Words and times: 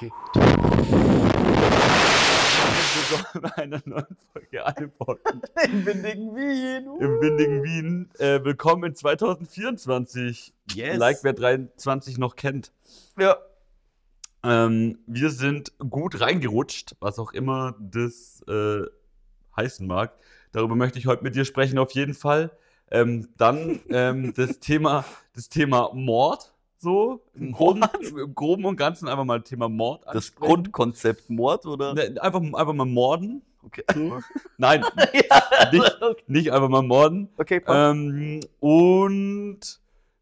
Okay. 0.00 0.12
Willkommen 3.10 3.52
einer 3.56 3.82
neuen 3.84 4.16
Folge 4.32 4.64
Unimportant 4.64 5.50
Im 5.64 5.86
windigen 5.86 6.36
Wien. 6.36 6.86
im 7.00 7.20
windigen 7.20 7.64
Wien. 7.64 8.08
Äh, 8.20 8.44
willkommen 8.44 8.84
in 8.84 8.94
2024. 8.94 10.54
Yes. 10.72 10.98
Like 10.98 11.18
wer 11.24 11.32
23 11.32 12.16
noch 12.18 12.36
kennt. 12.36 12.70
Ja. 13.18 13.38
Ähm, 14.44 15.00
wir 15.08 15.30
sind 15.30 15.72
gut 15.78 16.20
reingerutscht, 16.20 16.94
was 17.00 17.18
auch 17.18 17.32
immer 17.32 17.74
das 17.80 18.44
äh, 18.46 18.82
heißen 19.56 19.84
mag. 19.84 20.12
Darüber 20.52 20.76
möchte 20.76 21.00
ich 21.00 21.08
heute 21.08 21.24
mit 21.24 21.34
dir 21.34 21.44
sprechen, 21.44 21.76
auf 21.76 21.90
jeden 21.90 22.14
Fall. 22.14 22.52
Ähm, 22.92 23.30
dann 23.36 23.80
ähm, 23.88 24.32
das 24.32 24.60
Thema, 24.60 25.04
das 25.34 25.48
Thema 25.48 25.90
Mord. 25.92 26.54
So, 26.80 27.22
im 27.34 27.50
Groben, 27.52 27.82
im 28.16 28.34
Groben 28.34 28.64
und 28.64 28.76
Ganzen 28.76 29.08
einfach 29.08 29.24
mal 29.24 29.42
Thema 29.42 29.68
Mord. 29.68 30.02
Das 30.06 30.14
ansprechen. 30.16 30.40
Grundkonzept 30.46 31.28
Mord, 31.28 31.66
oder? 31.66 31.92
Ne, 31.94 32.14
einfach, 32.22 32.40
einfach 32.40 32.72
mal 32.72 32.84
morden. 32.86 33.42
Okay. 33.64 33.82
Nein, 34.58 34.84
ja, 35.12 35.70
Nicht- 35.72 35.98
nicht 36.28 36.52
einfach 36.52 36.68
mal 36.68 36.82
morden. 36.82 37.28
Okay. 37.36 37.60
Ähm, 37.66 38.40
und 38.60 39.80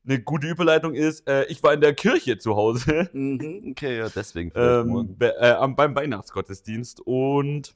eine 0.08 0.20
gute 0.20 0.46
Überleitung 0.48 0.94
ist, 0.94 1.28
äh, 1.28 1.44
ich 1.46 1.62
war 1.62 1.74
in 1.74 1.80
der 1.82 1.92
Kirche 1.94 2.38
zu 2.38 2.56
Hause 2.56 3.10
Mhm, 3.12 3.68
okay, 3.72 3.98
ja, 3.98 4.08
deswegen 4.08 4.50
ähm, 4.54 5.14
be- 5.18 5.36
äh, 5.38 5.68
beim 5.68 5.94
Weihnachtsgottesdienst 5.94 7.00
und 7.04 7.74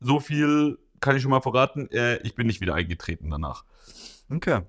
so 0.00 0.18
viel 0.18 0.78
kann 0.98 1.14
ich 1.14 1.22
schon 1.22 1.30
mal 1.30 1.40
verraten, 1.42 1.88
äh, 1.92 2.16
ich 2.22 2.34
bin 2.34 2.46
nicht 2.46 2.60
wieder 2.60 2.74
eingetreten 2.74 3.28
danach. 3.30 3.64
Okay. 4.30 4.60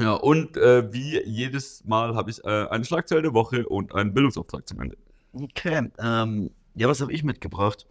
Ja, 0.00 0.14
und 0.14 0.56
äh, 0.56 0.92
wie 0.92 1.22
jedes 1.24 1.84
Mal 1.84 2.14
habe 2.14 2.30
ich 2.30 2.42
äh, 2.44 2.66
eine 2.68 2.84
Schlagzeile 2.84 3.22
der 3.22 3.34
Woche 3.34 3.68
und 3.68 3.94
einen 3.94 4.14
Bildungsauftrag 4.14 4.66
zum 4.66 4.80
Ende. 4.80 4.96
Okay. 5.32 5.90
Ähm, 5.98 6.50
ja, 6.74 6.88
was 6.88 7.00
habe 7.00 7.12
ich 7.12 7.22
mitgebracht? 7.22 7.86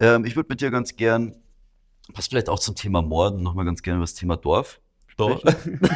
Ähm, 0.00 0.24
ich 0.24 0.36
würde 0.36 0.48
mit 0.48 0.60
dir 0.60 0.70
ganz 0.70 0.96
gern, 0.96 1.36
passt 2.12 2.30
vielleicht 2.30 2.48
auch 2.48 2.58
zum 2.58 2.74
Thema 2.74 3.02
Morden, 3.02 3.42
nochmal 3.42 3.64
ganz 3.64 3.82
gerne 3.82 3.98
über 3.98 4.04
das 4.04 4.14
Thema 4.14 4.36
Dorf 4.36 4.80
sprechen. 5.06 5.80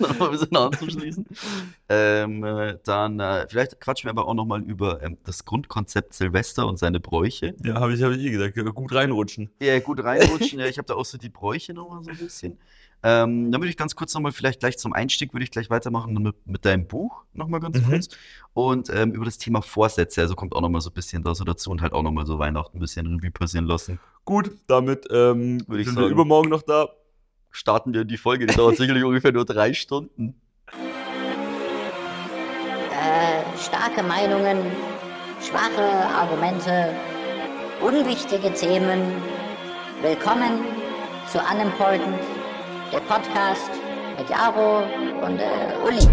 nochmal 0.00 0.28
ein 0.28 0.32
bisschen 0.32 0.56
anzuschließen. 0.56 1.26
ähm, 1.88 2.44
äh, 2.44 2.78
dann, 2.84 3.20
äh, 3.20 3.46
vielleicht 3.48 3.80
quatschen 3.80 4.08
wir 4.08 4.10
aber 4.10 4.26
auch 4.26 4.34
nochmal 4.34 4.62
über 4.62 5.02
ähm, 5.02 5.18
das 5.24 5.44
Grundkonzept 5.44 6.14
Silvester 6.14 6.66
und 6.66 6.78
seine 6.78 7.00
Bräuche. 7.00 7.54
Ja, 7.62 7.74
habe 7.74 7.94
ich, 7.94 8.02
hab 8.02 8.12
ich 8.12 8.24
eh 8.24 8.30
gesagt, 8.30 8.56
gut 8.74 8.92
reinrutschen. 8.92 9.50
Ja, 9.60 9.78
gut 9.80 10.02
reinrutschen. 10.02 10.58
ja, 10.58 10.66
ich 10.66 10.78
habe 10.78 10.86
da 10.86 10.94
auch 10.94 11.04
so 11.04 11.18
die 11.18 11.28
Bräuche 11.28 11.74
nochmal 11.74 12.02
so 12.02 12.10
ein 12.10 12.16
bisschen. 12.16 12.58
Ähm, 13.02 13.50
dann 13.50 13.60
würde 13.60 13.70
ich 13.70 13.76
ganz 13.78 13.96
kurz 13.96 14.12
nochmal, 14.12 14.30
vielleicht 14.32 14.60
gleich 14.60 14.76
zum 14.76 14.92
Einstieg, 14.92 15.32
würde 15.32 15.44
ich 15.44 15.50
gleich 15.50 15.70
weitermachen 15.70 16.12
mit, 16.14 16.46
mit 16.46 16.64
deinem 16.66 16.86
Buch 16.86 17.22
nochmal 17.32 17.60
ganz 17.60 17.78
Mhm. 17.80 17.84
kurz. 17.90 18.08
Und 18.52 18.90
ähm, 18.90 19.12
über 19.12 19.24
das 19.24 19.38
Thema 19.38 19.62
Vorsätze, 19.62 20.20
also 20.20 20.34
kommt 20.34 20.54
auch 20.54 20.60
nochmal 20.60 20.82
so 20.82 20.90
ein 20.90 20.94
bisschen 20.94 21.22
da 21.22 21.34
so 21.34 21.44
dazu 21.44 21.70
und 21.70 21.80
halt 21.80 21.94
auch 21.94 22.02
nochmal 22.02 22.26
so 22.26 22.38
Weihnachten 22.38 22.76
ein 22.76 22.80
bisschen 22.80 23.06
Revue 23.06 23.30
passieren 23.30 23.64
lassen. 23.64 23.98
Gut, 24.26 24.50
damit 24.66 25.06
ähm, 25.10 25.66
Würde 25.66 25.80
ich 25.80 25.86
sind 25.86 25.96
wir 25.96 26.02
sagen. 26.02 26.12
übermorgen 26.12 26.50
noch 26.50 26.62
da. 26.62 26.88
Starten 27.50 27.94
wir 27.94 28.02
in 28.02 28.08
die 28.08 28.18
Folge, 28.18 28.46
die 28.46 28.54
dauert 28.54 28.76
sicherlich 28.78 29.02
ungefähr 29.02 29.32
nur 29.32 29.44
drei 29.46 29.72
Stunden. 29.72 30.38
Äh, 32.92 33.58
starke 33.58 34.02
Meinungen, 34.02 34.58
schwache 35.40 35.82
Argumente, 36.14 36.94
unwichtige 37.80 38.52
Themen. 38.52 39.00
Willkommen 40.02 40.60
zu 41.32 41.38
Unimportant, 41.38 42.18
der 42.92 43.00
Podcast 43.00 43.70
mit 44.18 44.28
Jaro 44.28 44.82
und 45.24 45.38
äh, 45.38 45.74
Uli. 45.84 46.08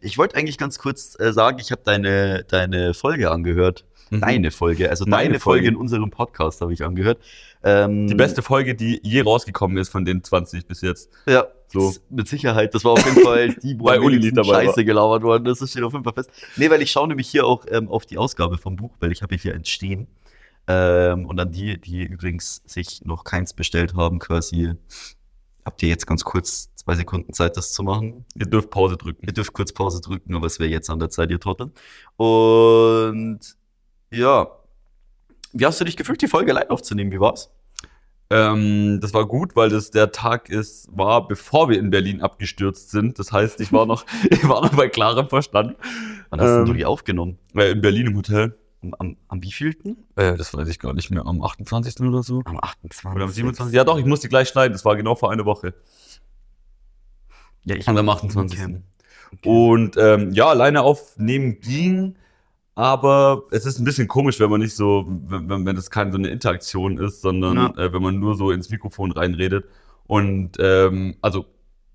Ich 0.00 0.16
wollte 0.16 0.36
eigentlich 0.36 0.58
ganz 0.58 0.78
kurz 0.78 1.18
äh, 1.18 1.32
sagen, 1.32 1.58
ich 1.60 1.70
habe 1.72 1.82
deine, 1.84 2.44
deine 2.48 2.94
Folge 2.94 3.30
angehört. 3.30 3.84
Mhm. 4.10 4.20
Deine 4.20 4.50
Folge, 4.50 4.88
also 4.88 5.04
Meine 5.06 5.24
deine 5.24 5.40
Folge 5.40 5.64
Folge. 5.64 5.68
in 5.68 5.76
unserem 5.76 6.10
Podcast 6.10 6.60
habe 6.62 6.72
ich 6.72 6.82
angehört. 6.82 7.18
Ähm, 7.62 8.06
Die 8.06 8.14
beste 8.14 8.40
Folge, 8.40 8.74
die 8.74 9.00
je 9.02 9.20
rausgekommen 9.20 9.76
ist 9.76 9.90
von 9.90 10.04
den 10.06 10.24
20 10.24 10.66
bis 10.66 10.80
jetzt. 10.80 11.10
Ja, 11.26 11.46
So. 11.66 11.92
mit 12.08 12.26
Sicherheit. 12.26 12.74
Das 12.74 12.84
war 12.84 12.92
auf 12.92 13.04
jeden 13.04 13.22
Fall 13.22 13.52
die, 13.54 13.78
wo 13.78 13.84
Weil 13.86 13.98
am 13.98 14.04
Uli 14.04 14.32
dabei 14.32 14.48
war. 14.48 14.62
Scheiße 14.64 14.84
gelabert 14.84 15.22
worden 15.24 15.46
ist. 15.46 15.60
Das 15.60 15.70
steht 15.70 15.82
auf 15.82 15.92
jeden 15.92 16.04
Fall 16.04 16.14
fest. 16.14 16.30
Nee, 16.56 16.70
weil 16.70 16.80
ich 16.80 16.90
schaue 16.90 17.08
nämlich 17.08 17.28
hier 17.28 17.44
auch 17.44 17.66
ähm, 17.70 17.88
auf 17.88 18.06
die 18.06 18.16
Ausgabe 18.16 18.56
vom 18.56 18.76
Buch, 18.76 18.92
weil 19.00 19.12
ich 19.12 19.20
habe 19.22 19.34
hier 19.36 19.54
entstehen. 19.54 20.06
Ähm, 20.68 21.24
und 21.24 21.40
an 21.40 21.50
die, 21.50 21.80
die 21.80 22.04
übrigens 22.04 22.62
sich 22.66 23.02
noch 23.04 23.24
keins 23.24 23.54
bestellt 23.54 23.94
haben, 23.94 24.18
quasi, 24.18 24.74
habt 25.64 25.82
ihr 25.82 25.88
jetzt 25.88 26.06
ganz 26.06 26.24
kurz 26.24 26.70
zwei 26.76 26.94
Sekunden 26.94 27.32
Zeit, 27.32 27.56
das 27.56 27.72
zu 27.72 27.82
machen. 27.82 28.26
Ihr 28.34 28.46
dürft 28.46 28.70
Pause 28.70 28.96
drücken. 28.98 29.26
Ihr 29.26 29.32
dürft 29.32 29.54
kurz 29.54 29.72
Pause 29.72 30.00
drücken, 30.02 30.34
aber 30.34 30.46
es 30.46 30.60
wäre 30.60 30.70
jetzt 30.70 30.90
an 30.90 30.98
der 31.00 31.08
Zeit, 31.10 31.30
ihr 31.30 31.40
Trottel. 31.40 31.72
Und 32.16 33.40
ja, 34.10 34.48
wie 35.52 35.64
hast 35.66 35.80
du 35.80 35.84
dich 35.84 35.96
gefühlt, 35.96 36.20
die 36.20 36.28
Folge 36.28 36.52
allein 36.52 36.68
aufzunehmen? 36.70 37.12
Wie 37.12 37.20
war's? 37.20 37.50
Ähm, 38.30 38.98
das 39.00 39.14
war 39.14 39.26
gut, 39.26 39.56
weil 39.56 39.70
das 39.70 39.90
der 39.90 40.12
Tag 40.12 40.50
ist, 40.50 40.88
war 40.92 41.26
bevor 41.26 41.70
wir 41.70 41.78
in 41.78 41.88
Berlin 41.88 42.20
abgestürzt 42.20 42.90
sind. 42.90 43.18
Das 43.18 43.32
heißt, 43.32 43.58
ich 43.60 43.72
war 43.72 43.86
noch, 43.86 44.04
ich 44.30 44.46
war 44.46 44.60
noch 44.60 44.74
bei 44.74 44.88
klarem 44.88 45.30
Verstand. 45.30 45.76
Wann 46.28 46.40
hast 46.40 46.58
Ähm, 46.60 46.66
du 46.66 46.74
die 46.74 46.84
aufgenommen? 46.84 47.38
Äh, 47.54 47.70
in 47.70 47.80
Berlin 47.80 48.08
im 48.08 48.16
Hotel. 48.16 48.54
Am, 48.82 48.94
am, 48.98 49.16
am 49.28 49.42
wievielten? 49.42 49.96
Äh, 50.16 50.36
das 50.36 50.54
weiß 50.54 50.68
ich 50.68 50.78
gar 50.78 50.92
nicht 50.94 51.10
mehr. 51.10 51.26
Am 51.26 51.42
28. 51.42 52.00
oder 52.00 52.22
so. 52.22 52.42
Am 52.44 52.58
28. 52.60 53.06
Oder 53.16 53.24
am 53.24 53.30
27. 53.30 53.74
Ja 53.74 53.84
doch, 53.84 53.98
ich 53.98 54.04
musste 54.06 54.28
gleich 54.28 54.48
schneiden. 54.48 54.72
Das 54.72 54.84
war 54.84 54.96
genau 54.96 55.14
vor 55.16 55.32
einer 55.32 55.44
Woche. 55.44 55.74
Ja, 57.64 57.74
ich 57.76 57.86
Und 57.88 57.98
am 57.98 58.08
28. 58.08 58.60
Okay. 58.60 58.80
Und 59.44 59.96
ähm, 59.98 60.32
ja, 60.32 60.46
alleine 60.46 60.82
aufnehmen 60.82 61.60
ging, 61.60 62.14
aber 62.74 63.42
es 63.50 63.66
ist 63.66 63.78
ein 63.78 63.84
bisschen 63.84 64.08
komisch, 64.08 64.38
wenn 64.40 64.48
man 64.50 64.60
nicht 64.60 64.74
so, 64.74 65.04
wenn, 65.26 65.48
wenn 65.50 65.66
wenn 65.66 65.76
das 65.76 65.90
keine 65.90 66.12
so 66.12 66.18
eine 66.18 66.28
Interaktion 66.28 66.96
ist, 66.98 67.20
sondern 67.20 67.56
Ja. 67.56 67.74
äh, 67.76 67.92
wenn 67.92 68.00
man 68.02 68.18
nur 68.20 68.36
so 68.36 68.50
ins 68.52 68.70
Mikrofon 68.70 69.10
reinredet. 69.12 69.66
Und 70.06 70.52
ähm, 70.60 71.16
also, 71.20 71.44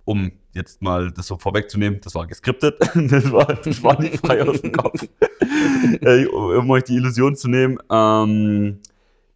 um 0.06 0.31
jetzt 0.53 0.81
mal 0.81 1.12
das 1.12 1.28
so 1.28 1.38
vorwegzunehmen, 1.38 2.00
das 2.02 2.16
war 2.16 2.28
geskriptet, 2.28 2.80
das 2.96 3.31
war, 3.31 3.46
das 3.46 3.84
war 3.84 4.00
nicht 4.00 4.18
frei 4.18 4.47
aus 4.47 4.62
dem 4.62 4.72
Kopf, 4.72 5.08
äh, 6.02 6.25
um 6.25 6.69
euch 6.69 6.84
die 6.84 6.96
Illusion 6.96 7.36
zu 7.36 7.47
nehmen. 7.47 7.80
Ähm, 7.90 8.80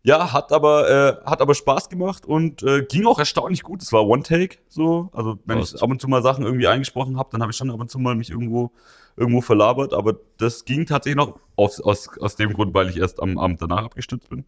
ja, 0.04 0.32
hat 0.32 0.54
aber, 0.54 0.90
äh, 0.90 1.30
hat 1.30 1.42
aber 1.42 1.54
Spaß 1.54 1.90
gemacht 1.90 2.26
und 2.26 2.64
äh, 2.64 2.84
ging 2.84 3.06
auch 3.06 3.20
erstaunlich 3.20 3.64
gut. 3.64 3.82
Es 3.82 3.92
war 3.92 4.08
One-Take, 4.08 4.58
so. 4.70 5.10
Also, 5.12 5.38
wenn 5.46 5.60
Passt. 5.60 5.76
ich 5.76 5.84
ab 5.84 5.90
und 5.90 6.00
zu 6.00 6.08
mal 6.08 6.22
Sachen 6.22 6.46
irgendwie 6.46 6.68
eingesprochen 6.68 7.18
habe, 7.18 7.30
dann 7.32 7.42
habe 7.42 7.52
ich 7.52 7.58
schon 7.58 7.70
ab 7.72 7.80
und 7.82 7.92
zu 7.92 8.00
mal 8.00 8.16
mich 8.16 8.30
irgendwo, 8.30 8.72
irgendwo 9.18 9.42
verlabert. 9.42 9.94
Aber 9.94 10.16
das 10.38 10.64
ging 10.64 10.86
tatsächlich 10.86 11.18
noch 11.18 11.38
aus, 11.58 11.82
aus, 11.82 12.10
aus 12.20 12.38
dem 12.38 12.54
Grund, 12.54 12.74
weil 12.74 12.90
ich 12.90 12.98
erst 12.98 13.22
am 13.22 13.38
Abend 13.38 13.62
danach 13.62 13.84
abgestürzt 13.84 14.30
bin 14.30 14.46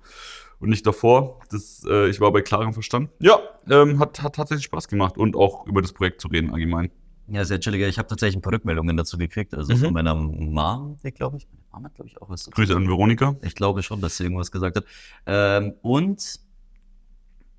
und 0.59 0.69
nicht 0.69 0.85
davor. 0.85 1.39
Das, 1.51 1.83
äh, 1.89 2.09
ich 2.09 2.19
war 2.19 2.31
bei 2.31 2.41
klarem 2.41 2.73
Verstand. 2.73 3.09
Ja, 3.19 3.39
ähm, 3.69 3.99
hat, 3.99 4.21
hat 4.21 4.35
tatsächlich 4.35 4.65
Spaß 4.65 4.87
gemacht 4.87 5.17
und 5.17 5.35
auch 5.35 5.65
über 5.67 5.81
das 5.81 5.93
Projekt 5.93 6.21
zu 6.21 6.27
reden 6.27 6.51
allgemein. 6.53 6.91
Ja, 7.27 7.45
sehr 7.45 7.59
chilliger. 7.59 7.87
Ich 7.87 7.99
habe 7.99 8.07
tatsächlich 8.07 8.37
ein 8.37 8.41
paar 8.41 8.53
Rückmeldungen 8.53 8.97
dazu 8.97 9.17
gekriegt. 9.17 9.53
Also 9.53 9.73
Mhm. 9.73 9.77
von 9.77 9.93
meiner 9.93 10.15
Mom, 10.15 10.97
glaube 11.13 11.37
ich. 11.37 11.47
Meine 11.47 11.63
Mom 11.71 11.85
hat, 11.85 11.93
glaube 11.95 12.09
ich, 12.09 12.19
auch 12.21 12.29
was 12.29 12.49
Grüße 12.49 12.75
an 12.75 12.87
Veronika. 12.87 13.35
Ich 13.43 13.53
glaube 13.53 13.83
schon, 13.83 14.01
dass 14.01 14.17
sie 14.17 14.23
irgendwas 14.23 14.51
gesagt 14.51 14.77
hat. 14.77 14.85
Ähm, 15.27 15.75
und 15.83 16.39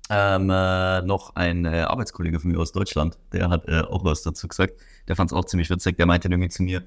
ähm, 0.09 0.49
äh, 0.49 1.01
noch 1.03 1.35
ein 1.35 1.63
äh, 1.63 1.81
Arbeitskollege 1.87 2.39
von 2.41 2.51
mir 2.51 2.59
aus 2.59 2.73
Deutschland, 2.73 3.17
der 3.31 3.49
hat 3.49 3.65
äh, 3.69 3.79
auch 3.79 4.03
was 4.03 4.23
dazu 4.23 4.49
gesagt. 4.49 4.73
Der 5.07 5.15
fand 5.15 5.31
es 5.31 5.37
auch 5.37 5.45
ziemlich 5.45 5.69
witzig. 5.69 5.95
Der 5.95 6.05
meinte 6.05 6.27
irgendwie 6.27 6.49
zu 6.49 6.63
mir, 6.63 6.83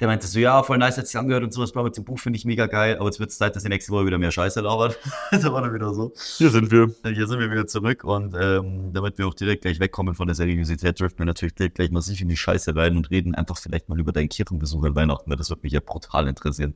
der 0.00 0.08
meinte 0.08 0.26
so, 0.26 0.38
ja, 0.38 0.62
voll 0.62 0.78
nice, 0.78 0.98
hat 0.98 1.06
sich 1.06 1.18
angehört 1.18 1.42
und 1.42 1.52
sowas, 1.52 1.72
bla, 1.72 1.82
mit 1.82 1.96
dem 1.96 2.04
Buch 2.04 2.18
finde 2.18 2.36
ich 2.36 2.44
mega 2.44 2.66
geil, 2.66 2.96
aber 2.96 3.06
jetzt 3.06 3.18
wird 3.18 3.30
es 3.30 3.38
Zeit, 3.38 3.56
dass 3.56 3.64
ihr 3.64 3.70
nächste 3.70 3.92
Woche 3.92 4.06
wieder 4.06 4.18
mehr 4.18 4.30
Scheiße 4.30 4.60
labert. 4.60 4.98
da 5.30 5.52
war 5.52 5.62
dann 5.62 5.72
wieder 5.74 5.94
so. 5.94 6.12
Hier 6.36 6.50
sind 6.50 6.70
wir. 6.70 6.94
Hier 7.04 7.26
sind 7.26 7.38
wir 7.40 7.50
wieder 7.50 7.66
zurück 7.66 8.04
und 8.04 8.34
ähm, 8.38 8.92
damit 8.92 9.18
wir 9.18 9.26
auch 9.26 9.34
direkt 9.34 9.62
gleich 9.62 9.80
wegkommen 9.80 10.14
von 10.14 10.26
der 10.26 10.34
Seriosität, 10.34 11.00
driften 11.00 11.20
wir 11.20 11.26
natürlich 11.26 11.54
direkt 11.54 11.76
gleich 11.76 11.90
massiv 11.90 12.20
in 12.20 12.28
die 12.28 12.36
Scheiße 12.36 12.76
rein 12.76 12.96
und 12.96 13.10
reden 13.10 13.34
einfach 13.34 13.56
vielleicht 13.56 13.88
mal 13.88 13.98
über 13.98 14.12
deinen 14.12 14.28
Kirchenbesuch 14.28 14.84
an 14.84 14.94
Weihnachten, 14.94 15.30
weil 15.30 15.38
das 15.38 15.48
wird 15.50 15.62
mich 15.62 15.72
ja 15.72 15.80
brutal 15.80 16.28
interessieren. 16.28 16.74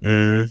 Äh, 0.00 0.46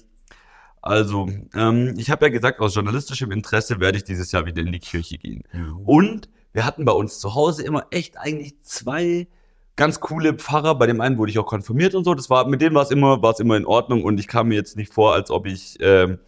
Also, 0.83 1.29
ähm, 1.55 1.93
ich 1.97 2.09
habe 2.09 2.25
ja 2.25 2.31
gesagt, 2.31 2.59
aus 2.59 2.73
journalistischem 2.75 3.31
Interesse 3.31 3.79
werde 3.79 3.97
ich 3.97 4.03
dieses 4.03 4.31
Jahr 4.31 4.45
wieder 4.45 4.61
in 4.61 4.71
die 4.71 4.79
Kirche 4.79 5.17
gehen. 5.17 5.43
Und 5.85 6.29
wir 6.53 6.65
hatten 6.65 6.85
bei 6.85 6.91
uns 6.91 7.19
zu 7.19 7.35
Hause 7.35 7.63
immer 7.63 7.85
echt 7.91 8.17
eigentlich 8.17 8.61
zwei 8.63 9.27
ganz 9.75 9.99
coole 9.99 10.33
Pfarrer. 10.33 10.75
Bei 10.75 10.87
dem 10.87 11.01
einen 11.01 11.17
wurde 11.17 11.31
ich 11.31 11.39
auch 11.39 11.45
konfirmiert 11.45 11.95
und 11.95 12.03
so. 12.03 12.13
Das 12.13 12.29
war, 12.29 12.47
mit 12.47 12.61
denen 12.61 12.75
war 12.75 12.83
es 12.83 12.91
immer, 12.91 13.21
war 13.21 13.31
es 13.31 13.39
immer 13.39 13.57
in 13.57 13.65
Ordnung 13.65 14.03
und 14.03 14.19
ich 14.19 14.27
kam 14.27 14.49
mir 14.49 14.55
jetzt 14.55 14.77
nicht 14.77 14.93
vor, 14.93 15.13
als 15.13 15.31
ob 15.31 15.45
ich, 15.47 15.77
ähm, 15.79 16.19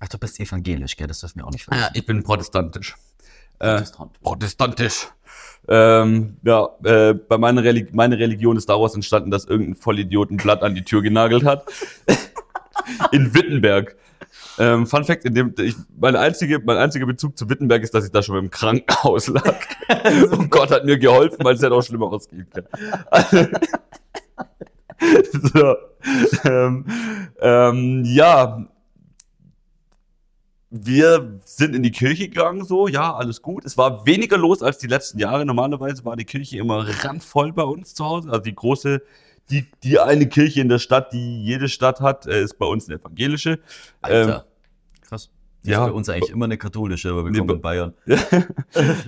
Ach, 0.00 0.08
du 0.08 0.18
bist 0.18 0.38
evangelisch, 0.40 0.96
gell? 0.96 1.06
Das 1.06 1.20
dürfen 1.20 1.38
wir 1.38 1.46
auch 1.46 1.50
nicht 1.50 1.66
ja, 1.72 1.90
ich 1.94 2.04
bin 2.04 2.22
protestantisch. 2.22 2.96
Äh, 3.58 3.76
Protestant. 3.76 4.20
protestantisch. 4.22 5.08
Ähm, 5.66 6.36
ja, 6.42 6.68
äh, 6.84 7.14
bei 7.14 7.38
meiner 7.38 7.64
Reli 7.64 7.86
meine 7.92 8.18
Religion 8.18 8.56
ist 8.56 8.68
daraus 8.68 8.94
entstanden, 8.94 9.30
dass 9.30 9.46
irgendein 9.46 9.76
Vollidiot 9.76 10.30
ein 10.30 10.36
Blatt 10.36 10.62
an 10.62 10.74
die 10.74 10.84
Tür 10.84 11.00
genagelt 11.00 11.44
hat. 11.44 11.64
In 13.12 13.34
Wittenberg. 13.34 13.96
Ähm, 14.58 14.86
Fun 14.86 15.04
Fact, 15.04 15.24
in 15.24 15.34
dem 15.34 15.54
ich, 15.58 15.74
mein, 15.98 16.16
einzige, 16.16 16.60
mein 16.60 16.76
einziger 16.76 17.06
Bezug 17.06 17.36
zu 17.36 17.48
Wittenberg 17.50 17.82
ist, 17.82 17.94
dass 17.94 18.04
ich 18.04 18.12
da 18.12 18.22
schon 18.22 18.38
im 18.38 18.50
Krankenhaus 18.50 19.28
lag. 19.28 19.56
Und 20.30 20.50
Gott 20.50 20.70
hat 20.70 20.84
mir 20.84 20.98
geholfen, 20.98 21.38
weil 21.42 21.54
es 21.54 21.62
hätte 21.62 21.74
auch 21.74 21.82
schlimmer 21.82 22.06
ausgehen 22.06 22.46
können. 22.50 22.68
so, 25.32 25.74
ähm, 26.44 26.86
ähm, 27.40 28.04
ja, 28.04 28.66
wir 30.76 31.40
sind 31.44 31.76
in 31.76 31.84
die 31.84 31.92
Kirche 31.92 32.28
gegangen, 32.28 32.64
so, 32.64 32.88
ja, 32.88 33.14
alles 33.14 33.42
gut. 33.42 33.64
Es 33.64 33.78
war 33.78 34.06
weniger 34.06 34.36
los 34.36 34.60
als 34.60 34.78
die 34.78 34.88
letzten 34.88 35.20
Jahre. 35.20 35.44
Normalerweise 35.44 36.04
war 36.04 36.16
die 36.16 36.24
Kirche 36.24 36.58
immer 36.58 36.84
randvoll 37.04 37.52
bei 37.52 37.62
uns 37.62 37.94
zu 37.94 38.04
Hause. 38.04 38.28
Also 38.30 38.42
die 38.42 38.54
große, 38.54 39.00
die, 39.50 39.66
die 39.82 39.98
eine 39.98 40.26
Kirche 40.26 40.60
in 40.60 40.68
der 40.68 40.78
Stadt, 40.78 41.12
die 41.12 41.42
jede 41.42 41.68
Stadt 41.68 42.00
hat, 42.00 42.26
äh, 42.26 42.42
ist 42.42 42.58
bei 42.58 42.66
uns 42.66 42.88
eine 42.88 42.98
evangelische. 42.98 43.60
Alter. 44.00 44.46
Krass. 45.02 45.30
Die 45.64 45.70
ja. 45.70 45.84
ist 45.84 45.90
bei 45.90 45.96
uns 45.96 46.08
eigentlich 46.08 46.30
immer 46.30 46.46
eine 46.46 46.58
katholische, 46.58 47.10
aber 47.10 47.24
wir 47.24 47.30
Nee, 47.30 47.38
kommen 47.38 47.56
in 47.56 47.60
Bayern. 47.60 47.94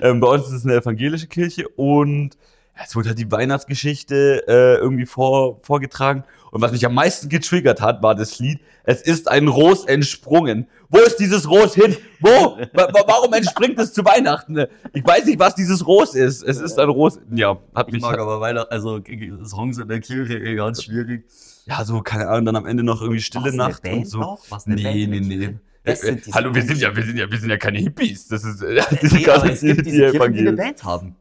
ähm, 0.02 0.20
bei 0.20 0.28
uns 0.28 0.46
ist 0.46 0.52
es 0.52 0.64
eine 0.64 0.74
evangelische 0.74 1.26
Kirche 1.26 1.68
und 1.68 2.36
es 2.82 2.94
wurde 2.94 3.10
halt 3.10 3.18
die 3.18 3.30
Weihnachtsgeschichte 3.30 4.44
äh, 4.46 4.76
irgendwie 4.76 5.06
vor, 5.06 5.60
vorgetragen. 5.62 6.24
Und 6.52 6.62
was 6.62 6.72
mich 6.72 6.86
am 6.86 6.94
meisten 6.94 7.28
getriggert 7.28 7.80
hat, 7.80 8.02
war 8.02 8.14
das 8.14 8.38
Lied 8.38 8.60
Es 8.84 9.02
ist 9.02 9.28
ein 9.28 9.48
Ros 9.48 9.84
entsprungen. 9.84 10.66
Wo 10.88 10.98
ist 10.98 11.16
dieses 11.16 11.48
Ros 11.50 11.74
hin? 11.74 11.96
Wo? 12.20 12.28
Wa- 12.28 12.68
wa- 12.92 13.04
Warum 13.06 13.32
entspringt 13.32 13.78
es 13.80 13.92
zu 13.92 14.04
Weihnachten? 14.04 14.56
Ich 14.92 15.04
weiß 15.04 15.26
nicht, 15.26 15.38
was 15.40 15.54
dieses 15.56 15.86
Ros 15.86 16.14
ist. 16.14 16.42
Es 16.42 16.60
ist 16.60 16.78
ein 16.78 16.88
Ros. 16.88 17.18
Ja, 17.32 17.58
hat 17.74 17.88
Ich 17.88 17.94
mich. 17.94 18.02
mag 18.02 18.18
aber 18.18 18.40
Weihnachten, 18.40 18.72
also 18.72 19.00
Songs 19.44 19.78
in 19.78 19.88
der 19.88 20.00
Kirche 20.00 20.54
ganz 20.54 20.84
schwierig. 20.84 21.24
Ja, 21.66 21.84
so, 21.84 22.00
keine 22.00 22.28
Ahnung, 22.28 22.44
dann 22.46 22.56
am 22.56 22.66
Ende 22.66 22.84
noch 22.84 23.02
irgendwie 23.02 23.20
Stille 23.20 23.46
eine 23.46 23.56
Nacht 23.56 23.86
und 23.88 24.06
so. 24.08 24.38
War's 24.48 24.66
eine 24.66 24.76
Nee, 24.76 25.06
Band? 25.06 25.26
nee, 25.26 25.36
nee. 25.36 25.54
Das 25.82 26.02
Äh, 26.04 26.12
äh, 26.12 26.20
hallo, 26.32 26.54
wir 26.54 26.62
sind 26.62 26.80
ja, 26.80 26.94
wir 26.96 27.04
sind 27.04 27.18
ja, 27.18 27.30
wir 27.30 27.38
sind 27.38 27.50
ja 27.50 27.56
keine 27.58 27.78
Hippies. 27.78 28.28
Das 28.28 28.44
ist, 28.44 28.62
äh, 28.62 28.76
das 28.76 28.90
Nee, 29.02 29.08
aber 29.28 29.40
gerade 29.40 29.52
es 29.52 29.60
gibt 29.62 29.80
die 29.80 29.90
diese 29.90 30.10
Kirchen, 30.12 30.32
die 30.32 30.40
eine. 30.40 30.52
Band 30.52 30.84
haben. 30.84 31.16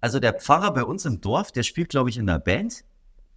Also 0.00 0.20
der 0.20 0.32
Pfarrer 0.34 0.72
bei 0.74 0.84
uns 0.84 1.04
im 1.06 1.20
Dorf, 1.20 1.50
der 1.52 1.62
spielt, 1.62 1.88
glaube 1.88 2.10
ich, 2.10 2.18
in 2.18 2.26
der 2.26 2.38
Band 2.38 2.84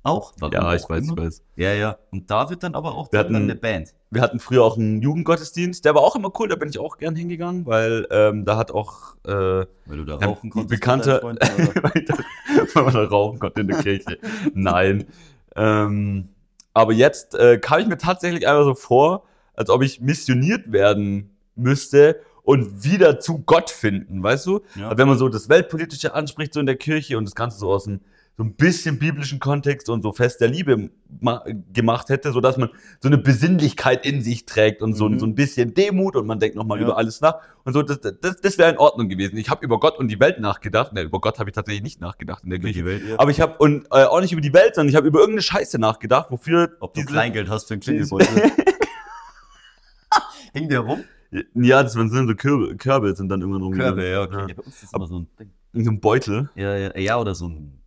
auch. 0.03 0.33
Warum 0.39 0.53
Ja, 0.53 0.73
ich 0.73 0.83
auch 0.85 0.89
weiß, 0.89 1.03
ich 1.03 1.09
immer. 1.11 1.23
weiß. 1.25 1.43
Ja, 1.55 1.73
ja. 1.73 1.97
Und 2.11 2.29
da 2.31 2.49
wird 2.49 2.63
dann 2.63 2.75
aber 2.75 2.95
auch 2.95 3.11
Wir 3.11 3.19
hatten- 3.19 3.35
eine 3.35 3.55
Band. 3.55 3.93
Wir 4.09 4.21
hatten 4.21 4.39
früher 4.39 4.63
auch 4.63 4.77
einen 4.77 5.01
Jugendgottesdienst, 5.01 5.85
der 5.85 5.95
war 5.95 6.01
auch 6.01 6.15
immer 6.17 6.31
cool, 6.39 6.49
da 6.49 6.55
bin 6.55 6.67
ich 6.69 6.79
auch 6.79 6.97
gern 6.97 7.15
hingegangen, 7.15 7.65
weil 7.65 8.07
ähm, 8.11 8.43
da 8.43 8.57
hat 8.57 8.71
auch 8.71 9.15
äh, 9.25 9.31
Weil 9.31 9.67
du 9.87 10.03
da 10.05 10.15
rauchen 10.15 10.49
konntest. 10.49 10.69
Bekannter- 10.69 11.23
oder? 11.23 11.39
weil 12.73 12.83
man 12.83 12.93
da 12.93 13.03
rauchen 13.05 13.39
konnte 13.39 13.61
in 13.61 13.67
der 13.69 13.81
Kirche. 13.81 14.17
Nein. 14.53 15.05
Ähm, 15.55 16.29
aber 16.73 16.93
jetzt 16.93 17.35
äh, 17.35 17.57
kam 17.59 17.79
ich 17.79 17.87
mir 17.87 17.97
tatsächlich 17.97 18.47
einfach 18.47 18.63
so 18.65 18.75
vor, 18.75 19.23
als 19.53 19.69
ob 19.69 19.81
ich 19.81 20.01
missioniert 20.01 20.71
werden 20.71 21.35
müsste 21.55 22.19
und 22.43 22.83
wieder 22.83 23.19
zu 23.19 23.39
Gott 23.39 23.69
finden, 23.69 24.23
weißt 24.23 24.45
du? 24.47 24.61
Ja. 24.75 24.97
Wenn 24.97 25.07
man 25.07 25.17
so 25.17 25.29
das 25.29 25.47
Weltpolitische 25.49 26.13
anspricht, 26.13 26.53
so 26.53 26.59
in 26.59 26.65
der 26.65 26.75
Kirche 26.77 27.17
und 27.17 27.25
das 27.25 27.35
Ganze 27.35 27.59
so 27.59 27.71
aus 27.71 27.87
einem 27.87 27.99
so 28.37 28.43
ein 28.45 28.55
bisschen 28.55 28.97
biblischen 28.97 29.39
Kontext 29.39 29.89
und 29.89 30.01
so 30.03 30.13
Fest 30.13 30.41
der 30.41 30.47
Liebe 30.47 30.89
ma- 31.19 31.43
gemacht 31.73 32.09
hätte, 32.09 32.31
so 32.31 32.39
dass 32.41 32.57
man 32.57 32.69
so 32.99 33.07
eine 33.09 33.17
Besinnlichkeit 33.17 34.05
in 34.05 34.21
sich 34.21 34.45
trägt 34.45 34.81
und 34.81 34.93
so, 34.95 35.05
ein 35.07 35.13
Mhm. 35.13 35.19
so 35.19 35.25
ein 35.27 35.35
bisschen 35.35 35.73
Demut 35.73 36.15
und 36.15 36.25
man 36.25 36.39
denkt 36.39 36.55
nochmal 36.55 36.77
Ja. 36.79 36.85
über 36.85 36.97
alles 36.97 37.21
nach 37.21 37.35
und 37.65 37.73
so, 37.73 37.81
das, 37.83 37.99
das, 37.99 38.37
das 38.41 38.57
wäre 38.57 38.71
in 38.71 38.77
Ordnung 38.77 39.09
gewesen. 39.09 39.37
Ich 39.37 39.49
habe 39.49 39.63
über 39.65 39.79
Gott 39.79 39.99
und 39.99 40.07
die 40.07 40.19
Welt 40.19 40.39
nachgedacht, 40.39 40.93
ne, 40.93 41.01
über 41.01 41.19
Gott 41.19 41.37
habe 41.39 41.49
ich 41.49 41.53
tatsächlich 41.55 41.83
nicht 41.83 41.99
nachgedacht 42.01 42.43
in 42.45 42.49
der 42.49 42.59
Kirche. 42.59 42.85
Welt, 42.85 43.03
ja. 43.07 43.19
Aber 43.19 43.29
ich 43.31 43.41
habe 43.41 43.57
und 43.59 43.85
äh, 43.91 44.05
auch 44.05 44.21
nicht 44.21 44.31
über 44.31 44.41
die 44.41 44.53
Welt, 44.53 44.75
sondern 44.75 44.89
ich 44.89 44.95
habe 44.95 45.07
über 45.07 45.19
irgendeine 45.19 45.43
Scheiße 45.43 45.77
nachgedacht, 45.77 46.31
wofür 46.31 46.77
Ob 46.79 46.93
du 46.93 47.03
Kleingeld 47.03 47.49
hast 47.49 47.67
für 47.67 47.73
einen 47.75 47.81
Klingelbeutel. 47.81 48.27
Hing 50.53 50.69
der 50.69 50.79
rum? 50.79 51.03
Ja, 51.53 51.81
das 51.83 51.95
waren 51.95 52.09
so 52.09 52.35
Körbe, 52.35 52.75
Körbe 52.75 53.15
sind 53.15 53.29
dann 53.29 53.39
irgendwann 53.41 53.61
rum. 53.63 53.73
Körbe, 53.73 54.05
ja, 54.09 54.21
okay. 54.23 54.45
Ja. 54.49 54.53
Bei 54.55 54.63
uns 54.63 54.75
ist 54.75 54.83
das 54.83 54.93
immer 54.93 55.07
so 55.07 55.19
ein 55.19 55.27
Ding. 55.39 55.51
In 55.73 55.83
so 55.85 55.89
einem 55.91 55.99
Beutel. 56.01 56.49
Ja, 56.55 56.75
ja, 56.75 56.97
ja, 56.97 57.17
oder 57.17 57.33
so 57.35 57.47
ein, 57.47 57.51
ein 57.53 57.57
ein. 57.57 57.80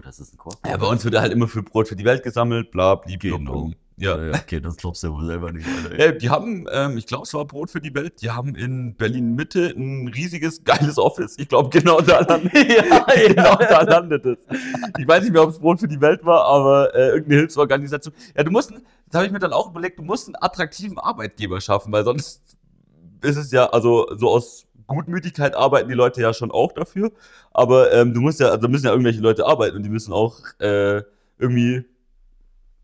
Oder 0.00 0.08
ist 0.08 0.18
das 0.18 0.32
ein 0.32 0.38
Korb? 0.38 0.56
Ja, 0.66 0.78
bei 0.78 0.86
uns 0.86 1.04
wird 1.04 1.14
halt 1.20 1.30
immer 1.30 1.46
für 1.46 1.62
Brot 1.62 1.86
für 1.86 1.94
die 1.94 2.06
Welt 2.06 2.22
gesammelt, 2.22 2.70
bla, 2.70 2.94
blieb, 2.94 3.20
Genau. 3.20 3.70
Ja. 3.98 4.18
ja, 4.18 4.32
okay, 4.34 4.62
das 4.62 4.78
glaubst 4.78 5.02
du 5.02 5.08
ja 5.08 5.12
wohl 5.12 5.26
selber 5.26 5.52
nicht. 5.52 5.66
Alter. 5.68 6.02
Ja, 6.02 6.12
die 6.12 6.30
haben, 6.30 6.66
ähm, 6.72 6.96
ich 6.96 7.06
glaube, 7.06 7.24
es 7.24 7.34
war 7.34 7.44
Brot 7.44 7.70
für 7.70 7.82
die 7.82 7.94
Welt. 7.94 8.22
Die 8.22 8.30
haben 8.30 8.54
in 8.54 8.94
Berlin 8.94 9.34
Mitte 9.34 9.74
ein 9.76 10.08
riesiges, 10.08 10.64
geiles 10.64 10.96
Office. 10.96 11.34
Ich 11.38 11.50
glaube, 11.50 11.68
genau 11.68 12.00
da 12.00 12.20
landet, 12.20 12.50
ja, 12.54 13.04
genau 13.26 13.56
da 13.56 13.82
landet 13.82 14.24
es. 14.24 14.38
Ich 14.98 15.06
weiß 15.06 15.22
nicht 15.22 15.34
mehr, 15.34 15.42
ob 15.42 15.50
es 15.50 15.58
Brot 15.58 15.80
für 15.80 15.88
die 15.88 16.00
Welt 16.00 16.24
war, 16.24 16.46
aber 16.46 16.94
äh, 16.94 17.08
irgendeine 17.08 17.40
Hilfsorganisation. 17.40 18.14
Ja, 18.34 18.42
du 18.42 18.50
musst, 18.50 18.70
das 18.70 18.80
habe 19.12 19.26
ich 19.26 19.32
mir 19.32 19.38
dann 19.38 19.52
auch 19.52 19.68
überlegt, 19.68 19.98
du 19.98 20.02
musst 20.02 20.28
einen 20.28 20.36
attraktiven 20.40 20.98
Arbeitgeber 20.98 21.60
schaffen, 21.60 21.92
weil 21.92 22.04
sonst 22.04 22.56
ist 23.20 23.36
es 23.36 23.52
ja, 23.52 23.66
also 23.66 24.08
so 24.16 24.30
aus 24.30 24.66
Gutmütigkeit 24.90 25.54
arbeiten 25.54 25.88
die 25.88 25.94
Leute 25.94 26.20
ja 26.20 26.34
schon 26.34 26.50
auch 26.50 26.72
dafür. 26.72 27.12
Aber 27.52 27.92
ähm, 27.92 28.12
du 28.12 28.20
musst 28.20 28.40
ja, 28.40 28.48
also 28.48 28.68
müssen 28.68 28.86
ja 28.86 28.92
irgendwelche 28.92 29.20
Leute 29.20 29.46
arbeiten 29.46 29.76
und 29.76 29.82
die 29.82 29.88
müssen 29.88 30.12
auch 30.12 30.40
äh, 30.58 31.02
irgendwie 31.38 31.84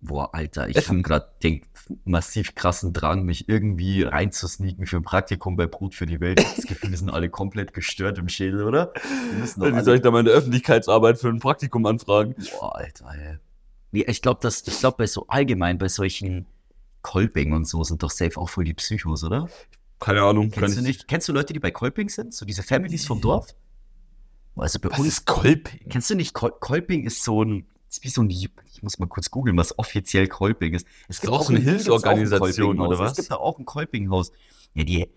Boah, 0.01 0.33
Alter, 0.35 0.69
ich 0.69 0.89
habe 0.89 1.03
gerade 1.03 1.27
den 1.43 1.63
massiv 2.05 2.55
krassen 2.55 2.93
Drang, 2.93 3.25
mich 3.25 3.49
irgendwie 3.49 4.03
reinzusneaken 4.03 4.87
für 4.87 4.97
ein 4.97 5.03
Praktikum 5.03 5.57
bei 5.57 5.67
Brut 5.67 5.95
für 5.95 6.07
die 6.07 6.21
Welt. 6.21 6.39
Das 6.39 6.67
Gefühl, 6.67 6.91
wir 6.91 6.99
sind 6.99 7.11
alle 7.11 7.29
komplett 7.29 7.73
gestört 7.73 8.19
im 8.19 8.29
Schädel, 8.29 8.65
oder? 8.65 8.93
Wie 9.41 9.47
soll 9.47 9.73
alle 9.73 9.95
ich 9.97 10.03
da 10.03 10.11
meine 10.11 10.31
Öffentlichkeitsarbeit 10.31 11.19
für 11.19 11.29
ein 11.29 11.41
Praktikum 11.41 11.87
anfragen? 11.87 12.35
Boah, 12.53 12.77
Alter, 12.77 13.07
ey. 13.15 13.39
Nee, 13.93 14.05
ich 14.07 14.21
glaube, 14.21 14.41
dass, 14.43 14.67
ich 14.67 14.79
glaube, 14.79 14.99
bei 14.99 15.07
so 15.07 15.27
allgemein, 15.29 15.79
bei 15.79 15.89
solchen 15.89 16.47
Kolping 17.03 17.53
und 17.53 17.67
so 17.67 17.83
sind 17.83 18.03
doch 18.03 18.11
safe 18.11 18.39
auch 18.39 18.49
voll 18.49 18.65
die 18.65 18.75
Psychos, 18.75 19.25
oder? 19.25 19.49
Keine 20.01 20.23
Ahnung. 20.23 20.51
Kennst 20.51 20.77
du 20.77 20.81
ich- 20.81 20.87
nicht, 20.87 21.09
kennst 21.09 21.29
du 21.29 21.33
Leute, 21.33 21.53
die 21.53 21.61
bei 21.61 21.71
Kolping 21.71 22.09
sind? 22.09 22.35
So 22.35 22.45
diese 22.45 22.63
Families 22.63 23.07
vom 23.07 23.21
Dorf? 23.21 23.55
Also 24.57 24.79
bei 24.79 24.91
Was 24.91 24.99
uns, 24.99 25.09
ist 25.09 25.27
Kolping? 25.27 25.89
kennst 25.91 26.09
du 26.11 26.15
nicht, 26.15 26.33
Kol 26.35 26.51
Kolping 26.61 27.05
ist 27.05 27.23
so 27.23 27.43
ein, 27.45 27.67
ist 27.91 28.03
wie 28.05 28.09
so 28.09 28.23
ein, 28.23 28.31
ich 28.31 28.51
muss 28.83 28.99
mal 28.99 29.07
kurz 29.07 29.31
googeln, 29.31 29.57
was 29.57 29.79
offiziell 29.79 30.29
Kolping 30.29 30.75
ist. 30.75 30.87
Es 31.09 31.27
auch 31.29 31.43
so 31.43 31.51
eine 31.51 31.59
in 31.61 31.67
Wien 31.67 31.73
gibt's 31.75 31.89
auch 31.89 32.03
ein 32.05 32.17
Hilfsorganisation, 32.17 32.77
Kolpinghaus. 32.79 32.89
oder 32.89 32.99
was? 32.99 33.11
Es 33.13 33.17
gibt 33.19 33.31
da 33.31 33.37
auch 33.37 33.59
ein 33.59 33.65
Kolpinghaus. 33.65 34.33
Ja, 34.75 34.85
die 34.85 35.09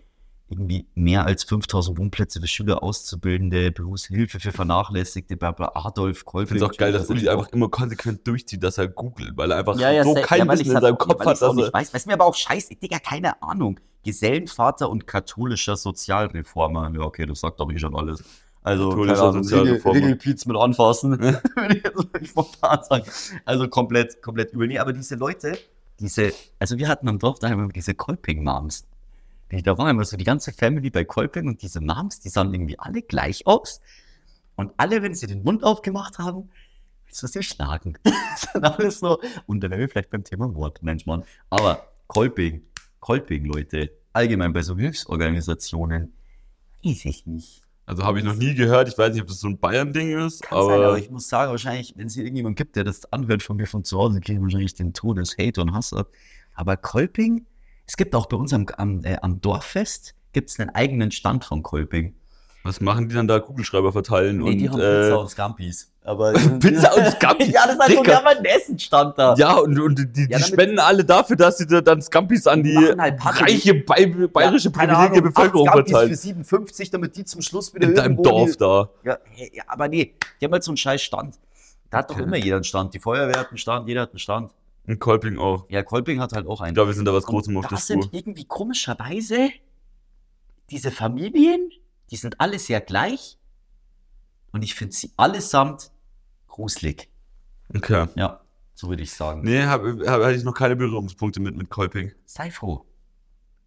irgendwie 0.48 0.86
mehr 0.94 1.24
als 1.26 1.44
5000 1.44 1.96
Wohnplätze 1.96 2.40
für 2.40 2.48
Schüler, 2.48 2.82
Auszubildende, 2.82 3.70
Berufshilfe 3.70 4.40
für 4.40 4.50
Vernachlässigte, 4.50 5.36
bla 5.36 5.52
bla, 5.52 5.70
Adolf 5.74 6.18
Ich 6.18 6.24
Kolping. 6.24 6.48
finde 6.48 6.64
es 6.64 6.70
auch 6.70 6.76
geil, 6.76 6.92
dass 6.92 7.08
Uli 7.08 7.28
auch 7.28 7.38
einfach 7.38 7.52
immer 7.52 7.68
konsequent 7.68 8.26
durchzieht, 8.26 8.62
dass 8.62 8.76
er 8.78 8.88
googelt, 8.88 9.36
weil 9.36 9.52
er 9.52 9.58
einfach 9.58 9.78
Ja, 9.78 9.90
ja, 9.92 10.02
so 10.02 10.14
kein 10.14 10.46
ja, 10.46 10.52
Wissen 10.52 10.66
in 10.66 10.72
seinem 10.72 10.84
ja, 10.84 10.92
Kopf 10.96 11.20
weil 11.20 11.26
hat, 11.28 11.42
auch 11.42 11.54
dass 11.56 11.66
er. 11.68 11.72
weiß. 11.72 11.94
Weiß 11.94 12.06
mir 12.06 12.14
aber 12.14 12.24
auch 12.26 12.34
scheiße, 12.34 12.74
Digga, 12.74 12.98
keine 12.98 13.40
Ahnung. 13.42 13.78
Gesellenvater 14.02 14.88
und 14.88 15.06
katholischer 15.06 15.76
Sozialreformer. 15.76 16.90
Ja, 16.94 17.00
okay, 17.00 17.26
das 17.26 17.40
sagt 17.40 17.60
doch 17.60 17.70
eh 17.70 17.78
schon 17.78 17.94
alles. 17.94 18.22
Also, 18.62 18.90
Katholischer 18.90 19.32
Sozialreformer. 19.32 19.96
Rigel- 19.96 20.08
Rigelpiez 20.12 20.46
mit 20.46 20.56
anfassen, 20.56 21.18
würde 21.20 21.76
ich 21.76 21.84
jetzt 21.84 21.96
wirklich 21.96 22.30
spontan 22.30 22.82
sagen. 22.84 23.04
Also 23.44 23.68
komplett, 23.68 24.22
komplett 24.22 24.52
übel. 24.52 24.68
Nee, 24.68 24.78
aber 24.78 24.92
diese 24.92 25.14
Leute, 25.16 25.58
diese, 25.98 26.32
also 26.58 26.78
wir 26.78 26.88
hatten 26.88 27.08
am 27.08 27.18
Dorf 27.18 27.38
daheim 27.38 27.58
immer 27.60 27.72
diese 27.72 27.94
Kolping-Moms. 27.94 28.86
Die, 29.50 29.62
da 29.62 29.76
war 29.76 29.90
immer 29.90 30.04
so 30.04 30.16
die 30.16 30.24
ganze 30.24 30.52
Family 30.52 30.90
bei 30.90 31.04
Kolping 31.04 31.48
und 31.48 31.62
diese 31.62 31.80
Moms, 31.80 32.20
die 32.20 32.28
sahen 32.28 32.54
irgendwie 32.54 32.78
alle 32.78 33.02
gleich 33.02 33.46
aus. 33.46 33.80
Und 34.56 34.72
alle, 34.76 35.02
wenn 35.02 35.14
sie 35.14 35.26
den 35.26 35.42
Mund 35.42 35.64
aufgemacht 35.64 36.18
haben, 36.18 36.50
willst 37.06 37.22
du 37.22 37.26
sie 37.26 37.42
schlagen. 37.42 37.98
das 38.04 38.42
sind 38.52 38.62
alles 38.64 39.00
so, 39.00 39.18
und 39.46 39.60
da 39.64 39.70
wären 39.70 39.80
wir 39.80 39.88
vielleicht 39.88 40.10
beim 40.10 40.22
Thema 40.22 40.54
Wort, 40.54 40.82
Mensch, 40.82 41.06
Mann. 41.06 41.24
Aber 41.48 41.86
Kolping, 42.06 42.62
Kolping, 43.00 43.44
Leute, 43.46 43.90
allgemein 44.12 44.52
bei 44.52 44.62
so 44.62 44.76
Hilfsorganisationen, 44.76 46.12
weiß 46.84 47.04
ich 47.06 47.26
nicht. 47.26 47.62
Also 47.86 48.04
habe 48.04 48.20
ich 48.20 48.24
noch 48.24 48.36
nie 48.36 48.54
gehört. 48.54 48.86
Ich 48.88 48.96
weiß 48.96 49.12
nicht, 49.12 49.22
ob 49.22 49.26
das 49.26 49.40
so 49.40 49.48
ein 49.48 49.58
Bayern-Ding 49.58 50.16
ist, 50.24 50.42
Kann 50.42 50.64
sein, 50.64 50.74
aber 50.74 50.86
aber 50.86 50.98
ich 50.98 51.10
muss 51.10 51.28
sagen, 51.28 51.50
wahrscheinlich, 51.50 51.94
wenn 51.96 52.06
es 52.06 52.14
hier 52.14 52.22
irgendjemand 52.22 52.56
gibt, 52.56 52.76
der 52.76 52.84
das 52.84 53.12
anhört 53.12 53.42
von 53.42 53.56
mir 53.56 53.66
von 53.66 53.82
zu 53.82 53.98
Hause, 53.98 54.20
kriege 54.20 54.38
ich 54.38 54.42
wahrscheinlich 54.42 54.74
den 54.74 54.92
Todes 54.92 55.36
Hate 55.38 55.60
und 55.60 55.72
Hass 55.72 55.92
ab. 55.92 56.08
Aber 56.54 56.76
Kolping, 56.76 57.46
es 57.86 57.96
gibt 57.96 58.14
auch 58.14 58.26
bei 58.26 58.36
uns 58.36 58.52
am, 58.52 58.66
am, 58.76 59.04
äh, 59.04 59.16
am 59.22 59.40
Dorffest, 59.40 60.14
gibt 60.32 60.50
es 60.50 60.60
einen 60.60 60.70
eigenen 60.70 61.10
Stand 61.10 61.44
von 61.44 61.64
Kolping. 61.64 62.14
Was 62.62 62.80
machen 62.80 63.08
die 63.08 63.14
dann 63.14 63.26
da? 63.26 63.40
Kugelschreiber 63.40 63.90
verteilen 63.92 64.38
Nee, 64.38 64.50
und 64.50 64.58
die 64.58 64.68
haben 64.68 64.80
äh, 64.80 65.02
Pizza 65.02 65.18
und 65.20 65.28
Scampis. 65.30 65.86
Aber 66.02 66.32
Pizza 66.60 66.94
und 66.96 67.06
Scampis? 67.12 67.48
ja, 67.52 67.64
das 67.66 67.74
ist 67.74 67.80
halt 67.80 67.92
so 67.96 68.02
Dicker. 68.02 68.26
ein 68.26 68.44
Essen-Stand 68.44 69.18
da. 69.18 69.34
ja, 69.36 69.54
und, 69.54 69.78
und 69.78 69.98
die, 69.98 70.06
die 70.12 70.20
Ja, 70.22 70.28
damit- 70.38 70.46
spenden 70.46 70.78
alle 70.78 71.04
dafür, 71.04 71.36
dass 71.36 71.58
sie 71.58 71.66
da 71.66 71.80
dann 71.80 72.02
Scampis 72.02 72.46
an 72.46 72.62
die 72.62 72.76
halt 72.76 73.18
reiche 73.24 73.74
bay 73.74 74.06
bayerische 74.06 74.70
keine 74.70 74.92
privilegierte 74.94 75.28
Bevölkerung 75.28 75.68
acht 75.68 75.74
Scampis 75.74 75.90
verteilen. 75.92 76.10
für 76.10 76.16
57, 76.16 76.90
damit 76.90 77.16
die 77.16 77.24
zum 77.24 77.40
Schluss 77.42 77.74
wieder 77.74 77.88
In 77.88 77.94
deinem 77.94 78.22
Dorf 78.22 78.52
die- 78.52 78.58
da. 78.58 78.88
Ja, 79.04 79.18
ja, 79.52 79.64
aber 79.66 79.88
nee, 79.88 80.14
die 80.40 80.44
haben 80.44 80.52
halt 80.52 80.62
so 80.64 80.70
einen 80.70 80.76
scheiß 80.76 81.00
Stand. 81.02 81.38
Da 81.90 81.98
hat 81.98 82.10
doch 82.10 82.16
Okay. 82.16 82.24
immer 82.24 82.36
jeder 82.36 82.56
einen 82.56 82.64
Stand. 82.64 82.94
Die 82.94 82.98
Feuerwehr 83.00 83.40
hat 83.40 83.48
einen 83.48 83.58
Stand, 83.58 83.88
jeder 83.88 84.02
hat 84.02 84.10
einen 84.10 84.18
Stand. 84.18 84.52
In 84.86 84.98
Kolping 84.98 85.38
auch. 85.38 85.64
Ja, 85.68 85.82
Kolping 85.82 86.20
hat 86.20 86.32
halt 86.32 86.46
auch 86.46 86.60
einen. 86.60 86.70
Ich 86.70 86.74
glaube, 86.74 86.90
wir 86.90 86.94
sind 86.94 87.04
da 87.04 87.12
was 87.12 87.24
Großes 87.24 87.48
Und 87.48 87.56
auf 87.58 87.66
der 87.68 87.76
das 87.76 87.86
sind 87.86 88.08
irgendwie 88.12 88.44
komischerweise 88.44 89.50
diese 90.70 90.90
Familien, 90.90 91.70
die 92.10 92.16
sind 92.16 92.40
alle 92.40 92.58
sehr 92.58 92.80
gleich. 92.80 93.38
Und 94.52 94.62
ich 94.62 94.74
finde 94.74 94.94
sie 94.94 95.12
allesamt 95.16 95.90
gruselig. 96.48 97.08
Okay. 97.74 98.06
Ja. 98.16 98.40
So 98.74 98.88
würde 98.88 99.02
ich 99.02 99.12
sagen. 99.12 99.42
Nee, 99.44 99.62
habe 99.64 100.02
hab, 100.06 100.22
hatte 100.22 100.34
ich 100.36 100.42
noch 100.42 100.54
keine 100.54 100.74
Berührungspunkte 100.74 101.40
mit, 101.40 101.56
mit 101.56 101.68
Kolping. 101.70 102.12
Sei 102.26 102.50
froh. 102.50 102.84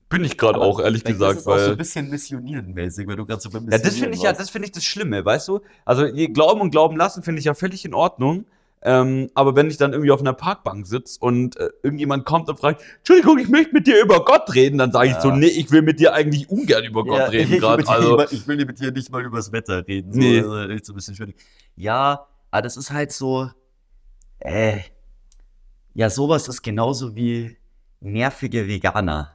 Bin 0.09 0.23
ich 0.23 0.37
gerade 0.37 0.59
auch, 0.59 0.79
ehrlich 0.79 1.03
gesagt, 1.03 1.35
ist 1.37 1.41
es 1.41 1.47
auch 1.47 1.53
so 1.57 1.63
weil. 1.65 1.71
ein 1.71 1.77
bisschen 1.77 2.09
missionierenmäßig, 2.09 3.07
weil 3.07 3.15
du 3.15 3.25
gerade 3.25 3.41
so 3.41 3.49
beim 3.49 3.69
Ja, 3.69 3.77
das 3.77 3.95
finde 3.95 4.15
ich 4.15 4.21
ja, 4.23 4.33
das 4.33 4.49
finde 4.49 4.67
ich 4.67 4.71
das 4.71 4.83
Schlimme, 4.83 5.23
weißt 5.23 5.47
du? 5.47 5.61
Also 5.85 6.05
je- 6.05 6.27
Glauben 6.27 6.61
und 6.61 6.71
Glauben 6.71 6.97
lassen 6.97 7.23
finde 7.23 7.39
ich 7.39 7.45
ja 7.45 7.53
völlig 7.53 7.85
in 7.85 7.93
Ordnung. 7.93 8.45
Ähm, 8.85 9.29
aber 9.33 9.55
wenn 9.55 9.69
ich 9.69 9.77
dann 9.77 9.93
irgendwie 9.93 10.11
auf 10.11 10.19
einer 10.19 10.33
Parkbank 10.33 10.85
sitze 10.85 11.17
und 11.21 11.55
äh, 11.57 11.69
irgendjemand 11.83 12.25
kommt 12.25 12.49
und 12.49 12.59
fragt, 12.59 12.81
Entschuldigung, 12.97 13.39
ich 13.39 13.47
möchte 13.47 13.73
mit 13.73 13.87
dir 13.87 14.01
über 14.03 14.25
Gott 14.25 14.53
reden, 14.55 14.77
dann 14.77 14.91
sage 14.91 15.07
ich 15.07 15.13
Ja. 15.15 15.21
so, 15.21 15.31
nee, 15.31 15.47
ich 15.47 15.71
will 15.71 15.81
mit 15.81 15.99
dir 16.01 16.13
eigentlich 16.13 16.49
ungern 16.49 16.83
über 16.83 17.03
Gott 17.05 17.19
Ja, 17.19 17.25
reden 17.27 17.53
ich, 17.53 17.59
gerade. 17.59 17.83
will 17.83 17.89
Also, 17.89 18.19
ich 18.31 18.45
will 18.45 18.57
mit 18.65 18.79
dir 18.79 18.91
nicht 18.91 19.09
mal 19.09 19.23
übers 19.23 19.51
Wetter 19.53 19.87
reden. 19.87 20.11
So, 20.11 20.19
Nee. 20.19 20.39
also, 20.39 20.51
so 20.83 20.91
ein 20.93 20.95
bisschen 20.95 21.15
schwierig. 21.15 21.35
Ja, 21.77 22.27
aber 22.51 22.61
das 22.61 22.75
ist 22.75 22.91
halt 22.91 23.11
so. 23.13 23.49
Äh, 24.39 24.79
ja, 25.93 26.09
sowas 26.09 26.47
ist 26.49 26.61
genauso 26.61 27.15
wie 27.15 27.55
nervige 28.01 28.67
Veganer. 28.67 29.33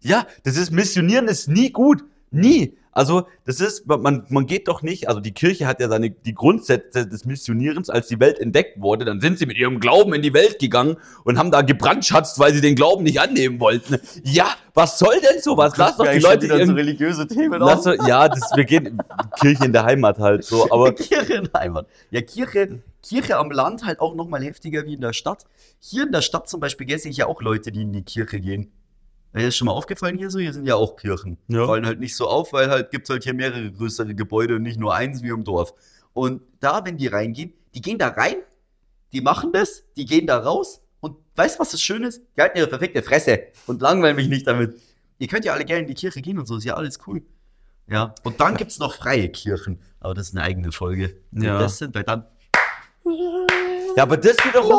ja, 0.00 0.26
das 0.44 0.56
ist, 0.58 0.70
Missionieren 0.72 1.26
ist 1.28 1.48
nie 1.48 1.70
gut. 1.70 2.04
Nie. 2.30 2.76
Also, 2.92 3.26
das 3.46 3.60
ist, 3.60 3.86
man, 3.86 4.26
man 4.28 4.46
geht 4.46 4.68
doch 4.68 4.82
nicht, 4.82 5.08
also 5.08 5.20
die 5.20 5.32
Kirche 5.32 5.66
hat 5.66 5.80
ja 5.80 5.88
seine, 5.88 6.10
die 6.10 6.34
Grundsätze 6.34 7.06
des 7.06 7.24
Missionierens, 7.24 7.88
als 7.88 8.08
die 8.08 8.20
Welt 8.20 8.38
entdeckt 8.38 8.80
wurde, 8.80 9.06
dann 9.06 9.20
sind 9.20 9.38
sie 9.38 9.46
mit 9.46 9.56
ihrem 9.56 9.80
Glauben 9.80 10.12
in 10.12 10.20
die 10.20 10.34
Welt 10.34 10.58
gegangen 10.58 10.98
und 11.24 11.38
haben 11.38 11.50
da 11.50 11.62
gebrandschatzt, 11.62 12.38
weil 12.38 12.52
sie 12.52 12.60
den 12.60 12.74
Glauben 12.74 13.04
nicht 13.04 13.18
annehmen 13.18 13.60
wollten. 13.60 13.98
Ja, 14.24 14.48
was 14.74 14.98
soll 14.98 15.14
denn 15.20 15.40
sowas? 15.40 15.76
Lass 15.78 15.96
doch 15.96 16.06
die 16.06 16.18
Leute 16.18 16.48
dann 16.48 16.66
so 16.66 16.74
religiöse 16.74 17.26
Themen 17.26 17.60
lass 17.60 17.84
doch, 17.84 17.94
ja, 18.06 18.28
das, 18.28 18.50
wir 18.54 18.64
gehen, 18.64 18.98
Kirche 19.40 19.64
in 19.64 19.72
der 19.72 19.84
Heimat 19.84 20.18
halt 20.18 20.44
so, 20.44 20.70
aber 20.70 20.92
Kirche 20.94 21.34
in 21.34 21.48
Heimat. 21.54 21.86
Ja, 22.10 22.20
Kirche, 22.20 22.80
Kirche 23.02 23.38
am 23.38 23.50
Land 23.50 23.86
halt 23.86 24.00
auch 24.00 24.14
noch 24.14 24.28
mal 24.28 24.42
heftiger 24.42 24.84
wie 24.84 24.94
in 24.94 25.00
der 25.00 25.14
Stadt. 25.14 25.46
Hier 25.80 26.04
in 26.04 26.12
der 26.12 26.20
Stadt 26.20 26.48
zum 26.48 26.60
Beispiel 26.60 26.86
sehe 26.98 27.10
ich 27.10 27.16
ja 27.16 27.26
auch 27.26 27.40
Leute, 27.40 27.72
die 27.72 27.82
in 27.82 27.92
die 27.92 28.02
Kirche 28.02 28.38
gehen. 28.38 28.70
Ja, 29.34 29.40
ist 29.48 29.56
schon 29.56 29.66
mal 29.66 29.72
aufgefallen 29.72 30.18
hier 30.18 30.30
so? 30.30 30.38
Hier 30.38 30.52
sind 30.52 30.66
ja 30.66 30.74
auch 30.74 30.96
Kirchen. 30.96 31.38
Ja. 31.48 31.66
Fallen 31.66 31.86
halt 31.86 32.00
nicht 32.00 32.14
so 32.14 32.28
auf, 32.28 32.52
weil 32.52 32.68
halt 32.70 32.90
gibt's 32.90 33.08
halt 33.08 33.24
hier 33.24 33.34
mehrere 33.34 33.70
größere 33.72 34.14
Gebäude 34.14 34.56
und 34.56 34.62
nicht 34.62 34.78
nur 34.78 34.94
eins 34.94 35.22
wie 35.22 35.28
im 35.28 35.44
Dorf. 35.44 35.72
Und 36.12 36.42
da, 36.60 36.84
wenn 36.84 36.98
die 36.98 37.06
reingehen, 37.06 37.54
die 37.74 37.80
gehen 37.80 37.98
da 37.98 38.08
rein, 38.08 38.36
die 39.12 39.22
machen 39.22 39.52
das, 39.52 39.84
die 39.96 40.04
gehen 40.04 40.26
da 40.26 40.38
raus 40.38 40.82
und 41.00 41.16
weißt 41.36 41.58
was 41.58 41.70
das 41.70 41.80
Schöne 41.80 42.08
ist? 42.08 42.22
Die 42.36 42.42
halten 42.42 42.58
ihre 42.58 42.68
verfickte 42.68 43.02
Fresse 43.02 43.44
und 43.66 43.80
langweilen 43.80 44.16
mich 44.16 44.28
nicht 44.28 44.46
damit. 44.46 44.78
Ihr 45.18 45.28
könnt 45.28 45.44
ja 45.44 45.54
alle 45.54 45.64
gerne 45.64 45.82
in 45.82 45.88
die 45.88 45.94
Kirche 45.94 46.20
gehen 46.20 46.38
und 46.38 46.46
so, 46.46 46.56
ist 46.56 46.64
ja 46.64 46.74
alles 46.74 46.98
cool. 47.06 47.22
Ja, 47.88 48.14
und 48.22 48.40
dann 48.40 48.56
gibt's 48.56 48.78
noch 48.78 48.94
freie 48.94 49.28
Kirchen. 49.28 49.80
Aber 50.00 50.14
das 50.14 50.28
ist 50.28 50.36
eine 50.36 50.44
eigene 50.44 50.72
Folge. 50.72 51.16
Ja. 51.32 51.58
Das 51.58 51.78
sind, 51.78 51.94
weil 51.94 52.04
dann. 52.04 52.26
Ja, 53.96 54.04
aber 54.04 54.16
das 54.16 54.36
wiederum, 54.44 54.72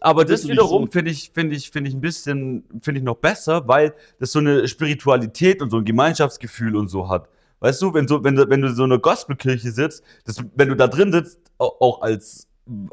aber 0.00 0.24
das 0.24 0.46
wiederum 0.48 0.84
so? 0.86 0.90
finde 0.92 1.10
ich, 1.10 1.30
finde 1.34 1.56
ich, 1.56 1.70
finde 1.70 1.88
ich 1.90 1.94
ein 1.96 2.00
bisschen, 2.00 2.64
finde 2.82 2.98
ich 3.00 3.04
noch 3.04 3.16
besser, 3.16 3.66
weil 3.68 3.94
das 4.18 4.32
so 4.32 4.38
eine 4.38 4.66
Spiritualität 4.68 5.62
und 5.62 5.70
so 5.70 5.78
ein 5.78 5.84
Gemeinschaftsgefühl 5.84 6.76
und 6.76 6.88
so 6.88 7.08
hat. 7.08 7.28
Weißt 7.60 7.82
du, 7.82 7.92
wenn 7.94 8.06
so, 8.06 8.22
wenn 8.22 8.36
du, 8.36 8.48
wenn 8.48 8.60
du 8.62 8.68
in 8.68 8.74
so 8.74 8.84
einer 8.84 8.98
Gospelkirche 8.98 9.72
sitzt, 9.72 10.02
das, 10.24 10.36
wenn 10.54 10.68
du 10.68 10.76
da 10.76 10.86
drin 10.86 11.12
sitzt, 11.12 11.40
au- 11.58 11.74
auch 11.80 12.02
als 12.02 12.46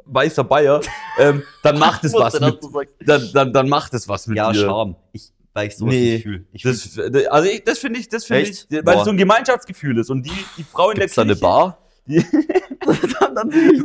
weißer 0.05 0.43
Bayer, 0.43 0.81
ähm, 1.19 1.43
dann 1.61 1.77
macht 1.77 2.03
es 2.03 2.13
was 2.13 2.39
mit, 2.39 2.59
dann, 3.05 3.29
dann, 3.33 3.53
dann 3.53 3.69
macht 3.69 3.93
es 3.93 4.07
was 4.07 4.25
mit 4.27 4.37
Ja, 4.37 4.51
dir. 4.51 4.61
Charme. 4.65 4.95
Ich, 5.11 5.31
weil 5.53 5.67
ich 5.67 5.77
sowas 5.77 5.93
Nee, 5.93 6.13
nicht 6.15 6.23
fühle. 6.23 6.45
Das, 6.63 6.81
fühl- 6.87 7.27
also 7.27 7.49
ich, 7.49 7.63
das 7.63 7.79
finde 7.79 7.99
ich, 7.99 8.09
das 8.09 8.25
finde 8.25 8.43
ich, 8.49 8.65
weil 8.71 8.81
Boah. 8.83 8.97
es 8.97 9.03
so 9.05 9.11
ein 9.11 9.17
Gemeinschaftsgefühl 9.17 9.97
ist 9.99 10.09
und 10.09 10.25
die, 10.25 10.31
die 10.57 10.63
Frau 10.63 10.89
in 10.91 10.97
Gibt's 10.97 11.15
der 11.15 11.25
da 11.25 11.27
Kirche, 11.33 11.45
eine 11.45 11.53
Bar? 11.53 11.77
Die, 12.07 12.23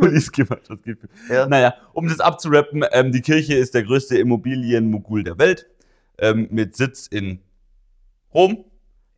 dieses 0.03 0.33
Gemeinschaftsgefühl. 0.33 1.09
Ja. 1.29 1.47
Naja, 1.47 1.75
um 1.93 2.09
das 2.09 2.21
abzurappen, 2.21 2.85
ähm, 2.93 3.12
die 3.12 3.23
Kirche 3.23 3.55
ist 3.55 3.75
der 3.75 3.83
größte 3.83 4.19
Immobilienmogul 4.19 5.25
der 5.25 5.39
Welt, 5.39 5.69
ähm, 6.19 6.49
mit 6.50 6.77
Sitz 6.77 7.07
in 7.07 7.41
Rom. 8.35 8.65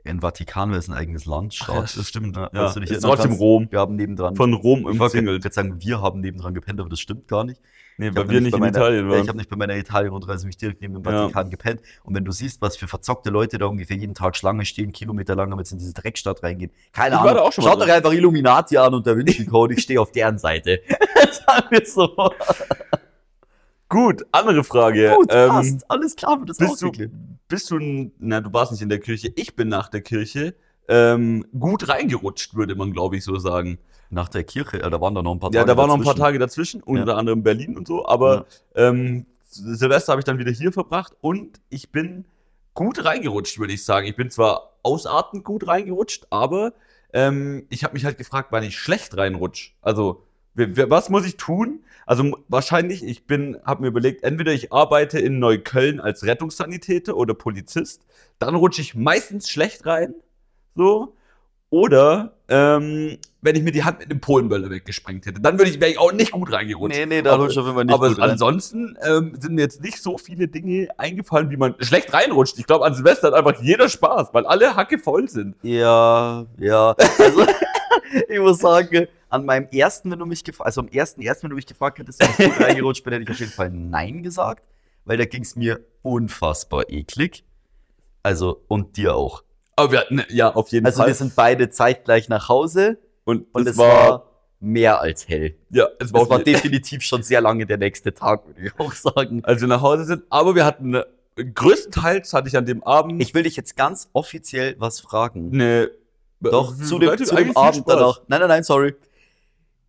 In 0.04 0.20
Vatikan 0.20 0.72
ist 0.72 0.88
ein 0.88 0.94
eigenes 0.94 1.26
Land. 1.26 1.56
Ach 1.62 1.68
ja, 1.68 1.80
das 1.82 2.08
stimmt. 2.08 2.36
Ja, 2.36 2.50
Ja, 2.52 2.66
ist 2.72 3.02
trotzdem 3.02 3.32
Rom. 3.32 3.68
Wir 3.70 3.78
haben 3.78 3.94
nebendran. 3.94 4.34
Von 4.34 4.52
Rom 4.52 4.80
ich 4.80 4.84
wollte 4.98 5.02
umzingelt. 5.18 5.44
jetzt 5.44 5.54
sagen, 5.54 5.76
wir 5.80 6.00
haben 6.02 6.20
nebendran 6.20 6.54
gepennt, 6.54 6.80
aber 6.80 6.88
das 6.88 6.98
stimmt 6.98 7.28
gar 7.28 7.44
nicht. 7.44 7.60
Nee, 7.98 8.08
Ich 8.08 8.16
weil 8.16 8.28
wir 8.28 8.40
nicht 8.40 8.54
in 8.54 8.58
meiner- 8.58 8.76
Italien 8.76 9.04
Ja, 9.08 9.12
ich 9.12 9.18
waren. 9.20 9.28
habe 9.28 9.38
nicht 9.38 9.50
bei 9.50 9.54
meiner 9.56 9.76
Italien-Rundreise 9.76 10.46
mich 10.46 10.56
direkt 10.56 10.80
neben 10.80 10.94
dem 10.94 11.04
Ja. 11.04 11.20
Vatikan 11.22 11.50
gepennt. 11.50 11.82
Und 12.02 12.16
wenn 12.16 12.24
du 12.24 12.32
siehst, 12.32 12.60
was 12.62 12.76
für 12.76 12.88
verzockte 12.88 13.30
Leute 13.30 13.58
da 13.58 13.66
ungefähr 13.66 13.96
jeden 13.96 14.14
Tag 14.14 14.34
Schlange 14.34 14.64
stehen, 14.64 14.92
Kilometer 14.92 15.36
lang, 15.36 15.50
damit 15.50 15.66
sie 15.68 15.74
in 15.74 15.78
diese 15.78 15.92
Dreckstadt 15.92 16.42
reingehen. 16.42 16.72
Keine 16.92 17.14
Ich 17.16 17.20
war 17.20 17.26
Ahnung. 17.28 17.36
da 17.36 17.42
auch 17.42 17.52
schon 17.52 17.62
Schaut 17.64 17.80
doch 17.80 17.88
einfach 17.88 18.12
Illuminati 18.12 18.76
an 18.78 18.94
und 18.94 19.06
Da 19.06 19.16
Vinci 19.16 19.44
Code. 19.46 19.74
Ich 19.74 19.82
stehe 19.82 20.00
auf 20.00 20.10
deren 20.10 20.38
Seite. 20.38 20.80
Sagen 21.46 21.66
wir 21.70 21.86
so. 21.86 22.08
Gut, 23.88 24.24
andere 24.32 24.64
Frage. 24.64 25.12
Gut, 25.14 25.28
ähm, 25.30 25.48
passt. 25.50 25.90
Alles 25.90 26.16
klar, 26.16 26.38
wird 26.40 26.48
das 26.50 26.56
bist 26.56 26.80
du. 26.82 26.90
Bist 27.52 27.70
du, 27.70 28.10
na, 28.18 28.40
du 28.40 28.50
warst 28.54 28.72
nicht 28.72 28.80
in 28.80 28.88
der 28.88 28.98
Kirche, 28.98 29.30
ich 29.36 29.54
bin 29.54 29.68
nach 29.68 29.90
der 29.90 30.00
Kirche, 30.00 30.54
ähm, 30.88 31.44
gut 31.58 31.86
reingerutscht, 31.86 32.54
würde 32.54 32.74
man, 32.74 32.94
glaube 32.94 33.18
ich, 33.18 33.24
so 33.24 33.36
sagen. 33.36 33.78
Nach 34.08 34.30
der 34.30 34.42
Kirche, 34.42 34.78
ja, 34.78 34.88
da 34.88 35.02
waren 35.02 35.14
da 35.14 35.22
noch 35.22 35.32
ein 35.32 35.38
paar 35.38 35.50
Tage. 35.50 35.58
Ja, 35.58 35.64
da 35.66 35.76
waren 35.76 35.88
noch 35.88 35.96
ein 35.96 36.02
paar. 36.02 36.16
Tage 36.16 36.38
dazwischen, 36.38 36.82
unter 36.82 37.18
anderem 37.18 37.42
Berlin 37.42 37.76
und 37.76 37.86
so, 37.86 38.06
aber 38.06 38.46
ähm, 38.74 39.26
Silvester 39.42 40.12
habe 40.12 40.20
ich 40.20 40.24
dann 40.24 40.38
wieder 40.38 40.50
hier 40.50 40.72
verbracht 40.72 41.14
und 41.20 41.60
ich 41.68 41.92
bin 41.92 42.24
gut 42.72 43.04
reingerutscht, 43.04 43.58
würde 43.58 43.74
ich 43.74 43.84
sagen. 43.84 44.06
Ich 44.06 44.16
bin 44.16 44.30
zwar 44.30 44.78
ausartend 44.82 45.44
gut 45.44 45.66
reingerutscht, 45.66 46.28
aber 46.30 46.72
ähm, 47.12 47.66
ich 47.68 47.84
habe 47.84 47.92
mich 47.92 48.06
halt 48.06 48.16
gefragt, 48.16 48.48
wann 48.50 48.62
ich 48.62 48.78
schlecht 48.78 49.14
reinrutsch. 49.14 49.74
Also, 49.82 50.24
was 50.54 51.08
muss 51.10 51.24
ich 51.26 51.36
tun? 51.36 51.80
Also 52.06 52.36
wahrscheinlich, 52.48 53.04
ich 53.04 53.26
bin, 53.26 53.56
habe 53.64 53.82
mir 53.82 53.88
überlegt, 53.88 54.24
entweder 54.24 54.52
ich 54.52 54.72
arbeite 54.72 55.18
in 55.18 55.38
Neukölln 55.38 56.00
als 56.00 56.24
Rettungssanitäter 56.26 57.16
oder 57.16 57.32
Polizist, 57.34 58.02
dann 58.38 58.54
rutsche 58.54 58.80
ich 58.82 58.94
meistens 58.94 59.48
schlecht 59.48 59.86
rein, 59.86 60.14
so. 60.74 61.14
Oder 61.70 62.34
ähm, 62.48 63.16
wenn 63.40 63.56
ich 63.56 63.62
mir 63.62 63.72
die 63.72 63.82
Hand 63.82 64.00
mit 64.00 64.10
einem 64.10 64.20
Polenböller 64.20 64.68
weggesprengt 64.68 65.24
hätte, 65.24 65.40
dann 65.40 65.58
würde 65.58 65.70
ich, 65.70 65.80
wäre 65.80 65.90
ich 65.90 65.98
auch 65.98 66.12
nicht 66.12 66.32
gut 66.32 66.52
reingerutscht. 66.52 66.98
Nee, 66.98 67.06
nee, 67.06 67.22
da 67.22 67.32
Aber- 67.32 67.44
rutscht 67.44 67.56
auf 67.56 67.64
jeden 67.64 67.76
Fall 67.76 67.84
nicht 67.86 67.94
aber 67.94 68.08
gut 68.10 68.18
rein. 68.18 68.30
ansonsten 68.30 68.98
ähm, 69.02 69.32
sind 69.40 69.54
mir 69.54 69.62
jetzt 69.62 69.80
nicht 69.82 70.02
so 70.02 70.18
viele 70.18 70.48
Dinge 70.48 70.88
eingefallen, 70.98 71.50
wie 71.50 71.56
man 71.56 71.74
schlecht 71.78 72.12
reinrutscht. 72.12 72.58
Ich 72.58 72.66
glaube, 72.66 72.84
an 72.84 72.94
Silvester 72.94 73.28
hat 73.28 73.34
einfach 73.34 73.62
jeder 73.62 73.88
Spaß, 73.88 74.34
weil 74.34 74.44
alle 74.44 74.76
Hacke 74.76 74.98
voll 74.98 75.30
sind. 75.30 75.56
Ja, 75.62 76.44
ja. 76.58 76.94
Also, 77.18 77.46
ich 78.28 78.38
muss 78.38 78.58
sagen, 78.58 79.06
an 79.32 79.44
meinem 79.44 79.68
ersten, 79.72 80.10
wenn 80.10 80.18
du 80.18 80.26
mich 80.26 80.44
gefragt 80.44 80.66
also 80.66 80.80
am 80.82 80.88
ersten, 80.88 81.22
ersten, 81.22 81.44
wenn 81.44 81.50
du 81.50 81.56
mich 81.56 81.66
gefragt 81.66 81.98
hättest, 81.98 82.22
ob 82.22 82.38
ich 82.38 82.60
reingerutscht 82.60 83.02
bin, 83.04 83.12
hätte 83.14 83.24
ich 83.24 83.30
auf 83.30 83.40
jeden 83.40 83.52
Fall 83.52 83.70
Nein 83.70 84.22
gesagt, 84.22 84.64
weil 85.04 85.16
da 85.16 85.24
ging 85.24 85.42
es 85.42 85.56
mir 85.56 85.80
unfassbar 86.02 86.88
eklig. 86.90 87.44
Also, 88.22 88.62
und 88.68 88.96
dir 88.96 89.16
auch. 89.16 89.42
Aber 89.74 89.92
wir 89.92 90.00
hatten, 90.00 90.22
ja, 90.28 90.54
auf 90.54 90.68
jeden 90.68 90.86
Also, 90.86 90.98
Fall. 90.98 91.08
wir 91.08 91.14
sind 91.14 91.34
beide 91.34 91.70
zeitgleich 91.70 92.28
nach 92.28 92.48
Hause 92.48 92.98
und 93.24 93.46
und 93.54 93.66
es 93.66 93.76
war, 93.78 94.08
war 94.10 94.30
mehr 94.60 95.00
als 95.00 95.26
hell. 95.28 95.56
ja, 95.70 95.88
es 95.98 96.12
war, 96.12 96.22
Es 96.22 96.30
war 96.30 96.38
definitiv 96.38 97.02
schon 97.02 97.22
sehr 97.22 97.40
lange 97.40 97.66
der 97.66 97.78
nächste 97.78 98.12
Tag, 98.14 98.46
würde 98.46 98.60
ich 98.66 98.78
auch 98.78 98.92
sagen. 98.92 99.44
als 99.44 99.60
wir 99.60 99.68
nach 99.68 99.80
Hause 99.82 100.04
sind. 100.04 100.22
Aber 100.30 100.54
wir 100.54 100.64
hatten, 100.64 100.94
äh, 100.94 101.04
größtenteils 101.36 102.32
hatte 102.32 102.48
ich 102.48 102.56
an 102.56 102.66
dem 102.66 102.84
Abend 102.84 103.20
Ich 103.22 103.34
will 103.34 103.42
dich 103.44 103.56
jetzt 103.56 103.76
ganz 103.76 104.08
offiziell 104.12 104.76
was 104.78 105.00
fragen. 105.00 105.50
eine, 105.54 105.90
Doch, 106.40 106.74
äh, 106.78 106.82
zu 106.84 106.98
dem, 106.98 107.16
zu 107.18 107.34
dem 107.34 107.56
Abend 107.56 107.84
danach. 107.88 108.20
Nein, 108.28 108.40
nein, 108.40 108.48
nein, 108.48 108.62
sorry. 108.62 108.94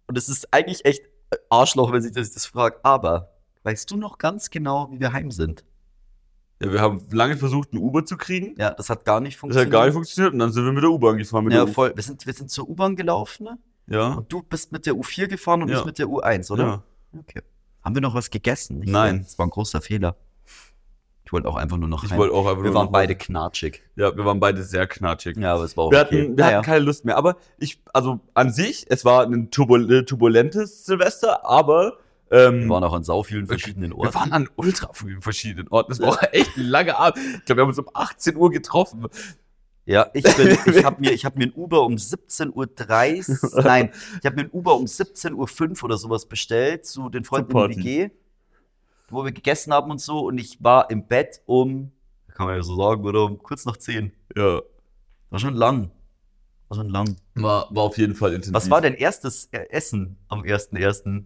Und 0.08 0.18
es 0.18 0.30
ist 0.30 0.54
eigentlich 0.54 0.86
echt 0.86 1.02
Arschloch, 1.50 1.92
wenn 1.92 2.02
sich 2.02 2.12
das, 2.12 2.32
das 2.32 2.46
fragt. 2.46 2.84
Aber 2.86 3.32
weißt 3.64 3.90
du 3.92 3.98
noch 3.98 4.18
ganz 4.18 4.50
genau, 4.50 4.90
wie 4.92 5.00
wir 5.00 5.14
heim 5.14 5.32
sind? 5.32 5.64
Ja, 6.62 6.72
wir 6.72 6.82
haben 6.82 7.02
lange 7.12 7.38
versucht, 7.38 7.74
ein 7.74 7.78
Uber 7.78 8.06
zu 8.06 8.16
kriegen. 8.18 8.56
Ja, 8.58 8.72
das 8.72 8.90
hat 8.90 9.06
gar 9.06 9.20
nicht 9.20 9.36
Das 9.36 9.40
funktioniert. 9.40 9.68
hat 9.68 9.72
gar 9.72 9.86
nicht 9.86 9.94
funktioniert 9.94 10.34
und 10.34 10.40
dann 10.40 10.52
sind 10.52 10.64
wir 10.66 10.72
mit 10.72 10.84
der 10.84 10.92
U-Bahn 10.92 11.18
gefahren. 11.18 11.44
Mit 11.46 11.54
Ja, 11.54 11.64
der 11.66 11.70
U- 11.72 11.74
voll. 11.74 11.94
Wir 11.96 12.04
sind, 12.04 12.26
wir 12.26 12.34
sind 12.34 12.50
zur 12.52 12.70
U-Bahn 12.70 12.96
gelaufen 12.96 13.44
ne? 13.46 13.58
ja. 13.88 14.14
und 14.14 14.32
du 14.32 14.42
bist 14.44 14.72
mit 14.72 14.86
der 14.86 14.94
U4 14.94 15.28
gefahren 15.28 15.62
und 15.64 15.70
Ja. 15.70 15.80
ich 15.80 15.86
mit 15.86 15.98
der 16.00 16.08
U1, 16.08 16.52
oder? 16.52 16.64
Ja. 16.66 16.84
Okay. 17.20 17.42
Haben 17.84 17.96
wir 17.96 18.02
noch 18.02 18.14
was 18.14 18.30
gegessen? 18.30 18.80
Nicht 18.80 18.92
Nein. 18.92 19.16
mehr. 19.16 19.24
Das 19.24 19.38
war 19.38 19.46
ein 19.46 19.50
großer 19.50 19.82
Fehler. 19.82 20.16
Ich 21.34 21.36
wollte 21.36 21.50
auch 21.50 21.56
einfach 21.56 21.78
nur 21.78 21.90
noch 21.90 22.04
Ich 22.04 22.12
heim. 22.12 22.20
wollte 22.20 22.36
auch 22.36 22.46
einfach 22.46 22.64
Wir 22.64 22.76
waren 22.76 22.92
beide 22.92 23.16
knatschig. 23.16 23.82
Ja, 23.96 24.16
wir 24.16 24.24
waren 24.24 24.40
beide 24.40 24.62
sehr 24.62 24.86
knatschig. 24.86 25.36
Ja, 25.38 25.56
aber 25.56 25.64
es 25.64 25.76
war 25.76 25.86
auch 25.86 25.92
Wir 25.92 26.02
okay. 26.04 26.22
hatten, 26.22 26.38
wir 26.38 26.46
Naja. 26.46 26.58
hatten 26.58 26.66
keine 26.66 26.86
Lust 26.86 27.06
mehr. 27.06 27.18
Aber 27.18 27.38
ich, 27.58 27.82
also 27.92 28.20
an 28.36 28.52
sich, 28.54 28.86
es 28.90 29.04
war 29.04 29.24
ein 29.26 29.50
turbul 29.50 30.06
turbulentes 30.06 30.86
Silvester, 30.86 31.44
aber 31.44 31.98
ähm, 32.30 32.66
wir 32.66 32.70
waren 32.70 32.84
auch 32.84 32.94
an 32.94 33.04
sau 33.04 33.24
vielen 33.24 33.48
verschiedenen 33.48 33.90
wir 33.94 33.98
Orten. 33.98 34.14
waren 34.14 34.32
an 34.32 34.48
ultra 34.58 34.94
vielen 34.94 35.24
verschiedenen 35.24 35.70
Orten. 35.70 35.92
Es 35.94 36.00
war 36.00 36.10
auch 36.10 36.22
echt 36.34 36.56
ein 36.56 36.66
langer 36.66 37.00
Abend. 37.00 37.18
Ich 37.40 37.46
glaube, 37.46 37.58
wir 37.58 37.62
haben 37.64 37.70
uns 37.70 37.80
um 37.80 37.90
18 37.92 38.36
Uhr 38.36 38.52
getroffen. 38.52 39.08
Ja, 39.86 40.12
ich 40.14 40.24
bin, 40.24 40.56
ich 40.76 40.84
habe 40.86 41.02
mir, 41.02 41.14
ich 41.14 41.26
habe 41.26 41.40
mir 41.40 41.46
ein 41.46 41.54
Uber 41.56 41.82
um 41.84 41.96
17.30 41.96 42.54
Uhr, 43.56 43.64
nein, 43.64 43.90
ich 44.20 44.26
habe 44.28 44.36
mir 44.36 44.44
ein 44.44 44.50
Uber 44.52 44.76
um 44.76 44.86
17.05 44.86 45.32
Uhr 45.80 45.84
oder 45.86 45.98
sowas 45.98 46.28
bestellt 46.28 46.86
zu 46.86 47.10
den 47.10 47.24
Freunden 47.26 47.52
in 47.52 47.58
der 47.58 47.70
WG, 47.78 48.10
wo 49.14 49.24
wir 49.26 49.32
gegessen 49.32 49.74
haben 49.74 49.92
und 49.92 50.02
so 50.02 50.20
und 50.28 50.38
ich 50.38 50.64
war 50.64 50.90
im 50.90 51.06
Bett 51.08 51.42
um, 51.46 51.92
kann 52.34 52.48
man 52.48 52.56
ja 52.56 52.64
so 52.64 52.76
sagen, 52.76 53.04
oder 53.06 53.26
um 53.26 53.38
kurz 53.38 53.66
nach 53.66 53.78
10. 53.78 54.12
Ja, 54.36 54.62
War 55.30 55.40
schon 55.40 55.56
lang. 55.56 55.92
War 56.70 56.78
schon 56.78 56.90
lang. 56.90 57.16
war, 57.36 57.68
war 57.70 57.84
auf 57.84 57.98
jeden 57.98 58.16
Fall 58.16 58.32
intensiv. 58.32 58.54
Was 58.54 58.70
war 58.70 58.82
denn 58.82 58.96
erstes 58.96 59.50
äh, 59.52 59.70
Essen 59.70 60.18
am 60.30 60.42
1.1.? 60.42 61.26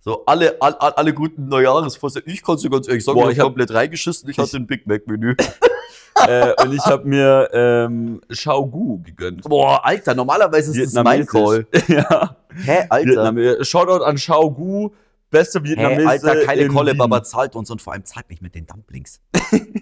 So, 0.00 0.24
alle, 0.26 0.56
all, 0.60 0.74
all, 0.74 0.92
alle 0.92 1.12
guten 1.12 1.48
Neujahresvorsätze. 1.48 2.30
Ich 2.30 2.42
kann 2.42 2.54
es 2.54 2.62
dir 2.62 2.70
ganz 2.70 2.86
ehrlich 2.88 3.04
sagen, 3.04 3.18
Boah, 3.18 3.30
ich 3.30 3.38
habe 3.38 3.46
hab- 3.48 3.54
komplett 3.54 3.72
reingeschissen. 3.74 4.28
Ich 4.30 4.38
hatte 4.38 4.56
ein 4.56 4.66
Big 4.66 4.86
Mac-Menü. 4.86 5.34
äh, 6.28 6.52
und 6.62 6.72
ich 6.72 6.84
habe 6.86 7.06
mir 7.06 7.48
ähm, 7.52 8.20
Xiaogu 8.28 9.02
gegönnt. 9.02 9.42
Boah, 9.42 9.84
Alter, 9.84 10.14
normalerweise 10.14 10.78
ist 10.80 10.94
das 10.94 11.04
mein 11.04 11.26
Call. 11.26 11.66
ja, 11.88 12.36
Hä, 12.54 12.86
Alter? 12.88 13.34
Vietnam. 13.34 13.64
Shoutout 13.64 14.04
an 14.04 14.16
Xiaogu, 14.16 14.90
beste 15.30 15.62
Vietnamese. 15.64 16.08
Alter, 16.08 16.44
keine 16.44 16.62
in 16.62 16.72
Kolle, 16.72 16.92
Wien. 16.92 16.98
Baba 16.98 17.22
zahlt 17.22 17.54
uns 17.56 17.70
und 17.70 17.80
vor 17.82 17.92
allem 17.92 18.04
zahlt 18.04 18.28
mich 18.28 18.40
mit 18.40 18.54
den 18.54 18.66
Dumplings. 18.66 19.20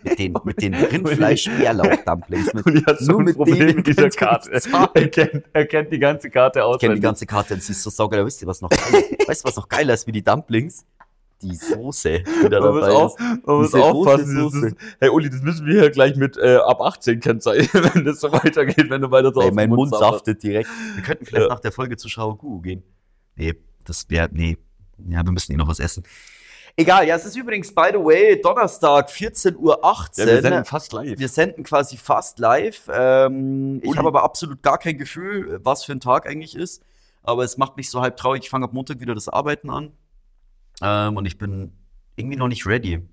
mit 0.03 0.19
den, 0.19 0.35
mit 0.45 0.61
den 0.63 0.75
Rindfleisch-Bärlauch-Dumplings. 0.75 2.53
Nur 3.07 3.19
ein 3.21 3.25
mit 3.25 3.37
Problem 3.37 3.59
denen 3.59 3.77
mit 3.77 3.87
dieser 3.87 4.11
Karte. 4.11 4.51
Er 4.95 5.09
kennt, 5.09 5.45
er 5.53 5.67
kennt 5.67 5.93
die 5.93 5.99
ganze 5.99 6.31
Karte 6.31 6.65
aus. 6.65 6.77
Ich 6.77 6.81
kenne 6.81 6.95
die 6.95 7.01
ganze 7.01 7.27
Karte 7.27 7.55
und 7.55 7.63
sie 7.63 7.73
ist 7.73 7.83
so 7.83 7.91
saugeil. 7.91 8.25
Wisst 8.27 8.43
ihr, 8.43 8.49
was 8.49 8.61
noch 8.61 8.71
geil 8.71 9.05
ist? 9.19 9.29
Weißt 9.29 9.45
du, 9.45 9.49
was 9.49 9.57
noch 9.57 9.69
geiler 9.69 9.95
ist 9.95 10.07
wie 10.07 10.13
die 10.13 10.23
Dumplings? 10.23 10.85
Die 11.43 11.55
Soße, 11.55 12.23
die 12.23 12.49
da 12.49 12.61
Man 12.61 12.71
muss, 12.73 12.81
dabei 12.81 12.93
auf, 12.95 13.21
ist. 13.21 13.47
man 13.47 13.57
muss 13.59 13.75
aufpassen. 13.75 14.65
Ist, 14.69 14.77
hey 15.01 15.11
Uli, 15.11 15.29
das 15.29 15.43
müssen 15.43 15.67
wir 15.67 15.81
hier 15.83 15.91
gleich 15.91 16.17
mit 16.17 16.39
äh, 16.39 16.57
ab 16.57 16.81
18 16.81 17.21
kennzeichnen, 17.21 17.85
wenn 17.95 18.05
das 18.07 18.21
so 18.21 18.33
weitergeht, 18.33 18.89
wenn 18.89 19.03
du 19.03 19.11
weiter 19.11 19.33
so 19.35 19.41
Ey, 19.41 19.49
aus 19.49 19.51
dem 19.51 19.57
mein 19.57 19.69
Mund 19.69 19.91
saftet 19.95 20.43
direkt. 20.43 20.71
Wir 20.95 21.03
könnten 21.03 21.27
vielleicht 21.27 21.43
Ja. 21.49 21.53
nach 21.53 21.61
der 21.61 21.73
Folge 21.73 21.99
zu 21.99 22.09
Shaogu 22.09 22.63
gehen. 22.63 22.83
Nee, 23.35 23.53
das 23.85 24.09
wäre, 24.09 24.31
nee. 24.33 24.57
Ja, 24.99 25.25
wir 25.25 25.33
müssen 25.33 25.53
eh 25.53 25.57
noch 25.57 25.69
was 25.69 25.79
essen. 25.79 26.05
Egal, 26.79 27.09
ja, 27.09 27.17
es 27.17 27.25
ist 27.25 27.37
übrigens, 27.37 27.75
by 27.75 27.89
the 27.93 27.99
way, 27.99 28.39
Donnerstag, 28.39 29.09
14.18 29.09 29.57
Uhr. 29.57 29.81
Ja, 29.83 30.27
wir 30.27 30.43
senden 30.43 30.65
fast 30.67 30.93
live. 30.93 31.19
Wir 31.19 31.29
senden 31.29 31.65
quasi 31.65 31.97
fast 31.97 32.39
live. 32.39 32.83
Ähm, 32.93 33.81
ich 33.83 33.97
habe 33.97 34.09
aber 34.09 34.23
absolut 34.23 34.63
gar 34.63 34.77
kein 34.77 34.99
Gefühl, 34.99 35.59
was 35.65 35.85
für 35.85 35.93
ein 35.93 36.01
Tag 36.01 36.29
eigentlich 36.29 36.55
ist. 36.55 36.83
Aber 37.23 37.45
es 37.45 37.57
macht 37.57 37.79
mich 37.79 37.89
so 37.89 38.03
halb 38.03 38.19
traurig. 38.19 38.45
Ich 38.45 38.51
fange 38.51 38.67
ab 38.67 38.75
Montag 38.75 39.01
wieder 39.01 39.15
das 39.15 39.29
Arbeiten 39.29 39.71
an. 39.71 39.93
Ähm, 40.83 41.17
und 41.17 41.25
ich 41.25 41.39
bin 41.39 41.73
irgendwie 42.15 42.37
noch 42.37 42.49
nicht 42.49 42.67
ready. 42.67 43.09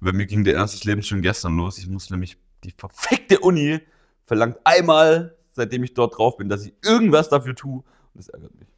Bei 0.00 0.12
mir 0.12 0.26
ging 0.26 0.44
der 0.44 0.54
erste 0.54 0.86
Leben 0.88 1.02
schon 1.02 1.22
gestern 1.22 1.56
los. 1.56 1.76
Ich 1.78 1.88
muss 1.88 2.08
nämlich, 2.08 2.38
die 2.62 2.70
verfickte 2.70 3.40
Uni 3.40 3.80
verlangt 4.26 4.58
einmal, 4.62 5.36
seitdem 5.50 5.82
ich 5.82 5.92
dort 5.94 6.16
drauf 6.16 6.36
bin, 6.36 6.48
dass 6.48 6.64
ich 6.64 6.72
irgendwas 6.84 7.28
dafür 7.28 7.56
tue. 7.56 7.78
Und 7.78 7.84
das 8.14 8.28
ärgert 8.28 8.54
mich. 8.54 8.68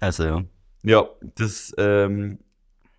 Also, 0.00 0.24
ja. 0.24 0.44
Ja, 0.84 1.08
das 1.36 1.74
ähm, 1.78 2.38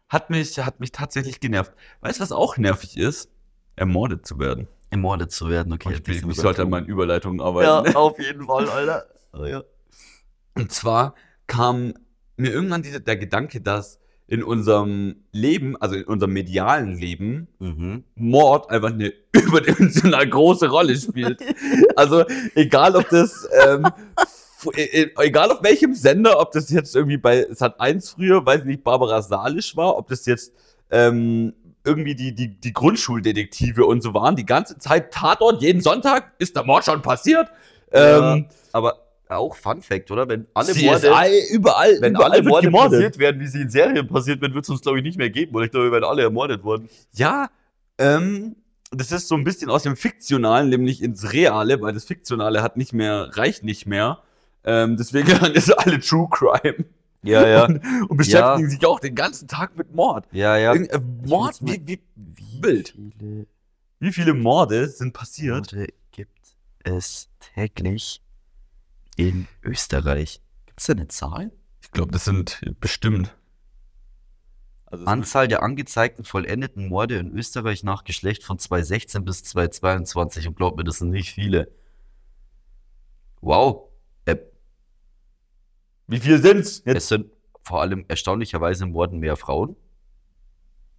hat, 0.10 0.30
mich, 0.30 0.58
hat 0.58 0.80
mich 0.80 0.92
tatsächlich 0.92 1.39
genervt. 1.39 1.72
Weißt 2.01 2.20
du, 2.20 2.24
was 2.24 2.32
auch 2.32 2.58
nervig 2.58 2.98
ist? 2.98 3.30
Ermordet 3.75 4.25
zu 4.25 4.39
werden. 4.39 4.68
Ermordet 4.89 5.32
zu 5.32 5.50
werden, 5.50 5.72
okay. 5.74 5.89
ich 5.92 6.08
jetzt 6.08 6.25
ich, 6.25 6.36
sollte 6.36 6.63
an 6.63 6.70
meinen 6.70 6.88
Überleitungen 6.88 7.42
arbeiten. 7.42 7.92
Ja, 7.92 7.96
auf 8.00 8.20
jeden 8.20 8.46
Fall, 8.46 8.68
Alter. 8.70 9.06
Oh, 9.34 9.46
ja. 9.46 9.63
Und 10.56 10.72
zwar 10.72 11.15
kam 11.48 11.94
mir 12.38 12.51
irgendwann 12.51 12.82
dieser, 12.82 13.00
der 13.00 13.18
Gedanke, 13.18 13.62
dass 13.62 14.00
in 14.27 14.44
unserem 14.44 15.18
Leben, 15.32 15.75
also 15.77 15.96
in 15.96 16.06
unserem 16.06 16.34
medialen 16.34 16.96
Leben, 16.96 17.48
Mhm. 17.60 18.04
Mord 18.15 18.70
einfach 18.72 18.92
eine 18.92 19.13
überdimensional 19.34 20.27
große 20.27 20.70
Rolle 20.70 20.98
spielt. 20.98 21.39
Also 21.96 22.25
egal 22.56 22.96
ob 22.96 23.08
das, 23.10 23.48
ähm, 23.65 23.88
egal 25.17 25.51
auf 25.51 25.63
welchem 25.63 25.93
Sender, 25.93 26.39
ob 26.39 26.51
das 26.51 26.69
jetzt 26.69 26.95
irgendwie 26.95 27.17
bei 27.17 27.47
Sat 27.51 27.79
1 27.79 28.12
früher, 28.12 28.45
weiß 28.45 28.63
nicht, 28.65 28.83
Barbara 28.83 29.21
Salisch 29.21 29.75
war, 29.75 29.97
ob 29.97 30.07
das 30.07 30.25
jetzt 30.25 30.53
ähm, 30.91 31.53
irgendwie 31.83 32.15
die, 32.15 32.33
die, 32.33 32.59
die 32.59 32.74
Grundschuldetektive 32.74 33.85
und 33.85 34.01
so 34.01 34.13
waren, 34.13 34.35
die 34.35 34.45
ganze 34.45 34.77
Zeit 34.77 35.13
Tatort, 35.13 35.62
jeden 35.62 35.81
Sonntag 35.81 36.33
ist 36.39 36.55
der 36.55 36.63
Mord 36.63 36.85
schon 36.85 37.01
passiert. 37.01 37.50
Ähm, 37.91 38.47
Aber 38.71 39.05
auch 39.29 39.55
Fun 39.55 39.81
Fact, 39.81 40.12
oder? 40.12 40.27
Wenn 40.27 40.47
alle 40.53 40.74
CSI, 40.74 40.85
Morde, 40.85 41.09
überall, 41.51 41.97
wenn 42.01 42.15
überall 42.15 42.31
alle 42.31 42.43
Morde 42.43 42.67
gemordet. 42.67 42.91
passiert 42.91 43.17
werden, 43.19 43.41
wie 43.41 43.47
sie 43.47 43.62
in 43.62 43.69
Serien 43.69 44.07
passiert 44.07 44.41
werden, 44.41 44.53
wird 44.53 44.65
es 44.65 44.69
uns, 44.69 44.81
glaube 44.81 45.00
ich, 45.00 45.03
nicht 45.03 45.17
mehr 45.17 45.29
geben. 45.29 45.55
Oder 45.55 45.65
ich 45.65 45.71
glaube, 45.71 45.88
wir 45.88 45.91
werden 45.91 46.03
alle 46.03 46.24
ermordet 46.24 46.63
worden. 46.63 46.89
Ja, 47.13 47.50
ähm, 47.97 48.55
das 48.91 49.12
ist 49.12 49.27
so 49.27 49.35
ein 49.35 49.43
bisschen 49.43 49.69
aus 49.69 49.83
dem 49.83 49.95
Fiktionalen, 49.95 50.69
nämlich 50.69 51.01
ins 51.01 51.33
Reale, 51.33 51.81
weil 51.81 51.93
das 51.93 52.05
Fiktionale 52.05 52.62
hat 52.62 52.77
nicht 52.77 52.93
mehr, 52.93 53.29
reicht 53.33 53.63
nicht 53.63 53.85
mehr. 53.85 54.19
Ähm, 54.65 54.98
deswegen 54.98 55.29
ist 55.53 55.72
alle 55.72 56.00
True 56.00 56.27
Crime 56.29 56.86
Ja, 57.24 57.48
ja. 57.48 57.65
und, 57.65 57.81
und 58.10 58.17
beschäftigen 58.17 58.69
sich 58.69 58.86
auch 58.86 59.00
den 59.00 59.15
ganzen 59.15 59.48
Tag 59.48 59.77
mit 59.77 59.94
Mord. 59.94 60.27
Ja, 60.31 60.57
ja. 60.57 60.74
Irgend- 60.74 60.92
äh, 60.92 61.00
Mord, 61.00 61.59
wie, 61.61 61.81
wie, 61.85 62.01
wild. 62.61 62.90
viele 62.90 63.48
Wie 64.00 64.11
viele 64.11 64.33
Morde 64.33 64.87
sind 64.87 65.13
passiert? 65.13 65.72
Morde 65.74 65.87
gibt 66.11 66.55
es 66.83 67.29
täglich 67.53 68.22
in 69.16 69.48
Österreich? 69.63 70.42
Gibt 70.66 70.79
es 70.81 70.87
da 70.87 70.94
eine 70.94 71.07
Zahl? 71.07 71.51
Ich 71.81 71.92
glaube, 71.92 72.11
das 72.11 72.25
sind 72.25 72.61
bestimmt. 72.79 73.35
Also 74.87 75.05
Anzahl 75.05 75.48
der 75.48 75.61
angezeigten 75.63 76.24
vollendeten 76.24 76.87
Morde 76.87 77.18
in 77.18 77.31
Österreich 77.31 77.83
nach 77.83 78.03
Geschlecht 78.03 78.44
von 78.44 78.59
2016 78.59 79.25
bis 79.25 79.44
2022. 79.44 80.48
Und 80.48 80.55
glaubt 80.55 80.77
mir, 80.77 80.83
das 80.83 80.98
sind 81.00 81.09
nicht 81.09 81.31
viele. 81.31 81.72
Wow. 83.42 83.90
Wie 86.07 86.20
viel 86.20 86.41
sind's? 86.41 86.83
Jetzt 86.85 86.98
es 86.98 87.07
sind 87.07 87.31
vor 87.63 87.81
allem 87.81 88.05
erstaunlicherweise 88.07 88.85
Morden 88.85 89.20
mehr 89.20 89.37
Frauen. 89.37 89.75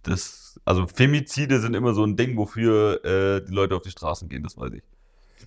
das, 0.03 0.59
also 0.65 0.87
Femizide 0.87 1.59
sind 1.59 1.75
immer 1.75 1.93
so 1.93 2.03
ein 2.03 2.15
Ding, 2.17 2.37
wofür 2.37 3.03
äh, 3.05 3.45
die 3.45 3.53
Leute 3.53 3.75
auf 3.75 3.83
die 3.83 3.91
Straßen 3.91 4.29
gehen, 4.29 4.43
das 4.43 4.57
weiß 4.57 4.73
ich. 4.73 4.83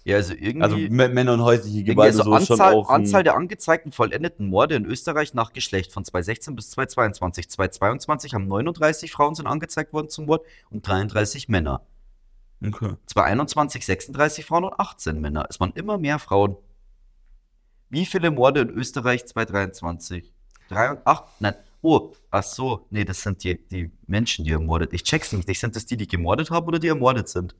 Ja, 0.05 0.17
also 0.17 0.35
irgendwie. 0.35 0.63
Also 0.63 0.77
Männer 0.77 1.35
und 1.35 1.43
häusliche 1.43 1.85
Gewalt 1.85 2.13
also 2.13 2.23
so 2.23 2.37
ist 2.37 2.47
schon 2.47 2.61
Anzahl, 2.61 2.75
auch. 2.75 2.89
Anzahl 2.89 3.23
der 3.23 3.35
angezeigten 3.35 3.93
vollendeten 3.93 4.47
Morde 4.47 4.77
in 4.77 4.87
Österreich 4.87 5.35
nach 5.35 5.53
Geschlecht 5.53 5.93
von 5.93 6.05
2016 6.05 6.57
bis 6.57 6.71
2022. 6.71 7.51
2022 7.51 8.35
haben 8.35 8.47
39 8.47 9.13
Frauen 9.13 9.35
sind 9.35 9.47
angezeigt 9.47 9.93
worden 9.93 10.09
zum 10.09 10.27
Mord 10.27 10.47
und 10.71 10.87
33 10.87 11.49
Männer. 11.49 11.83
Okay. 12.65 12.95
2021 13.07 13.85
36 13.85 14.47
Frauen 14.47 14.65
und 14.65 14.79
18 14.79 15.21
Männer. 15.21 15.47
Es 15.49 15.61
waren 15.61 15.73
immer 15.75 15.99
mehr 15.99 16.19
Frauen. 16.19 16.57
Wie 17.91 18.07
viele 18.07 18.31
Morde 18.31 18.61
in 18.61 18.71
Österreich 18.71 19.27
2023? 19.27 20.33
Drei 20.69 20.93
und 20.93 21.05
acht? 21.05 21.25
Nein. 21.41 21.55
Oh, 21.83 22.13
ach 22.31 22.45
so. 22.45 22.87
Nee, 22.91 23.05
das 23.05 23.23
sind 23.23 23.43
die, 23.43 23.67
die 23.67 23.91
Menschen, 24.07 24.45
die 24.45 24.53
ermordet. 24.53 24.93
Ich 24.93 25.03
check's 25.03 25.33
nicht. 25.33 25.59
Sind 25.59 25.75
das 25.75 25.87
die, 25.87 25.97
die 25.97 26.07
gemordet 26.07 26.51
haben 26.51 26.69
oder 26.69 26.79
die 26.79 26.87
ermordet 26.87 27.29
sind? 27.29 27.57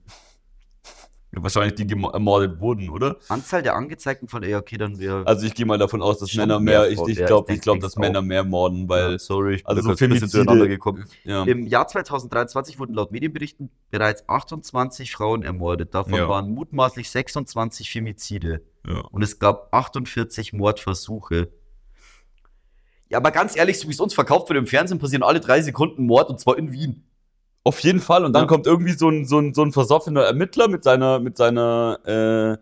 Wahrscheinlich 1.33 1.75
die 1.75 1.89
ermordet 1.89 2.59
wurden, 2.59 2.89
oder? 2.89 3.15
Anzahl 3.29 3.63
der 3.63 3.75
angezeigten 3.75 4.27
von, 4.27 4.43
ja, 4.43 4.57
okay, 4.57 4.77
dann 4.77 4.99
wäre. 4.99 5.25
Also 5.25 5.45
ich 5.45 5.53
gehe 5.53 5.65
mal 5.65 5.77
davon 5.77 6.01
aus, 6.01 6.19
dass 6.19 6.35
Männer 6.35 6.59
mehr 6.59 6.81
mehr, 6.81 6.89
ich, 6.91 6.99
ich 7.07 7.25
glaube, 7.25 7.53
ich 7.53 7.61
glaube, 7.61 7.79
denk- 7.79 7.83
dass 7.83 7.93
denk's 7.93 7.95
Männer 7.97 8.21
mehr 8.21 8.43
morden, 8.43 8.89
weil, 8.89 9.13
Ja, 9.13 9.17
sorry, 9.19 9.55
ich 9.55 9.63
bin 9.63 9.69
also 9.69 9.81
so 9.81 9.89
bisschen 9.91 10.09
Femizide- 10.11 10.31
durcheinander 10.31 10.67
gekommen. 10.67 11.05
ja, 11.23 11.43
Im 11.45 11.67
Jahr 11.67 11.87
2023 11.87 12.79
wurden 12.79 12.95
laut 12.95 13.13
Medienberichten 13.13 13.69
bereits 13.91 14.27
28 14.27 15.13
Frauen 15.13 15.43
ermordet. 15.43 15.93
Davon 15.95 16.15
Ja. 16.15 16.27
waren 16.27 16.51
mutmaßlich 16.51 17.09
26 17.09 17.89
Femizide. 17.89 18.61
ja. 18.85 18.99
Und 19.11 19.21
es 19.21 19.39
gab 19.39 19.73
48 19.73 20.51
Mordversuche. 20.51 21.47
Ja, 23.09 23.17
aber 23.19 23.31
ganz 23.31 23.55
ehrlich, 23.55 23.79
so 23.79 23.87
wie 23.87 23.93
es 23.93 23.99
uns 23.99 24.13
verkauft 24.13 24.49
wird 24.49 24.57
im 24.59 24.67
Fernsehen, 24.67 24.99
passieren 24.99 25.23
alle 25.23 25.39
drei 25.39 25.61
Sekunden 25.61 26.05
Mord 26.05 26.29
und 26.29 26.39
zwar 26.39 26.57
in 26.57 26.71
Wien. 26.73 27.03
Auf 27.63 27.79
jeden 27.81 27.99
Fall. 27.99 28.25
Und 28.25 28.33
dann 28.33 28.43
Ja. 28.43 28.47
kommt 28.47 28.65
irgendwie 28.65 28.93
so 28.93 29.09
ein, 29.09 29.25
so 29.25 29.39
ein, 29.39 29.53
so 29.53 29.63
ein 29.63 29.71
versoffener 29.71 30.23
Ermittler 30.23 30.67
mit 30.67 30.83
seiner, 30.83 31.19
mit 31.19 31.37
seiner 31.37 31.99
äh, 32.05 32.57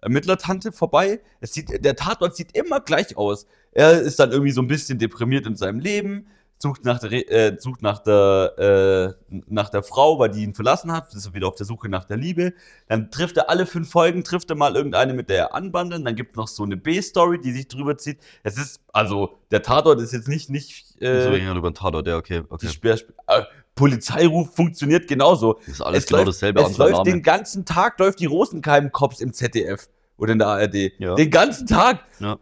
Ermittlertante 0.00 0.70
vorbei. 0.70 1.20
Es 1.40 1.54
sieht, 1.54 1.84
der 1.84 1.96
Tatort 1.96 2.36
sieht 2.36 2.56
immer 2.56 2.80
gleich 2.80 3.16
aus. 3.16 3.46
Er 3.72 4.00
ist 4.00 4.18
dann 4.20 4.30
irgendwie 4.30 4.52
so 4.52 4.60
ein 4.62 4.68
bisschen 4.68 4.98
deprimiert 4.98 5.46
in 5.46 5.56
seinem 5.56 5.80
Leben, 5.80 6.26
sucht 6.58 6.84
nach 6.84 7.00
der, 7.00 7.10
äh, 7.32 7.56
sucht 7.58 7.82
nach 7.82 7.98
der, 7.98 9.16
äh, 9.28 9.34
nach 9.48 9.70
der 9.70 9.82
Frau, 9.82 10.18
weil 10.18 10.30
die 10.30 10.44
ihn 10.44 10.54
verlassen 10.54 10.92
hat, 10.92 11.12
ist 11.14 11.26
er 11.26 11.34
wieder 11.34 11.48
auf 11.48 11.56
der 11.56 11.66
Suche 11.66 11.88
nach 11.88 12.04
der 12.04 12.16
Liebe. 12.16 12.52
Dann 12.86 13.10
trifft 13.10 13.36
er 13.38 13.50
alle 13.50 13.66
fünf 13.66 13.90
Folgen, 13.90 14.22
trifft 14.22 14.50
er 14.50 14.56
mal 14.56 14.76
irgendeine, 14.76 15.14
mit 15.14 15.30
der 15.30 15.38
er 15.38 15.54
anbandelt. 15.54 16.06
Dann 16.06 16.14
gibt 16.14 16.30
es 16.30 16.36
noch 16.36 16.48
so 16.48 16.62
eine 16.62 16.76
B-Story, 16.76 17.40
die 17.40 17.52
sich 17.52 17.66
drüber 17.66 17.98
zieht. 17.98 18.18
Es 18.44 18.56
ist, 18.56 18.80
also, 18.92 19.38
der 19.50 19.62
Tatort 19.62 20.00
ist 20.00 20.12
jetzt 20.12 20.28
nicht, 20.28 20.48
nicht, 20.48 20.86
so 21.00 21.04
äh, 21.04 21.08
reden 21.08 21.46
wir 21.46 21.54
über 21.56 21.70
den 21.70 21.74
Tatort, 21.74 22.06
ja, 22.06 22.16
okay, 22.16 22.42
die 22.42 22.46
okay. 22.50 22.68
Speer, 22.68 22.98
äh, 23.26 23.42
Polizeiruf 23.74 24.54
funktioniert 24.54 25.08
genauso. 25.08 25.54
Das 25.54 25.68
ist 25.68 25.80
alles 25.80 26.04
es 26.04 26.06
genau 26.06 26.18
läuft, 26.18 26.28
dasselbe, 26.28 26.62
es 26.62 26.78
läuft 26.78 26.92
Name. 26.92 27.10
den 27.10 27.22
ganzen 27.22 27.64
Tag, 27.64 27.98
läuft 27.98 28.20
die 28.20 28.26
Rosenkeim-Cops 28.26 29.20
im 29.20 29.32
ZDF 29.32 29.88
oder 30.16 30.32
in 30.32 30.38
der 30.38 30.48
ARD. 30.48 30.92
Ja. 30.98 31.14
Den 31.16 31.30
ganzen 31.30 31.66
Tag. 31.66 32.00
Ja. 32.20 32.38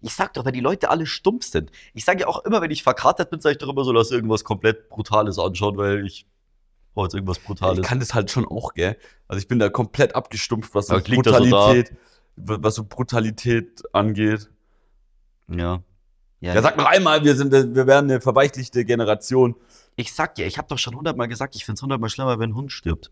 Ich 0.00 0.14
sag 0.14 0.34
doch, 0.34 0.44
weil 0.44 0.52
die 0.52 0.60
Leute 0.60 0.90
alle 0.90 1.06
stumpf 1.06 1.46
sind. 1.46 1.70
Ich 1.94 2.04
sage 2.04 2.20
ja 2.20 2.26
auch 2.26 2.44
immer, 2.44 2.60
wenn 2.60 2.70
ich 2.70 2.82
verkatert 2.82 3.30
bin, 3.30 3.40
sage 3.40 3.52
ich 3.52 3.58
doch 3.58 3.68
immer 3.68 3.84
so, 3.84 3.92
lass 3.92 4.10
irgendwas 4.10 4.44
komplett 4.44 4.88
Brutales 4.88 5.38
anschauen, 5.38 5.76
weil 5.76 6.04
ich 6.04 6.26
brauche 6.94 7.06
jetzt 7.06 7.14
irgendwas 7.14 7.38
Brutales. 7.38 7.78
Ich 7.78 7.84
kann 7.84 8.00
das 8.00 8.12
halt 8.14 8.30
schon 8.30 8.46
auch, 8.46 8.74
gell. 8.74 8.96
Also 9.28 9.38
ich 9.38 9.48
bin 9.48 9.58
da 9.58 9.68
komplett 9.68 10.14
abgestumpft, 10.14 10.74
was 10.74 10.88
so 10.88 10.94
Ja, 10.94 11.00
da 11.00 11.06
so. 11.06 11.12
Brutalität, 11.14 11.92
was 12.36 12.74
so 12.74 12.84
Brutalität 12.84 13.82
angeht. 13.92 14.50
ja. 15.48 15.82
Ja, 16.40 16.54
Ja, 16.54 16.60
sag 16.60 16.76
noch 16.76 16.84
einmal, 16.84 17.24
wir 17.24 17.36
sind, 17.36 17.52
wir 17.52 17.86
werden 17.86 18.10
eine 18.10 18.20
verweichlichte 18.20 18.84
Generation. 18.84 19.54
Ich 19.96 20.12
sag 20.12 20.34
dir, 20.34 20.46
ich 20.46 20.58
habe 20.58 20.68
doch 20.68 20.78
schon 20.78 20.96
hundertmal 20.96 21.28
gesagt, 21.28 21.54
ich 21.56 21.64
find's 21.64 21.82
hundertmal 21.82 22.10
schlimmer, 22.10 22.38
wenn 22.38 22.50
ein 22.50 22.54
Hund 22.54 22.72
stirbt. 22.72 23.10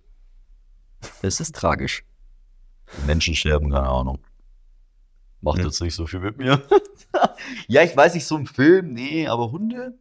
Es 1.22 1.40
ist 1.40 1.54
tragisch. 1.54 2.04
Menschen 3.06 3.34
sterben, 3.34 3.70
keine 3.70 3.88
Ahnung. 3.88 4.18
Macht 5.40 5.58
Ja. 5.58 5.64
jetzt 5.64 5.80
nicht 5.80 5.94
so 5.94 6.06
viel 6.06 6.20
mit 6.20 6.38
mir. 6.38 6.62
ja, 7.68 7.82
ich 7.82 7.96
weiß 7.96 8.14
nicht, 8.14 8.26
so 8.26 8.36
ein 8.36 8.46
Film, 8.46 8.92
nee, 8.92 9.26
aber 9.26 9.50
Hunde? 9.50 9.98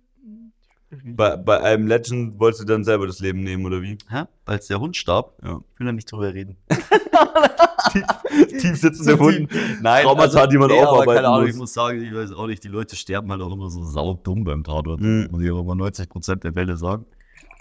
Bei, 1.03 1.37
bei 1.37 1.61
einem 1.61 1.87
Legend 1.87 2.37
wolltest 2.39 2.63
du 2.63 2.65
dann 2.65 2.83
selber 2.83 3.07
das 3.07 3.19
Leben 3.19 3.43
nehmen, 3.43 3.65
oder 3.65 3.81
wie? 3.81 3.97
Hä? 4.09 4.23
Als 4.45 4.67
der 4.67 4.79
Hund 4.79 4.97
starb? 4.97 5.37
Ja. 5.41 5.61
Ich 5.73 5.79
will 5.79 5.87
da 5.87 5.93
nicht 5.93 6.11
drüber 6.11 6.33
reden. 6.33 6.57
Tief 8.59 8.77
sitzende 8.77 9.17
Hunde. 9.17 9.47
Nein, 9.81 10.03
Traumata, 10.03 10.47
die 10.47 10.57
man 10.57 10.69
nee, 10.69 10.79
aber 10.79 10.91
aufarbeiten 10.91 11.15
keine 11.15 11.27
Ahnung, 11.29 11.41
muss. 11.41 11.49
ich 11.49 11.55
muss 11.57 11.73
sagen, 11.73 12.03
ich 12.03 12.13
weiß 12.13 12.33
auch 12.33 12.47
nicht, 12.47 12.63
die 12.63 12.67
Leute 12.67 12.95
sterben 12.95 13.31
halt 13.31 13.41
auch 13.41 13.53
immer 13.53 13.69
so 13.69 13.83
saudumm 13.83 14.43
beim 14.43 14.63
Tatort. 14.63 14.99
Mhm. 14.99 15.29
Muss 15.31 15.41
ich 15.41 15.51
auch 15.51 15.61
immer 15.61 15.73
90% 15.73 16.35
der 16.35 16.53
Fälle 16.53 16.75
sagen. 16.75 17.05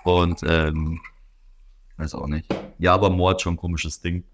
Und, 0.05 0.41
ähm, 0.47 1.01
weiß 1.97 2.15
auch 2.15 2.27
nicht. 2.27 2.53
Ja, 2.79 2.95
aber 2.95 3.11
Mord 3.11 3.43
schon 3.43 3.55
ein 3.55 3.59
komisches 3.59 4.01
Ding. 4.01 4.25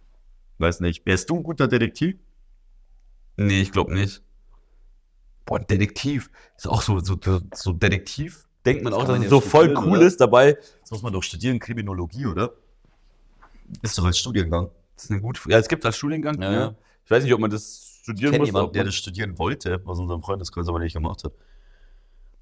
Weiß 0.59 0.81
nicht. 0.81 1.05
Wärst 1.05 1.29
du 1.29 1.37
ein 1.37 1.43
guter 1.43 1.69
Detektiv? 1.69 2.17
Nee, 3.37 3.61
ich 3.61 3.73
glaube 3.73 3.95
nicht. 3.95 4.23
Boah, 5.45 5.61
Detektiv. 5.61 6.31
Ist 6.57 6.67
auch 6.67 6.83
so, 6.83 6.99
so, 7.01 7.19
so 7.55 7.73
Detektiv. 7.73 8.46
Denkt 8.67 8.83
man 8.85 8.93
Das 8.93 8.99
auch, 9.01 9.05
dass 9.07 9.13
man 9.13 9.19
es 9.21 9.25
ja 9.25 9.31
so 9.31 9.41
voll 9.41 9.75
cool 9.79 9.99
oder? 9.99 10.07
ist 10.07 10.21
dabei. 10.21 10.59
Das 10.83 10.91
muss 10.91 11.03
man 11.03 11.13
doch 11.13 11.23
studieren, 11.23 11.59
Kriminologie, 11.59 12.27
oder? 12.27 12.53
Ist 13.83 13.97
doch 13.97 14.05
als 14.05 14.19
Studiengang. 14.19 14.71
Das 14.97 15.05
ist 15.05 15.11
eine 15.11 15.21
gute. 15.21 15.41
Ja, 15.49 15.59
es 15.59 15.69
gibt 15.69 15.85
als 15.87 15.97
Studiengang. 15.97 16.41
Ja, 16.43 16.53
Ja, 16.53 16.59
ja. 16.59 16.75
Ich 17.05 17.11
weiß 17.11 17.23
nicht, 17.25 17.33
ob 17.33 17.41
man 17.41 17.51
das 17.51 17.95
Ich 17.99 18.03
studieren 18.03 18.33
kenne 18.33 18.43
muss. 18.43 18.49
jemanden, 18.49 18.67
ob 18.69 18.73
der 18.73 18.85
das 18.85 18.95
studieren 18.95 19.39
wollte, 19.39 19.81
aus 19.85 19.99
unserem 19.99 20.23
Freundeskreis 20.23 20.69
aber 20.69 20.81
nicht 20.81 20.93
gemacht 20.93 21.25
hat. 21.25 21.33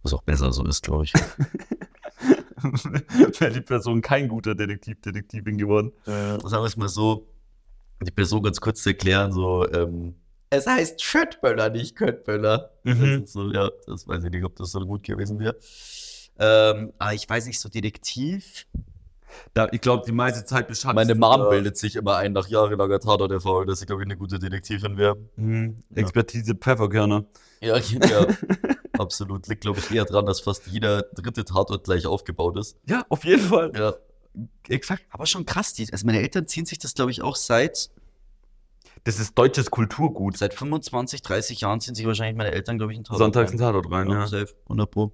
Was 0.02 0.12
auch 0.12 0.22
besser 0.22 0.52
so 0.52 0.64
ist, 0.66 0.82
glaube 0.82 1.04
ich. 1.04 1.12
wäre 3.40 3.52
die 3.52 3.60
Person 3.60 4.00
kein 4.02 4.28
guter 4.28 4.54
Detektiv, 4.54 5.00
Detektivin 5.00 5.58
geworden. 5.58 5.92
Sagen 6.04 6.42
wir 6.50 6.64
es 6.64 6.76
mal 6.76 6.88
so, 6.88 7.26
die 8.02 8.10
Person 8.10 8.42
ganz 8.42 8.60
kurz 8.60 8.82
zu 8.82 8.90
erklären, 8.90 9.32
so, 9.32 9.68
ähm, 9.70 10.14
es 10.50 10.66
heißt 10.66 11.02
Schöttböller, 11.02 11.70
nicht 11.70 11.96
Köttböller. 11.96 12.70
Mhm. 12.84 13.22
Das 13.22 13.32
so, 13.32 13.50
ja, 13.50 13.70
das 13.86 14.06
weiß 14.06 14.22
ich 14.24 14.30
nicht, 14.30 14.44
ob 14.44 14.54
das 14.56 14.70
so 14.70 14.80
gut 14.86 15.02
gewesen 15.02 15.38
wäre. 15.40 15.56
Ähm, 16.38 16.92
aber 16.98 17.14
ich 17.14 17.28
weiß 17.28 17.46
nicht, 17.46 17.60
so 17.60 17.68
Detektiv. 17.68 18.66
Da, 19.52 19.66
ich 19.72 19.80
glaube, 19.80 20.04
die 20.06 20.12
meiste 20.12 20.44
Zeit 20.44 20.68
beschäftigt. 20.68 20.94
Meine 20.94 21.14
Mom 21.16 21.48
bildet 21.50 21.76
sich 21.76 21.96
immer 21.96 22.16
ein 22.16 22.32
nach 22.32 22.46
jahrelanger 22.46 23.00
Tatorterfahrung, 23.00 23.66
dass 23.66 23.80
sie, 23.80 23.86
glaube 23.86 24.02
ich, 24.02 24.06
eine 24.06 24.16
gute 24.16 24.38
Detektivin 24.38 24.96
wäre. 24.96 25.16
Mhm. 25.36 25.82
Ja. 25.90 25.96
Expertise 26.02 26.54
Pfefferkörner. 26.54 27.24
Ja, 27.60 27.76
ja. 27.78 28.26
absolut. 28.98 29.48
Liegt, 29.48 29.62
glaube 29.62 29.80
ich, 29.80 29.90
eher 29.90 30.04
dran, 30.04 30.26
dass 30.26 30.40
fast 30.40 30.66
jeder 30.68 31.02
dritte 31.02 31.44
Tatort 31.44 31.84
gleich 31.84 32.06
aufgebaut 32.06 32.56
ist. 32.58 32.76
Ja, 32.86 33.04
auf 33.08 33.24
jeden 33.24 33.42
Fall. 33.42 33.72
Ja. 33.76 33.94
Exakt. 34.68 35.04
Aber 35.10 35.26
schon 35.26 35.46
krass, 35.46 35.72
die, 35.74 35.92
also 35.92 36.06
meine 36.06 36.20
Eltern 36.20 36.46
ziehen 36.46 36.66
sich 36.66 36.78
das, 36.78 36.94
glaube 36.94 37.10
ich, 37.10 37.22
auch 37.22 37.34
seit, 37.36 37.90
Das 39.04 39.18
ist 39.18 39.36
deutsches 39.36 39.70
Kulturgut. 39.70 40.36
seit 40.36 40.54
25, 40.54 41.22
30 41.22 41.60
Jahren 41.60 41.80
ziehen 41.80 41.94
sich 41.96 42.06
wahrscheinlich 42.06 42.36
meine 42.36 42.52
Eltern, 42.52 42.78
glaube 42.78 42.92
ich, 42.92 42.98
einen 42.98 43.04
Tatort 43.04 43.18
Sonntags 43.18 43.50
rein. 43.50 43.56
ein 43.56 43.58
Tatort 43.58 43.90
rein, 43.90 44.08
Ja, 44.10 44.14
ja. 44.20 44.26
safe, 44.28 44.54
100 44.64 44.90
Pro. 44.90 45.12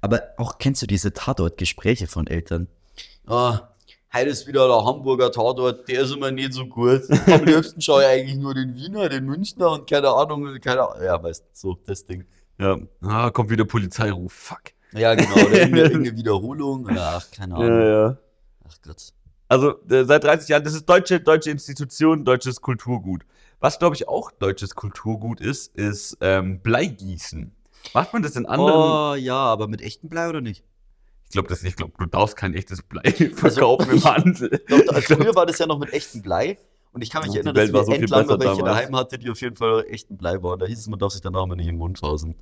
Aber 0.00 0.22
auch 0.36 0.58
kennst 0.58 0.82
du 0.82 0.86
diese 0.86 1.12
Tatort-Gespräche 1.12 2.06
von 2.06 2.26
Eltern? 2.26 2.68
Ah, 3.26 3.68
heute 4.12 4.30
ist 4.30 4.46
wieder 4.46 4.66
der 4.66 4.84
Hamburger 4.84 5.30
Tatort, 5.30 5.88
der 5.88 6.02
ist 6.02 6.12
immer 6.12 6.30
nicht 6.30 6.52
so 6.52 6.66
gut. 6.66 7.02
Am 7.26 7.44
liebsten 7.44 7.80
schaue 7.80 8.02
ich 8.02 8.08
eigentlich 8.08 8.36
nur 8.36 8.54
den 8.54 8.74
Wiener, 8.74 9.08
den 9.08 9.24
Münchner 9.26 9.70
und 9.72 9.88
keine 9.88 10.08
Ahnung, 10.08 10.58
keine 10.60 10.88
Ahnung. 10.88 11.04
Ja, 11.04 11.22
weißt 11.22 11.42
du, 11.42 11.48
so, 11.52 11.78
das 11.86 12.04
Ding. 12.04 12.24
Ja. 12.58 12.78
Ah, 13.02 13.30
kommt 13.30 13.50
wieder 13.50 13.64
Polizeiruf. 13.64 14.32
Fuck. 14.32 14.72
Ja, 14.92 15.14
genau, 15.14 15.34
oder 15.34 15.52
irgendeine, 15.60 16.16
Wiederholung. 16.16 16.84
Oder, 16.84 17.16
ach, 17.16 17.30
keine 17.30 17.54
Ahnung. 17.54 17.86
ja. 17.86 18.18
Ach 18.68 18.76
Gott. 18.84 19.12
Also 19.48 19.82
äh, 19.88 20.04
seit 20.04 20.24
30 20.24 20.48
Jahren, 20.48 20.64
das 20.64 20.74
ist 20.74 20.88
deutsche, 20.88 21.20
deutsche 21.20 21.50
Institution, 21.50 22.24
deutsches 22.24 22.60
Kulturgut. 22.60 23.22
Was, 23.58 23.78
glaube 23.78 23.96
ich, 23.96 24.08
auch 24.08 24.30
deutsches 24.30 24.74
Kulturgut 24.74 25.40
ist, 25.40 25.74
ist 25.76 26.16
ähm, 26.20 26.60
Bleigießen. 26.60 27.52
Macht 27.94 28.12
man 28.12 28.22
das 28.22 28.36
in 28.36 28.46
anderen? 28.46 28.72
Oh, 28.74 29.14
ja, 29.14 29.36
aber 29.36 29.68
mit 29.68 29.80
echtem 29.82 30.08
Blei 30.08 30.28
oder 30.28 30.40
nicht? 30.40 30.64
Ich 31.24 31.30
glaube 31.32 31.48
das 31.48 31.62
nicht. 31.62 31.70
Ich 31.72 31.76
glaube, 31.76 31.92
du 31.98 32.06
darfst 32.06 32.36
kein 32.36 32.54
echtes 32.54 32.82
Blei 32.82 33.02
verkaufen 33.34 33.88
ich- 33.94 34.04
im 34.04 34.04
Handel. 34.04 34.62
Doch, 34.68 34.78
also 34.88 34.98
Ich 34.98 35.06
glaub- 35.06 35.20
früher 35.22 35.34
war 35.34 35.46
das 35.46 35.58
ja 35.58 35.66
noch 35.66 35.78
mit 35.78 35.92
echtem 35.92 36.22
Blei. 36.22 36.58
Und 36.92 37.02
ich 37.02 37.10
kann 37.10 37.22
mich 37.24 37.34
erinnern, 37.36 37.54
dass 37.54 37.72
wir 37.72 37.84
so 37.84 37.92
viel 37.92 38.00
endlang 38.02 38.26
noch 38.26 38.36
besser 38.36 38.48
welche 38.50 38.62
damals. 38.64 38.78
daheim 38.80 38.96
hatte, 38.96 39.18
die 39.18 39.30
auf 39.30 39.40
jeden 39.40 39.54
Fall 39.54 39.84
echten 39.88 40.16
Blei 40.16 40.42
waren. 40.42 40.58
Da 40.58 40.66
hieß 40.66 40.78
es, 40.78 40.88
man 40.88 40.98
darf 40.98 41.12
sich 41.12 41.20
danach 41.20 41.46
mal 41.46 41.54
nicht 41.54 41.68
im 41.68 41.76
Mund 41.76 41.98
sausen. 41.98 42.34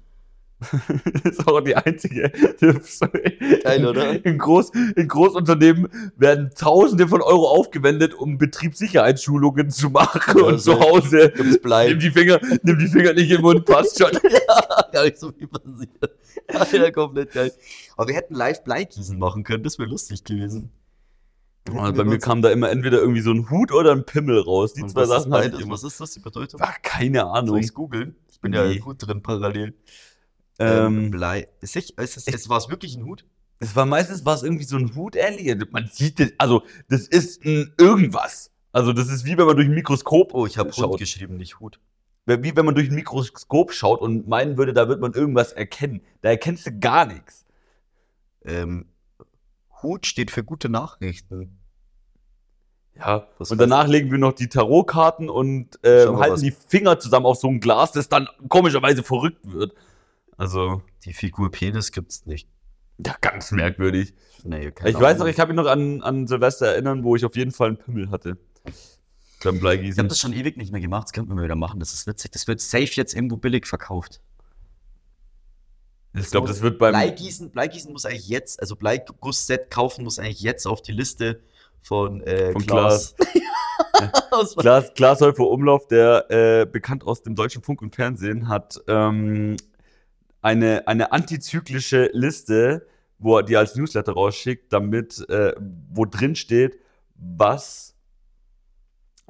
Das 1.23 1.39
ist 1.39 1.47
auch 1.49 1.61
die 1.61 1.77
einzige. 1.77 2.31
Geil, 3.63 3.87
oder? 3.87 4.25
In, 4.25 4.39
Groß, 4.39 4.71
in 4.97 5.07
Großunternehmen 5.09 5.89
werden 6.17 6.51
Tausende 6.55 7.07
von 7.07 7.23
Euro 7.23 7.49
aufgewendet, 7.49 8.15
um 8.15 8.39
Betriebssicherheitsschulungen 8.39 9.71
zu 9.71 9.91
machen 9.91 10.39
Ja, 10.39 10.45
und 10.45 10.59
zu 10.59 10.73
safe. 10.73 10.81
Hause. 10.81 11.33
Gibt's 11.37 11.61
Blei. 11.61 11.89
Nimm 11.91 12.01
die 12.01 12.11
Finger, 12.11 12.41
nimm 12.63 12.79
die 12.79 12.89
Finger 12.89 13.13
nicht 13.13 13.31
den 13.31 13.41
Mund, 13.41 13.65
passt 13.65 13.99
schon. 14.03 14.11
ja, 14.31 14.91
gar 14.93 15.05
nicht 15.05 15.19
so 15.19 15.31
viel 15.31 15.47
passiert. 15.49 16.73
Ja, 16.73 16.91
komplett 16.91 17.33
geil. 17.33 17.53
Aber 17.97 18.09
wir 18.09 18.15
hätten 18.17 18.35
live 18.35 18.65
Bleigießen 18.65 19.19
machen 19.19 19.45
können, 19.45 19.63
das 19.63 19.79
wäre 19.79 19.89
lustig 19.89 20.25
gewesen. 20.25 20.71
Und 21.71 21.97
bei 21.97 22.05
mir 22.05 22.19
kam 22.19 22.41
da 22.41 22.51
immer 22.51 22.71
entweder 22.71 22.99
irgendwie 22.99 23.21
so 23.21 23.31
ein 23.31 23.51
Hut 23.51 23.73
oder 23.73 23.93
ein 23.93 24.07
Pimmel 24.07 24.41
raus. 24.41 24.73
Die 24.73 24.83
Und 24.83 24.89
zwei 24.89 25.03
was 25.03 25.25
Sachen 25.25 25.53
ich 25.53 25.61
immer. 25.61 25.75
Was 25.75 25.85
ist 25.85 26.01
das, 26.01 26.13
die 26.13 26.21
Bedeutung? 26.21 26.61
Ach, 26.63 26.77
keine 26.83 27.21
Soll 27.21 27.29
Ahnung. 27.29 27.57
ich's 27.59 27.75
googeln? 27.75 28.17
Ich 28.31 28.41
bin 28.41 28.53
Nee. 28.53 28.57
ja 28.73 28.79
gut 28.81 29.07
drin 29.07 29.23
parallel. 29.23 29.75
Ähm, 30.59 31.05
Ähm, 31.05 31.11
Blei. 31.11 31.49
Ist 31.61 31.77
es, 31.77 31.91
ist 31.91 32.17
es, 32.17 32.27
es, 32.27 32.49
war 32.49 32.59
es 32.59 32.69
wirklich 32.69 32.97
ein 32.97 33.05
Hut? 33.05 33.25
es 33.61 33.75
war 33.75 33.87
meistens 33.87 34.25
war 34.25 34.35
es 34.35 34.43
irgendwie 34.43 34.65
so 34.65 34.77
ein 34.77 34.95
Hut 34.95 35.17
ähnlich. 35.17 35.55
Man 35.71 35.89
sieht 35.93 36.21
das, 36.21 36.33
also 36.39 36.63
das 36.89 37.09
ist 37.09 37.45
ein 37.45 37.75
irgendwas. 37.79 38.53
Also 38.73 38.93
das 38.93 39.09
ist 39.09 39.25
wie 39.25 39.37
wenn 39.37 39.47
man 39.47 39.57
durch 39.57 39.69
ein 39.69 39.75
Mikroskop 39.75 40.35
Oh, 40.35 40.47
ich 40.47 40.59
habe. 40.59 40.71
Hut 40.71 40.99
geschrieben, 40.99 41.37
nicht 41.37 41.59
Hut. 41.61 41.81
Wie 42.27 42.55
wenn 42.55 42.67
man 42.67 42.75
durch 42.75 42.89
ein 42.89 42.95
Mikroskop 42.95 43.73
schaut 43.73 44.01
und 44.01 44.29
meinen 44.29 44.59
würde, 44.59 44.75
da 44.75 44.89
wird 44.89 45.01
man 45.01 45.15
irgendwas 45.15 45.53
erkennen. 45.53 46.03
Da 46.21 46.29
erkennst 46.29 46.67
du 46.67 46.79
gar 46.79 47.07
nichts. 47.07 47.47
Ähm, 48.45 48.87
Hut 49.83 50.07
steht 50.07 50.31
für 50.31 50.45
gute 50.45 50.69
Nachrichten. 50.69 51.59
Ja, 52.95 53.29
Was 53.39 53.51
und 53.51 53.59
danach 53.59 53.87
legen 53.87 54.11
wir 54.11 54.19
noch 54.19 54.33
die 54.33 54.49
Tarotkarten 54.49 55.31
und 55.31 55.79
mal, 56.13 56.21
halten 56.21 56.43
die 56.43 56.51
Finger 56.51 56.99
zusammen 56.99 57.27
auf 57.27 57.39
so 57.39 57.49
ein 57.49 57.61
Glas, 57.61 57.93
das 57.93 58.09
dann 58.09 58.29
komischerweise 58.49 59.03
verrückt 59.05 59.51
wird. 59.51 59.73
Also, 60.39 60.83
Die 61.05 61.13
Figur 61.13 61.51
Penis 61.51 61.93
gibt's 61.93 62.25
nicht. 62.25 62.49
ja, 63.05 63.15
ganz 63.21 63.51
merkwürdig. 63.53 64.15
Nee, 64.45 64.69
Ich 64.69 64.75
weiß 64.83 64.95
noch, 64.95 65.05
Ahnung. 65.07 65.27
ich 65.29 65.37
kann 65.37 65.49
mich 65.49 65.57
noch 65.57 65.67
an, 65.67 66.01
an 66.03 66.27
Silvester 66.27 66.67
erinnern, 66.69 67.05
wo 67.05 67.15
ich 67.17 67.25
auf 67.27 67.37
jeden 67.37 67.51
Fall 67.53 67.69
einen 67.69 67.77
Pimmel 67.79 68.11
hatte. 68.11 68.39
Beim 69.45 69.57
Ich 69.57 69.61
Bleigießen. 69.61 69.99
habe 69.99 70.09
das 70.09 70.19
schon 70.19 70.33
ewig 70.33 70.57
nicht 70.57 70.73
mehr 70.73 70.81
gemacht, 70.81 71.05
das 71.05 71.13
könnten 71.13 71.31
wir 71.31 71.35
mal 71.37 71.45
wieder 71.45 71.55
machen, 71.57 71.79
das 71.81 71.93
ist 71.93 72.07
witzig. 72.07 72.31
Das 72.33 72.47
wird 72.49 72.61
safe 72.61 72.89
jetzt 72.95 73.15
irgendwo 73.15 73.37
billig 73.37 73.67
verkauft. 73.67 74.21
Ich 76.15 76.31
glaube, 76.31 76.49
das 76.49 76.63
wird 76.63 76.79
beim. 76.79 76.93
Bleigießen, 76.93 77.51
Bleigießen 77.51 77.93
muss 77.93 78.05
eigentlich 78.05 78.29
jetzt, 78.29 78.61
also 78.61 78.75
Bleigussset 78.77 79.71
kaufen 79.71 80.05
muss 80.05 80.19
eigentlich 80.19 80.41
jetzt 80.41 80.67
auf 80.67 80.83
die 80.83 80.93
Liste 80.93 81.41
von, 81.83 82.21
äh, 82.23 82.53
Von 82.53 82.67
Klaas. 82.67 83.15
Aus- 84.31 84.57
Klaas, 84.57 84.93
Klaas 84.95 85.21
Häufer 85.21 85.47
Umlauf, 85.49 85.87
der 85.87 86.27
äh, 86.31 86.67
bekannt 86.67 87.05
aus 87.05 87.23
dem 87.23 87.35
deutschen 87.37 87.63
Funk 87.63 87.83
und 87.83 87.95
Fernsehen, 87.95 88.49
hat 88.49 88.81
ähm, 88.89 89.57
eine, 90.43 90.87
eine 90.89 91.13
antizyklische 91.13 92.11
Liste, 92.13 92.87
wo 93.19 93.37
er 93.39 93.43
die 93.43 93.57
als 93.57 93.75
Newsletter 93.75 94.13
rausschickt, 94.13 94.73
damit, 94.73 95.29
äh, 95.29 95.53
wo 95.91 96.05
drin 96.05 96.37
steht, 96.37 96.79
was 97.17 97.95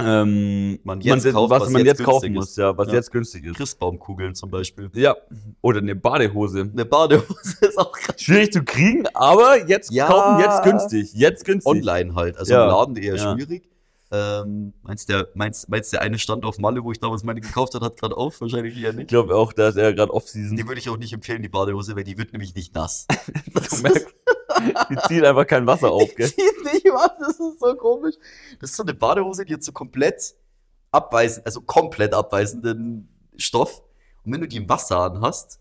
ähm, 0.00 0.78
Man 0.84 1.00
jetzt 1.00 1.24
man, 1.24 1.32
kauft, 1.32 1.50
was, 1.50 1.62
was 1.62 1.70
man 1.70 1.84
jetzt 1.84 1.98
jetzt 1.98 2.04
kaufen 2.06 2.32
muss, 2.32 2.50
ist. 2.50 2.56
ja, 2.58 2.76
was 2.78 2.86
Ja. 2.88 2.94
jetzt 2.94 3.10
günstig 3.10 3.44
ist. 3.46 3.56
Christbaumkugeln 3.56 4.34
zum 4.36 4.48
Beispiel. 4.48 4.88
Ja, 4.94 5.16
oder 5.60 5.78
eine 5.80 5.96
Badehose. 5.96 6.70
Eine 6.72 6.84
Badehose 6.84 7.56
ist 7.66 7.76
auch 7.78 7.90
krass. 7.90 8.20
Schwierig 8.20 8.52
zu 8.52 8.62
kriegen, 8.62 9.06
aber 9.14 9.66
jetzt 9.66 9.90
Ja. 9.90 10.06
kaufen, 10.06 10.38
jetzt 10.38 10.62
günstig, 10.62 11.12
jetzt 11.14 11.44
günstig. 11.44 11.68
Online 11.68 12.14
halt, 12.14 12.36
also 12.38 12.52
Ja. 12.52 12.64
im 12.64 12.70
Laden 12.70 12.96
eher 12.96 13.16
Ja. 13.16 13.32
schwierig. 13.34 13.68
Ähm, 14.10 14.72
meinst, 14.82 15.08
der, 15.10 15.28
meinst, 15.34 15.68
meinst 15.68 15.92
der 15.92 16.00
eine 16.00 16.18
stand 16.18 16.44
auf 16.46 16.58
Malle, 16.58 16.82
wo 16.82 16.92
ich 16.92 16.98
damals 17.00 17.24
meine 17.24 17.42
gekauft 17.42 17.74
habe, 17.74 17.84
hat 17.84 17.98
gerade 17.98 18.16
auf? 18.16 18.40
Wahrscheinlich 18.40 18.76
eher 18.78 18.90
Ich 18.90 18.96
nicht. 18.96 19.08
glaube 19.08 19.34
auch, 19.36 19.52
da 19.52 19.68
ist 19.68 19.76
er 19.76 19.92
gerade 19.92 20.14
Off-Season. 20.14 20.56
Die 20.56 20.66
würde 20.66 20.80
ich 20.80 20.88
auch 20.88 20.96
nicht 20.96 21.12
empfehlen, 21.12 21.42
die 21.42 21.50
Badehose, 21.50 21.94
weil 21.94 22.04
die 22.04 22.16
wird 22.16 22.32
nämlich 22.32 22.54
nicht 22.54 22.74
nass. 22.74 23.06
Du 23.54 23.82
merkst, 23.82 24.06
die 24.90 24.96
ziehen 25.08 25.24
einfach 25.26 25.46
kein 25.46 25.66
Wasser 25.66 25.90
auf, 25.90 26.14
gell? 26.14 26.26
Zieht 26.28 26.64
nicht 26.64 26.86
was, 26.86 27.10
das 27.20 27.38
ist 27.38 27.60
so 27.60 27.74
komisch. 27.76 28.14
Das 28.60 28.70
ist 28.70 28.76
so 28.76 28.82
eine 28.82 28.94
Badehose, 28.94 29.44
die 29.44 29.52
hat 29.54 29.62
so 29.62 29.72
komplett 29.72 30.34
abweisend, 30.90 31.44
also 31.46 31.60
komplett 31.60 32.14
abweisenden 32.14 33.08
Stoff. 33.36 33.82
Und 34.24 34.32
wenn 34.32 34.40
du 34.40 34.48
die 34.48 34.56
im 34.56 34.68
Wasser 34.68 35.00
anhast, 35.00 35.60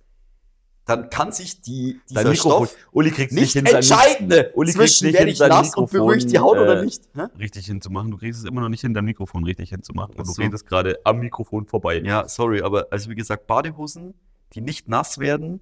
dann 0.87 1.09
kann 1.09 1.31
sich 1.31 1.61
die, 1.61 1.99
dieser. 2.09 2.33
Stoff 2.33 2.75
Uli 2.91 3.11
kriegt 3.11 3.33
nicht 3.33 3.53
hin, 3.53 3.65
sein 3.65 3.75
entscheiden 3.75 4.45
Uli 4.55 4.71
zwischen 4.71 5.07
nicht 5.07 5.17
werde 5.17 5.31
ich 5.31 5.39
nass 5.39 5.75
und 5.75 5.91
beruhigt 5.91 6.31
die 6.31 6.39
Haut 6.39 6.57
oder 6.57 6.79
äh, 6.79 6.85
nicht. 6.85 7.03
Hä? 7.13 7.23
richtig 7.37 7.65
hinzumachen. 7.65 8.09
Du 8.09 8.17
kriegst 8.17 8.39
es 8.39 8.45
immer 8.45 8.61
noch 8.61 8.69
nicht 8.69 8.81
hin, 8.81 8.93
dein 8.93 9.05
Mikrofon 9.05 9.43
richtig 9.43 9.69
hinzumachen. 9.69 10.15
Und 10.15 10.21
Ach 10.21 10.25
du 10.25 10.31
so. 10.31 10.41
redest 10.41 10.65
gerade 10.65 10.97
am 11.03 11.19
Mikrofon 11.19 11.65
vorbei. 11.65 12.01
Ja, 12.03 12.27
sorry, 12.27 12.61
aber 12.61 12.87
also 12.89 13.09
wie 13.09 13.15
gesagt, 13.15 13.47
Badehosen, 13.47 14.13
die 14.53 14.61
nicht 14.61 14.87
nass 14.87 15.19
werden, 15.19 15.59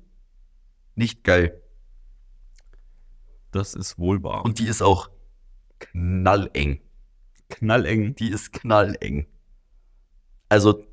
nicht 0.95 1.23
geil. 1.23 1.59
Das 3.51 3.73
ist 3.73 3.97
wohl 3.97 4.21
wahr. 4.21 4.45
Und 4.45 4.59
die 4.59 4.67
ist 4.67 4.83
auch 4.83 5.09
knalleng. 5.79 6.81
knalleng. 7.49 8.13
Die 8.15 8.29
ist 8.29 8.53
knalleng. 8.53 9.25
Also, 10.49 10.83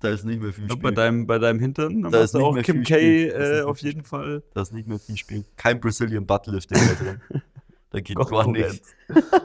Da 0.00 0.08
ist 0.08 0.24
nicht 0.24 0.40
mehr 0.40 0.52
viel 0.52 0.66
glaub, 0.66 0.80
bei 0.80 0.90
deinem, 0.90 1.26
bei 1.26 1.38
deinem 1.38 1.60
Hintern, 1.60 2.02
Da 2.10 2.22
ist 2.22 2.34
auch 2.34 2.56
Kim 2.62 2.84
Spiel. 2.84 3.30
K 3.30 3.58
äh, 3.58 3.62
auf 3.62 3.78
jeden 3.80 4.02
Fall. 4.02 4.42
Da 4.54 4.62
ist 4.62 4.72
nicht 4.72 4.88
mehr 4.88 4.98
viel 4.98 5.16
Spiel. 5.16 5.44
Kein 5.56 5.78
Brazilian 5.78 6.26
Buttlifting 6.26 6.78
mehr 6.78 6.94
drin. 6.94 7.20
Da 7.90 8.00
geht 8.00 8.16
gar 8.16 8.26
Konkurrenz. 8.26 8.72
nichts. 8.72 8.94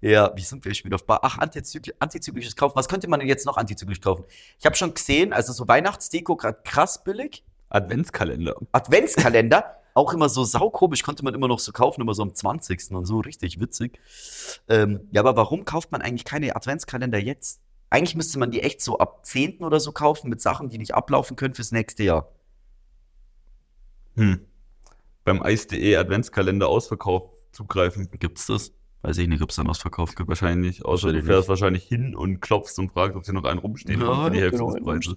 Ja, 0.00 0.32
wie 0.36 0.42
sind 0.42 0.62
wir 0.66 0.74
schon 0.74 0.84
wieder 0.84 0.96
auf 0.96 1.06
Bar? 1.06 1.20
Ach, 1.22 1.38
antizykli 1.38 1.94
antizyklisches 1.98 2.56
Kaufen. 2.56 2.76
Was 2.76 2.90
könnte 2.90 3.08
man 3.08 3.20
denn 3.20 3.28
jetzt 3.28 3.46
noch 3.46 3.56
antizyklisch 3.56 4.02
kaufen? 4.02 4.24
Ich 4.58 4.66
habe 4.66 4.76
schon 4.76 4.92
gesehen, 4.92 5.32
also 5.32 5.54
so 5.54 5.66
Weihnachtsdeko 5.66 6.36
gerade 6.36 6.58
krass 6.62 7.02
billig. 7.02 7.42
Adventskalender. 7.70 8.54
Adventskalender, 8.72 9.78
auch 9.94 10.12
immer 10.12 10.28
so 10.28 10.44
saukomisch, 10.44 11.02
konnte 11.02 11.24
man 11.24 11.32
immer 11.32 11.48
noch 11.48 11.58
so 11.58 11.72
kaufen, 11.72 12.02
immer 12.02 12.12
so 12.12 12.20
am 12.20 12.34
20. 12.34 12.90
und 12.90 13.06
so, 13.06 13.20
richtig 13.20 13.60
witzig. 13.60 13.98
Ähm, 14.68 15.08
ja, 15.10 15.22
aber 15.22 15.36
warum 15.36 15.64
kauft 15.64 15.90
man 15.90 16.02
eigentlich 16.02 16.26
keine 16.26 16.54
Adventskalender 16.54 17.18
jetzt? 17.18 17.62
Eigentlich 17.94 18.16
müsste 18.16 18.40
man 18.40 18.50
die 18.50 18.60
echt 18.60 18.80
so 18.80 18.98
ab 18.98 19.24
10. 19.24 19.58
oder 19.58 19.78
so 19.78 19.92
kaufen 19.92 20.28
mit 20.28 20.40
Sachen, 20.40 20.68
die 20.68 20.78
nicht 20.78 20.96
ablaufen 20.96 21.36
können 21.36 21.54
fürs 21.54 21.70
nächste 21.70 22.02
Jahr. 22.02 22.28
Hm. 24.16 24.40
Beim 25.22 25.40
Eis.de 25.40 25.94
Adventskalender 25.94 26.68
Ausverkauf 26.68 27.30
zugreifen. 27.52 28.08
Gibt's 28.18 28.46
das? 28.46 28.72
Weiß 29.02 29.16
ich 29.18 29.28
nicht, 29.28 29.42
ob 29.42 29.50
es 29.50 29.56
dann 29.56 29.68
ausverkauft 29.68 30.16
gibt. 30.16 30.28
Wahrscheinlich. 30.28 30.84
Außer 30.84 31.12
du 31.12 31.22
fährst 31.22 31.48
wahrscheinlich 31.48 31.84
hin 31.84 32.16
und 32.16 32.40
klopfst 32.40 32.80
und 32.80 32.90
fragst, 32.90 33.16
ob 33.16 33.24
sie 33.24 33.32
noch 33.32 33.44
einen 33.44 33.60
rumstehen 33.60 34.00
Ja, 34.00 34.08
haben 34.08 34.24
für 34.24 34.30
die 34.32 34.40
Hälfte 34.40 34.58
genau, 34.58 34.72
des 34.72 34.82
Preises. 34.82 35.16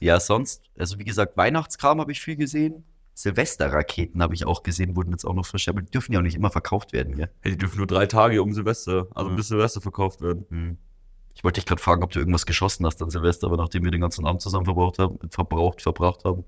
Ja, 0.00 0.18
sonst, 0.18 0.62
also 0.78 0.98
wie 0.98 1.04
gesagt, 1.04 1.36
Weihnachtskram 1.36 2.00
habe 2.00 2.12
ich 2.12 2.22
viel 2.22 2.36
gesehen. 2.36 2.84
Silvesterraketen 3.12 4.22
habe 4.22 4.32
ich 4.32 4.46
auch 4.46 4.62
gesehen, 4.62 4.96
wurden 4.96 5.10
jetzt 5.10 5.26
auch 5.26 5.34
noch 5.34 5.44
verschärft. 5.44 5.80
Die 5.80 5.90
dürfen 5.90 6.14
ja 6.14 6.20
auch 6.20 6.22
nicht 6.22 6.36
immer 6.36 6.50
verkauft 6.50 6.94
werden, 6.94 7.14
gell? 7.14 7.30
Hey, 7.42 7.52
die 7.52 7.58
dürfen 7.58 7.76
nur 7.76 7.86
drei 7.86 8.06
Tage 8.06 8.42
um 8.42 8.54
Silvester, 8.54 9.06
also 9.14 9.28
Ja. 9.28 9.36
bis 9.36 9.48
Silvester 9.48 9.82
verkauft 9.82 10.22
werden. 10.22 10.46
Hm. 10.48 10.78
Ich 11.36 11.44
wollte 11.44 11.60
dich 11.60 11.66
gerade 11.66 11.82
fragen, 11.82 12.02
ob 12.02 12.10
du 12.12 12.18
irgendwas 12.18 12.46
geschossen 12.46 12.86
hast 12.86 13.02
an 13.02 13.10
Silvester, 13.10 13.46
aber 13.46 13.58
nachdem 13.58 13.84
wir 13.84 13.90
den 13.90 14.00
ganzen 14.00 14.24
Abend 14.26 14.40
zusammen 14.40 14.64
verbraucht 14.64 14.98
haben, 14.98 15.18
verbraucht, 15.30 15.82
verbracht 15.82 16.24
haben. 16.24 16.44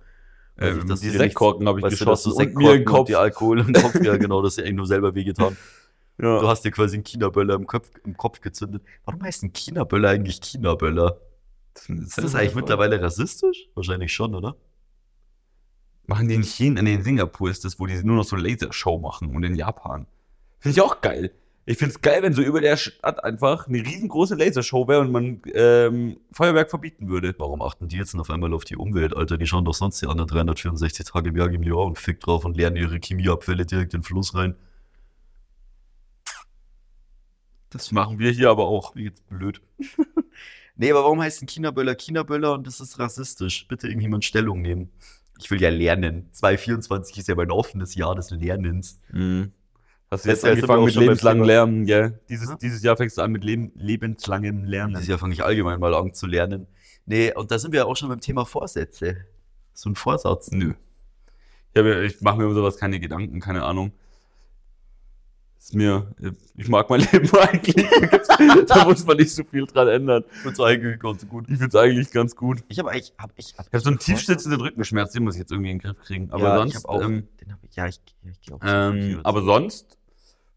ich, 0.57 0.63
Ähm, 0.65 0.89
dass 0.89 1.01
die 1.01 1.11
Sektkorken 1.11 1.69
habe 1.69 1.81
ich 1.81 1.87
geschossen 1.87 2.33
du 2.33 2.37
und 2.39 2.55
mir 2.57 2.73
den 2.73 2.87
Kopf. 2.87 3.01
und 3.01 3.09
die 3.11 3.17
Alkohol 3.17 3.61
im 3.61 3.73
Kopf, 3.75 4.03
ja 4.03 4.17
genau, 4.17 4.41
das 4.41 4.55
ist 4.55 4.57
ja 4.57 4.65
eigentlich 4.65 4.77
nur 4.77 4.87
selber 4.87 5.15
wehgetan. 5.15 5.57
Ja. 6.21 6.41
Du 6.41 6.49
hast 6.49 6.65
dir 6.65 6.73
quasi 6.73 6.97
einen 6.97 7.05
China-Böller 7.05 7.55
im 7.55 7.69
Kopf, 7.69 7.93
im 8.05 8.17
Kopf 8.17 8.41
gezündet. 8.41 8.83
Warum 9.05 9.23
heißt 9.23 9.45
ein 9.45 9.53
China-Böller 9.53 10.09
eigentlich 10.09 10.41
China-Böller? 10.41 11.21
Ist 11.87 12.19
das 12.19 12.35
eigentlich 12.35 12.57
mittlerweile 12.57 13.01
rassistisch? 13.01 13.69
Wahrscheinlich 13.77 14.13
schon, 14.13 14.35
oder? 14.35 14.57
Machen 16.09 16.27
die 16.27 16.35
in 16.35 16.43
China, 16.43 16.81
in 16.81 17.05
Singapur 17.05 17.51
ist 17.51 17.65
das, 17.65 17.79
wo 17.79 17.87
die 17.87 18.03
nur 18.03 18.17
noch 18.17 18.25
so 18.25 18.35
Lasershow 18.35 18.99
machen 18.99 19.33
und 19.37 19.45
in 19.45 19.55
Japan. 19.55 20.09
Finde 20.59 20.77
ich 20.77 20.83
auch 20.83 21.01
geil. 21.01 21.31
Ich 21.69 21.77
finde 21.77 21.95
es 21.95 22.01
geil, 22.01 22.23
wenn 22.23 22.33
so 22.33 22.41
über 22.41 22.63
der 22.63 22.79
Stadt 22.79 23.23
einfach 23.23 23.69
eine 23.69 23.85
riesengroße 23.85 24.35
Lasershow 24.37 24.89
wäre 24.89 25.03
und 25.03 25.13
man 25.13 25.43
ähm, 25.53 26.19
Feuerwerk 26.33 26.71
verbieten 26.71 27.11
würde. 27.11 27.35
Warum 27.37 27.61
achten 27.61 27.89
die 27.89 27.99
jetzt 27.99 28.15
denn 28.15 28.21
auf 28.21 28.31
einmal 28.31 28.55
auf 28.55 28.65
die 28.65 28.77
Umwelt, 28.77 29.15
Alter? 29.15 29.37
Die 29.37 29.47
schauen 29.47 29.67
doch 29.67 29.75
sonst 29.75 30.01
die 30.01 30.07
anderen 30.07 30.29
364 30.29 31.05
Tage 31.05 31.29
im 31.29 31.37
Jahr 31.37 31.51
im 31.51 31.63
Jahr 31.63 31.85
und 31.85 31.99
fick 31.99 32.21
drauf 32.21 32.47
und 32.47 32.57
leeren 32.57 32.75
ihre 32.75 32.99
Chemieabfälle 32.99 33.67
direkt 33.67 33.93
in 33.93 34.01
den 34.01 34.05
Fluss 34.07 34.35
rein. 34.35 34.55
Das 37.69 37.93
machen 37.93 38.19
wir 38.19 38.31
hier 38.31 38.49
aber 38.49 38.67
auch. 38.67 38.97
Wie 38.97 39.05
jetzt 39.05 39.29
blöd. 39.29 39.61
nee, 40.77 40.91
aber 40.91 41.03
warum 41.03 41.21
heißt 41.21 41.43
ein 41.43 41.49
China-Böller 41.49 41.97
China-Böller 41.97 42.55
und 42.55 42.67
das 42.67 42.81
ist 42.81 42.99
rassistisch? 42.99 43.69
Bitte 43.69 43.89
irgendjemand 43.89 44.25
Stellung 44.25 44.63
nehmen. 44.63 44.91
Ich 45.39 45.51
will 45.51 45.61
ja 45.61 45.69
lernen. 45.69 46.31
2024 46.33 47.19
ist 47.19 47.29
ja 47.29 47.35
mein 47.35 47.51
offenes 47.51 47.95
Jahr 47.95 48.15
des 48.15 48.31
Lernens. 48.31 49.01
Mhm. 49.13 49.53
Hast 50.11 50.25
du 50.25 50.29
jetzt 50.31 50.43
wir 50.43 50.53
angefangen 50.53 50.85
mit 50.85 50.95
lebenslangem. 50.95 51.45
Lernen, 51.45 51.85
gell? 51.87 52.19
Dieses, 52.29 52.49
Ja. 52.49 52.57
dieses 52.57 52.83
Jahr 52.83 52.97
fängst 52.97 53.19
du 53.19 53.23
an 53.23 53.31
mit 53.33 53.45
Leben, 53.45 53.73
lebenslangem 53.75 54.65
Lernen. 54.65 54.95
Dieses 54.95 55.09
Jahr 55.09 55.19
fange 55.19 55.35
ich 55.35 55.45
allgemein 55.45 55.79
mal 55.81 55.95
an 55.95 56.15
zu 56.15 56.27
lernen. 56.27 56.67
Nee, 57.05 57.35
und 57.35 57.51
da 57.51 57.59
sind 57.59 57.73
wir 57.73 57.81
ja 57.81 57.85
auch 57.87 57.97
schon 57.97 58.09
beim 58.09 58.21
Thema 58.21 58.47
Vorsätze. 58.47 59.17
So 59.75 59.91
ein 59.91 59.95
Vorsatz. 59.95 60.51
Nö. 60.51 60.73
Ich, 61.75 61.77
ja- 61.83 62.01
ich 62.03 62.21
mache 62.23 62.39
mir 62.39 62.45
über 62.45 62.55
sowas 62.55 62.77
keine 62.79 62.99
Gedanken, 63.01 63.41
keine 63.41 63.65
Ahnung. 63.65 63.93
Ist 65.59 65.75
mir, 65.75 66.15
ich 66.57 66.69
mag 66.69 66.89
mein 66.89 67.01
Leben 67.13 67.29
eigentlich. 67.37 67.87
da 68.69 68.85
muss 68.87 69.05
man 69.05 69.17
nicht 69.17 69.35
so 69.35 69.43
viel 69.45 69.67
dran 69.67 69.89
ändern. 69.89 70.25
Das 70.45 70.59
eigentlich 70.61 70.99
ganz 71.01 71.29
gut. 71.29 71.45
Ich 71.49 71.59
finde 71.59 71.67
es 71.69 71.75
eigentlich 71.75 72.11
ganz 72.13 72.37
gut. 72.37 72.63
Ich 72.69 72.79
habe 72.79 72.91
eigentlich, 72.91 73.13
hab 73.19 73.33
ich, 73.37 73.55
hab 73.59 73.67
Ich 73.67 73.73
habe 73.73 73.81
so 73.81 73.91
einen 73.91 73.99
tiefsitzenden 73.99 74.61
Rückenschmerz, 74.61 75.13
den 75.13 75.25
muss 75.25 75.35
ich 75.35 75.41
jetzt 75.41 75.51
irgendwie 75.51 75.73
in 75.73 75.79
den 75.79 75.83
Griff 75.85 75.99
kriegen. 76.07 76.31
Aber 76.31 76.45
ja, 76.45 76.57
sonst, 76.59 76.79
ich 76.79 76.85
auch, 76.87 77.03
ähm, 77.03 77.29
ich, 77.69 77.77
ja, 77.77 77.87
ich, 77.87 78.01
ich 78.23 78.53
auch 78.53 78.61
ähm, 78.65 79.21
aber 79.25 79.43
sonst, 79.43 79.98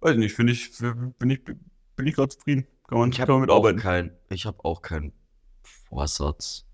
weiß 0.02 0.12
ich 0.14 0.18
nicht, 0.18 0.36
finde 0.36 0.54
ich, 0.54 0.72
bin 1.20 1.30
ich, 1.30 1.44
bin 1.44 2.08
ich 2.08 2.16
gerade 2.16 2.30
zufrieden. 2.30 2.68
Kann 2.88 3.00
man, 3.00 3.10
ich 3.12 3.16
kann 3.18 3.24
habe 3.24 3.34
man 3.34 3.42
mit 3.42 3.50
auch 3.50 3.58
arbeiten. 3.58 3.80
kein, 3.80 4.12
ich 4.30 4.46
habe 4.46 4.64
auch 4.66 4.82
keinen 4.82 5.14
Vorsatz. 5.64 6.66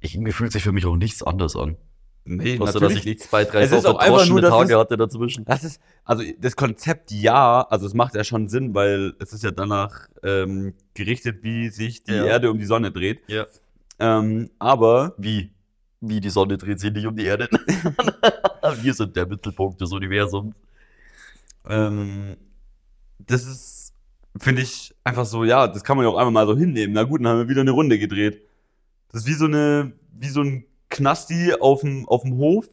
Ich, 0.00 0.14
irgendwie 0.14 0.32
fühlt 0.32 0.52
sich 0.52 0.62
für 0.62 0.72
mich 0.72 0.84
auch 0.86 0.96
nichts 0.96 1.22
anders 1.22 1.56
an. 1.56 1.76
Nee, 2.26 2.58
Außer, 2.58 2.72
dass 2.72 2.82
natürlich 2.82 2.98
ich 3.00 3.04
nicht. 3.06 3.20
zwei, 3.22 3.44
drei 3.44 3.62
Es 3.62 3.72
ist 3.72 3.84
auch 3.86 3.98
einfach 3.98 4.26
nur, 4.28 4.40
dass 4.40 4.50
Tage 4.50 4.72
es- 4.74 4.78
hatte 4.78 4.96
dazwischen. 4.96 5.44
Das 5.44 5.62
ist, 5.62 5.78
also 6.04 6.22
das 6.38 6.56
Konzept 6.56 7.10
ja, 7.10 7.60
also 7.62 7.86
es 7.86 7.92
macht 7.92 8.14
ja 8.14 8.24
schon 8.24 8.48
Sinn, 8.48 8.74
weil 8.74 9.12
es 9.18 9.34
ist 9.34 9.44
ja 9.44 9.50
danach 9.50 10.08
ähm, 10.22 10.72
gerichtet, 10.94 11.42
wie 11.42 11.68
sich 11.68 12.02
die 12.04 12.12
Ja. 12.12 12.24
Erde 12.24 12.50
um 12.50 12.58
die 12.58 12.64
Sonne 12.64 12.90
dreht. 12.92 13.20
Ja. 13.28 13.46
Ähm, 13.98 14.50
aber 14.58 15.14
Wie? 15.18 15.52
Wie 16.00 16.20
die 16.20 16.30
Sonne 16.30 16.56
dreht 16.58 16.80
sich 16.80 16.92
nicht 16.92 17.06
um 17.06 17.14
die 17.16 17.24
Erde. 17.24 17.48
Wir 18.82 18.92
sind 18.94 19.16
der 19.16 19.26
Mittelpunkt 19.26 19.80
des 19.80 19.92
Universums. 19.92 20.54
Ähm, 21.68 22.36
das 23.18 23.44
ist, 23.44 23.94
finde 24.38 24.62
ich, 24.62 24.94
einfach 25.04 25.24
so, 25.24 25.44
ja, 25.44 25.66
das 25.68 25.84
kann 25.84 25.96
man 25.96 26.06
ja 26.06 26.12
auch 26.12 26.16
einmal 26.16 26.32
mal 26.32 26.46
so 26.46 26.56
hinnehmen. 26.56 26.94
Na 26.94 27.04
gut, 27.04 27.20
dann 27.20 27.28
haben 27.28 27.38
wir 27.38 27.48
wieder 27.48 27.62
eine 27.62 27.70
Runde 27.70 27.98
gedreht. 27.98 28.42
Das 29.10 29.22
ist 29.22 29.28
wie 29.28 29.34
so 29.34 29.44
eine, 29.46 29.92
wie 30.12 30.28
so 30.28 30.42
ein 30.42 30.66
Knasti 30.90 31.54
auf 31.58 31.80
dem, 31.80 32.08
auf 32.08 32.22
dem 32.22 32.36
Hof. 32.36 32.66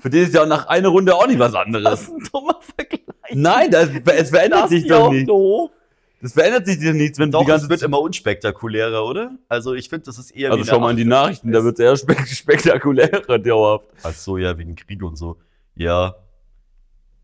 Für 0.00 0.10
den 0.10 0.24
ist 0.24 0.34
ja 0.34 0.46
nach 0.46 0.66
einer 0.66 0.88
Runde 0.88 1.14
auch 1.14 1.26
nicht 1.26 1.38
was 1.38 1.54
anderes. 1.54 2.08
ein 2.08 2.28
dummer 2.32 2.58
Vergleich. 2.60 3.00
Nein, 3.34 3.70
das, 3.70 3.90
es 4.16 4.30
verändert 4.30 4.68
sich 4.68 4.86
doch 4.86 5.10
nicht. 5.10 5.28
Doof. 5.28 5.70
Das 6.22 6.34
verändert 6.34 6.66
sich 6.66 6.78
doch 6.78 6.92
nichts, 6.92 7.18
wenn 7.18 7.32
Doch, 7.32 7.40
die 7.40 7.46
ganze 7.46 7.64
es 7.64 7.70
wird 7.70 7.82
immer 7.82 8.00
unspektakulärer, 8.00 9.04
oder? 9.04 9.32
Also 9.48 9.74
ich 9.74 9.88
finde, 9.88 10.04
das 10.06 10.18
ist 10.18 10.30
eher 10.30 10.52
Also 10.52 10.64
schau 10.64 10.78
mal 10.78 10.92
in 10.92 10.96
die 10.96 11.04
Nachrichten, 11.04 11.50
da 11.50 11.64
wird 11.64 11.80
es 11.80 11.84
eher 11.84 11.96
spek 11.96 12.26
spektakulärer 12.28 13.40
dauerhaft. 13.40 13.88
Ach 14.04 14.12
so, 14.12 14.38
ja, 14.38 14.56
wegen 14.56 14.76
Krieg 14.76 15.02
und 15.02 15.16
so. 15.16 15.38
Ja. 15.74 16.14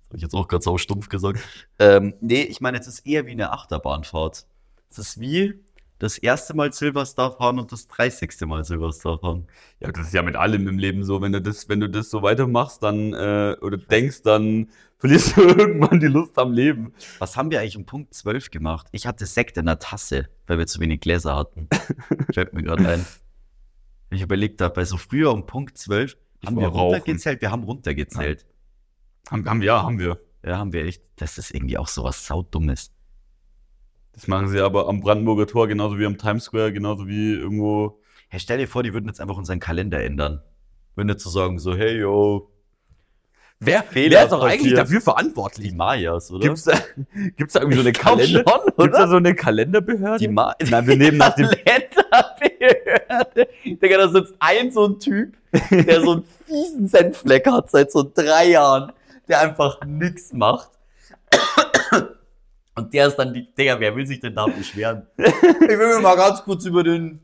Habe 0.09 0.17
ich 0.17 0.23
jetzt 0.23 0.35
auch 0.35 0.49
gerade 0.49 0.65
sau 0.65 0.79
stumpf 0.79 1.09
gesagt. 1.09 1.41
ähm, 1.79 2.15
nee, 2.21 2.43
ich 2.43 2.61
meine, 2.61 2.79
es 2.79 2.87
ist 2.87 3.07
eher 3.07 3.27
wie 3.27 3.33
eine 3.33 3.53
Achterbahnfahrt. 3.53 4.47
Es 4.91 4.99
ist 4.99 5.21
wie 5.21 5.61
das 5.99 6.17
erste 6.17 6.55
Mal 6.55 6.73
Silverstar 6.73 7.33
fahren 7.33 7.59
und 7.59 7.73
das 7.73 7.89
30. 7.89 8.31
Mal 8.47 8.65
Silverstar 8.65 9.19
fahren. 9.19 9.49
Ja, 9.81 9.91
das 9.91 10.07
ist 10.09 10.15
ja 10.15 10.23
mit 10.23 10.37
allem 10.37 10.69
im 10.69 10.79
Leben 10.79 11.05
so. 11.05 11.21
Wenn 11.21 11.33
du 11.33 11.43
das, 11.43 11.69
wenn 11.69 11.81
du 11.81 11.91
das 11.91 12.09
so 12.11 12.23
weitermachst, 12.23 12.83
dann 12.83 13.13
äh, 13.13 13.57
oder 13.61 13.77
denkst, 13.77 14.23
dann 14.23 14.69
verlierst 14.99 15.37
du 15.37 15.43
irgendwann 15.43 16.01
die 16.01 16.07
Lust 16.07 16.39
am 16.39 16.53
Leben. 16.53 16.93
Was 17.19 17.37
haben 17.37 17.51
wir 17.51 17.61
eigentlich 17.61 17.77
um 17.77 17.85
Punkt 17.85 18.15
12 18.15 18.51
gemacht? 18.51 18.87
Ich 18.93 19.07
hatte 19.07 19.27
Sekt 19.27 19.57
in 19.57 19.67
der 19.67 19.79
Tasse, 19.79 20.29
weil 20.47 20.59
wir 20.59 20.67
zu 20.67 20.81
wenig 20.81 21.01
Gläser 21.01 21.37
hatten. 21.37 21.69
Fällt 22.33 22.55
mir 22.55 22.63
gerade 22.63 22.89
ein. 22.89 23.07
Ich 24.11 24.23
überlegt 24.23 24.61
habe, 24.61 24.75
bei 24.75 24.85
so 24.85 24.97
früher 24.97 25.33
um 25.33 25.47
Punkt 25.47 25.77
12 25.77 26.17
Ich 26.41 26.47
haben 26.47 26.57
wir 26.57 26.69
rauchen. 26.69 26.95
runtergezählt. 26.95 27.41
Wir 27.41 27.51
haben 27.51 27.65
runtergezählt. 27.65 28.47
Haben, 29.31 29.49
haben 29.49 29.61
wir, 29.61 29.67
ja, 29.67 29.83
haben 29.83 29.99
wir. 29.99 30.21
Ja, 30.45 30.59
haben 30.59 30.73
wir 30.73 30.85
echt. 30.85 31.03
Das 31.17 31.39
ist 31.39 31.53
irgendwie 31.53 31.79
auch 31.79 31.89
so 31.89 32.05
was 32.05 32.27
saudummes. 32.27 32.93
Das 34.13 34.27
machen 34.29 34.49
sie 34.49 34.61
aber 34.61 34.89
am 34.89 35.01
Brandenburger 35.01 35.47
Tor 35.47 35.69
genauso 35.69 35.99
wie 35.99 36.07
am 36.07 36.19
Times 36.19 36.45
Square, 36.45 36.73
genauso 36.73 37.07
wie 37.07 37.35
irgendwo. 37.35 38.01
Hey, 38.29 38.41
stell 38.41 38.59
dir 38.59 38.69
vor, 38.69 38.83
die 38.83 38.93
würden 38.93 39.07
jetzt 39.07 39.21
einfach 39.21 39.37
unseren 39.37 39.61
Kalender 39.61 40.03
ändern. 40.03 40.43
Würden 40.95 41.09
jetzt 41.09 41.23
so 41.23 41.31
sagen, 41.31 41.59
so, 41.59 41.75
hey, 41.77 41.99
yo, 41.99 42.51
Wer, 43.61 43.83
Fehler 43.83 44.19
wer 44.19 44.25
ist 44.25 44.31
doch 44.31 44.45
eigentlich 44.45 44.75
dafür 44.75 45.01
die 45.01 45.05
verantwortlich? 45.05 45.75
Mayas, 45.75 46.31
oder? 46.31 46.47
Gibt's 46.47 46.63
da, 46.63 46.79
gibt's 47.37 47.55
da 47.55 47.61
irgendwie 47.61 47.79
so 47.79 47.83
eine 47.83 47.93
Kalender? 47.93 48.45
schon, 48.47 48.61
Gibt's 48.67 48.77
da 48.77 49.03
oder? 49.03 49.09
so 49.09 49.17
eine 49.17 49.35
Kalenderbehörde? 49.35 50.19
Die 50.21 50.29
Ma 50.29 50.55
Nein, 50.71 50.87
wir 50.87 50.97
nehmen 50.97 51.17
nach 51.17 51.35
dem. 51.35 51.49
Kalenderbehörde. 51.65 53.49
Digga, 53.65 53.99
da 53.99 54.09
sitzt 54.11 54.35
ein 54.39 54.71
so 54.71 54.87
ein 54.87 55.01
Typ, 55.01 55.37
der 55.71 56.01
so 56.03 56.13
einen 56.13 56.25
fiesen 56.47 56.87
Senfleck 56.87 57.49
hat 57.49 57.71
seit 57.71 57.91
so 57.91 58.09
drei 58.15 58.51
Jahren, 58.51 58.93
der 59.29 59.41
einfach 59.41 59.81
nix 59.87 60.33
macht. 60.33 60.71
Und 62.75 62.95
der 62.95 63.09
ist 63.09 63.17
dann 63.17 63.35
die, 63.35 63.53
Digga, 63.55 63.81
wer 63.81 63.97
will 63.97 64.07
sich 64.07 64.21
denn 64.21 64.35
da 64.37 64.47
beschweren? 64.47 65.07
Ich 65.17 65.25
will 65.27 65.97
mir 65.97 66.01
mal 66.01 66.17
ganz 66.17 66.43
kurz 66.45 66.65
über 66.65 66.85
den 66.85 67.21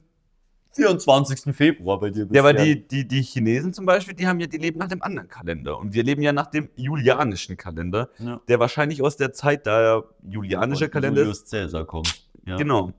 24. 0.72 1.54
Februar 1.54 2.00
bei 2.00 2.10
dir 2.10 2.26
Ja, 2.32 2.40
aber 2.42 2.52
beschweren. 2.54 2.86
die, 2.90 3.04
die, 3.04 3.08
die 3.08 3.22
Chinesen 3.22 3.72
zum 3.72 3.86
Beispiel, 3.86 4.14
die 4.14 4.26
haben 4.26 4.40
ja, 4.40 4.48
die 4.48 4.58
leben 4.58 4.80
nach 4.80 4.88
dem 4.88 5.00
anderen 5.02 5.28
Kalender. 5.28 5.78
Und 5.78 5.94
wir 5.94 6.02
leben 6.02 6.22
ja 6.22 6.32
nach 6.32 6.46
dem 6.46 6.68
julianischen 6.74 7.56
Kalender, 7.56 8.08
Ja. 8.18 8.40
der 8.48 8.58
wahrscheinlich 8.58 9.00
aus 9.00 9.16
der 9.16 9.32
Zeit, 9.32 9.66
da 9.68 9.80
ja 9.80 10.02
julianischer 10.28 10.88
Kalender 10.88 11.22
ist. 11.22 11.26
Julius 11.26 11.50
Caesar 11.50 11.84
kommt. 11.84 12.26
Ja. 12.46 12.56
Genau. 12.56 12.92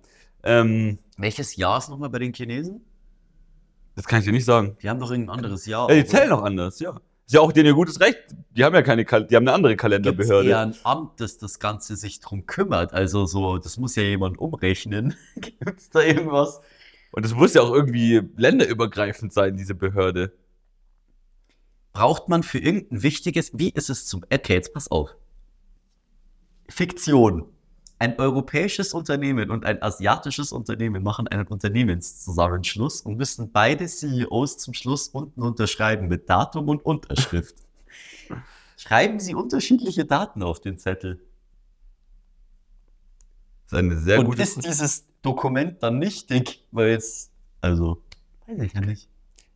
Ähm, 0.44 1.00
Welches 1.18 1.58
Jahr 1.58 1.78
ist 1.80 1.90
nochmal 1.90 2.10
bei 2.10 2.20
den 2.20 2.34
Chinesen? 2.34 2.86
das 3.98 4.06
kann 4.06 4.20
ich 4.20 4.26
dir 4.26 4.32
nicht 4.34 4.44
sagen. 4.46 4.78
Die 4.82 4.90
haben 4.90 5.00
doch 5.00 5.10
irgendein 5.12 5.38
anderes 5.38 5.66
Jahr. 5.66 5.90
Ja, 5.90 5.96
die 5.96 6.06
zählen 6.06 6.32
auch 6.34 6.42
anders, 6.44 6.80
ja. 6.80 7.00
Ist 7.26 7.34
ja 7.34 7.42
auch 7.42 7.52
denen 7.52 7.68
ihr 7.68 7.74
gutes 7.74 8.00
Recht. 8.00 8.20
Die 8.52 8.64
haben 8.64 8.76
ja 8.76 8.84
keine, 8.84 9.04
Kal 9.04 9.26
die 9.26 9.36
haben 9.36 9.48
eine 9.48 9.54
andere 9.54 9.74
Gibt's 9.74 9.82
Kalenderbehörde. 9.82 10.50
eher 10.50 10.60
ein 10.60 10.76
Amt, 10.84 11.20
das 11.20 11.40
das 11.40 11.60
Ganze 11.60 11.96
sich 11.96 12.20
drum 12.20 12.46
kümmert? 12.46 12.94
Also 12.94 13.26
so, 13.26 13.58
das 13.58 13.78
muss 13.78 13.96
ja 13.96 14.04
jemand 14.04 14.38
umrechnen. 14.38 15.16
Gibt's 15.36 15.90
da 15.90 16.02
irgendwas, 16.02 16.62
Und 17.12 17.26
es 17.26 17.34
muss 17.34 17.56
ja 17.56 17.64
auch 17.64 17.74
irgendwie 17.74 18.22
länderübergreifend 18.36 19.34
sein, 19.34 19.58
diese 19.58 19.74
Behörde. 19.74 20.34
Braucht 21.94 22.30
man 22.30 22.44
für 22.44 22.60
irgendein 22.60 23.02
wichtiges, 23.02 23.58
wie 23.58 23.70
ist 23.70 23.90
es 23.90 24.06
zum, 24.06 24.24
okay, 24.32 24.54
jetzt 24.54 24.74
pass 24.74 24.92
auf. 24.92 25.16
Fiktion. 26.70 27.55
Ein 27.98 28.20
europäisches 28.20 28.94
Unternehmen 28.94 29.50
und 29.50 29.66
ein 29.66 29.82
asiatisches 29.82 30.52
Unternehmen 30.52 31.02
machen 31.02 31.28
einen 31.30 31.48
Unternehmenszusammenschluss 31.48 33.02
und 33.02 33.16
müssen 33.16 33.52
beide 33.52 33.86
CEOs 33.86 34.58
zum 34.58 34.74
Schluss 34.74 35.08
unten 35.10 35.42
unterschreiben 35.42 36.08
mit 36.08 36.30
Datum 36.30 36.68
und 36.68 36.84
Unterschrift. 36.86 37.56
Schreiben 38.78 39.20
Sie 39.22 39.34
unterschiedliche 39.34 40.04
Daten 40.04 40.44
auf 40.44 40.60
den 40.60 40.78
Zettel. 40.78 41.22
Das 43.64 43.72
ist 43.72 43.78
eine 43.80 43.98
sehr 43.98 44.20
und 44.20 44.26
gute 44.26 44.42
ist 44.44 44.66
dieses 44.66 45.06
Dokument 45.22 45.82
dann 45.82 45.98
nichtig? 45.98 46.66
Weil 46.72 46.90
jetzt, 46.90 47.32
also, 47.62 48.04
weiß 48.48 48.62
ich 48.62 48.74
ja 48.74 48.82
nicht. 48.82 49.10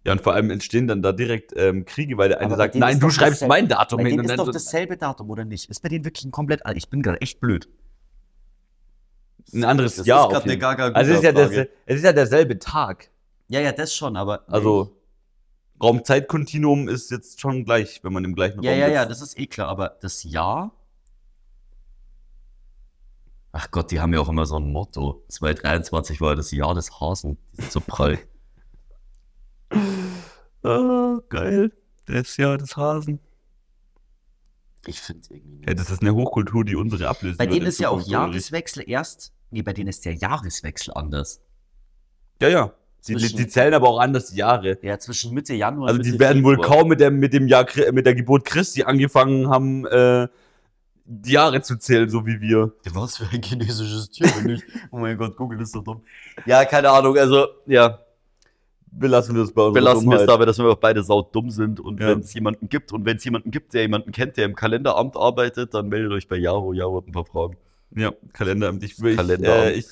Ja, 0.06 0.14
und 0.14 0.22
vor 0.22 0.34
allem 0.34 0.50
entstehen 0.50 0.88
dann 0.88 1.02
da 1.02 1.12
direkt 1.12 1.52
ähm, 1.56 1.86
Kriege, 1.86 2.18
weil 2.18 2.30
der 2.30 2.40
eine 2.40 2.56
sagt, 2.56 2.76
nein, 2.76 3.00
du 3.00 3.10
schreibst 3.10 3.46
mein 3.48 3.68
Datum 3.68 3.98
Bei 3.98 4.10
hin. 4.10 4.18
denen 4.18 4.30
ist 4.30 4.40
doch 4.40 4.50
dasselbe 4.50 4.96
Datum, 4.96 5.30
oder 5.30 5.44
nicht? 5.44 5.70
Ist 5.70 5.82
bei 5.82 5.90
denen 5.90 6.06
wirklich 6.06 6.26
ein 6.26 6.32
komplett, 6.32 6.62
ich 6.76 6.90
bin 6.90 7.02
gerade 7.02 7.20
echt 7.22 7.42
blöd. 7.42 7.68
Ein 9.54 9.64
anderes 9.64 9.96
Das 9.98 10.06
Jahr. 10.06 10.24
ist 10.28 10.32
grad 10.34 10.38
auf 10.38 10.44
jeden 10.46 10.52
eine 10.64 10.78
gaga 10.78 10.92
also 10.98 11.12
es 11.12 11.18
ist, 11.18 11.24
ja 11.24 11.32
das, 11.32 11.52
es 11.52 11.96
ist 11.98 12.04
ja 12.04 12.14
derselbe 12.14 12.60
Tag. 12.60 13.10
Ja, 13.48 13.60
ja, 13.62 13.72
das 13.72 13.94
schon, 13.96 14.16
aber. 14.16 14.44
Also 14.48 14.96
Raumzeitkontinuum 15.82 16.88
ist 16.90 17.10
jetzt 17.12 17.40
schon 17.40 17.64
gleich, 17.66 18.04
wenn 18.04 18.12
man 18.14 18.26
im 18.26 18.36
gleichen 18.36 18.62
Ja, 18.62 18.72
Raum 18.72 18.80
ja, 18.80 18.86
sitzt. 18.88 18.96
ja, 18.96 19.06
das 19.06 19.22
ist 19.22 19.40
eh 19.40 19.48
klar, 19.48 19.68
aber 19.70 19.98
das 20.02 20.24
Jahr. 20.24 20.72
Ach 23.52 23.72
Gott, 23.72 23.90
die 23.92 24.00
haben 24.00 24.14
ja 24.14 24.20
auch 24.20 24.30
immer 24.30 24.46
so 24.46 24.58
ein 24.58 24.72
Motto. 24.72 25.24
2023 25.30 26.22
war 26.22 26.36
das 26.36 26.52
Jahr 26.52 26.76
des 26.76 27.00
Hasen. 27.00 27.38
Die 27.54 27.62
sind 27.62 27.72
so 27.72 27.82
prall. 27.82 28.20
Ah, 30.62 31.20
geil. 31.30 31.72
Das 32.06 32.36
Jahr 32.36 32.58
des 32.58 32.76
Hasen. 32.76 33.20
Ich 34.86 35.00
finde 35.00 35.26
irgendwie 35.30 35.66
Ja, 35.66 35.74
das 35.74 35.90
ist 35.90 36.02
eine 36.02 36.14
Hochkultur, 36.14 36.66
die 36.66 36.76
unsere 36.76 37.08
ablösen 37.08 37.38
Bei 37.38 37.46
denen 37.46 37.66
ist 37.66 37.80
ja 37.80 37.88
auch? 37.90 38.02
Jahreswechsel 38.06 38.84
erst. 38.86 39.32
Nee, 39.52 39.62
bei 39.62 39.74
denen 39.74 39.90
ist 39.90 40.06
der 40.06 40.14
Jahreswechsel 40.14 40.94
anders. 40.94 41.42
Ja, 42.42 42.50
ja. 42.50 42.74
Die, 43.08 43.14
Zwischen- 43.16 43.38
die 43.38 43.48
zählen 43.48 43.74
aber 43.74 43.88
auch 43.88 44.00
anders 44.00 44.28
die 44.32 44.38
Jahre. 44.38 44.78
Ja, 44.82 45.00
zwischen 45.00 45.34
Mitte 45.34 45.54
Januar 45.54 45.88
Also 45.88 45.98
und 46.00 46.06
die 46.06 46.12
Mitte 46.12 46.20
werden 46.20 46.44
wohl 46.44 46.56
Februar. 46.56 46.78
kaum 46.80 46.90
mit 46.90 47.00
dem, 47.00 47.18
mit 47.20 47.34
dem 47.34 47.48
Jahr, 47.48 47.66
mit 47.94 48.06
der 48.06 48.14
Geburt 48.14 48.44
Christi 48.46 48.84
angefangen 48.84 49.50
haben, 49.50 49.86
äh, 49.88 50.28
die 51.06 51.32
Jahre 51.32 51.62
zu 51.62 51.78
zählen, 51.78 52.10
so 52.10 52.26
wie 52.28 52.40
wir. 52.42 52.74
Was 52.92 53.18
für 53.18 53.24
ein 53.34 53.42
chinesisches 53.42 54.10
Tier, 54.12 54.28
wenn 54.38 54.50
ich. 54.50 54.62
Oh 54.92 54.98
mein 55.00 55.18
Gott, 55.18 55.36
Google 55.38 55.62
ist 55.62 55.72
so 55.72 55.82
dumm. 55.82 56.02
Ja, 56.46 56.66
keine 56.66 56.90
Ahnung, 56.92 57.18
also, 57.18 57.48
ja. 57.66 58.00
Belassen 58.92 59.36
wir 59.36 59.44
es 59.44 59.54
bei 59.54 59.62
uns. 59.64 59.74
Belassen 59.76 60.10
wir 60.10 60.20
es 60.20 60.26
dabei, 60.26 60.46
dass 60.46 60.58
wir 60.58 60.66
auch 60.66 60.76
beide 60.76 61.02
saudumm 61.04 61.52
sind. 61.52 61.80
Und 61.80 62.00
Ja. 62.02 62.08
wenn 62.10 62.20
es 62.20 62.34
jemanden 62.34 62.68
gibt 62.70 62.92
und 62.92 63.06
wenn 63.06 63.18
es 63.18 63.24
jemanden 63.24 63.52
gibt, 63.52 63.74
der 63.74 63.84
jemanden 63.84 64.12
kennt, 64.12 64.36
der 64.36 64.46
im 64.46 64.56
Kalenderamt 64.56 65.16
arbeitet, 65.16 65.74
dann 65.74 65.90
meldet 65.90 66.12
euch 66.12 66.28
bei 66.28 66.38
Jaro. 66.38 66.74
Jaro 66.74 66.98
hat 66.98 67.08
ein 67.08 67.12
paar 67.12 67.26
Fragen. 67.26 67.56
Ja, 67.96 68.14
Kalenderamt. 68.34 68.84
Ich, 68.84 69.02
ich, 69.04 69.16
Kalenderamt. 69.16 69.64
äh, 69.66 69.72
ich, 69.74 69.88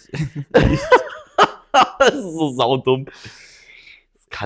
das 1.99 2.13
ist 2.13 2.21
so 2.21 2.51
saudumm. 2.51 3.05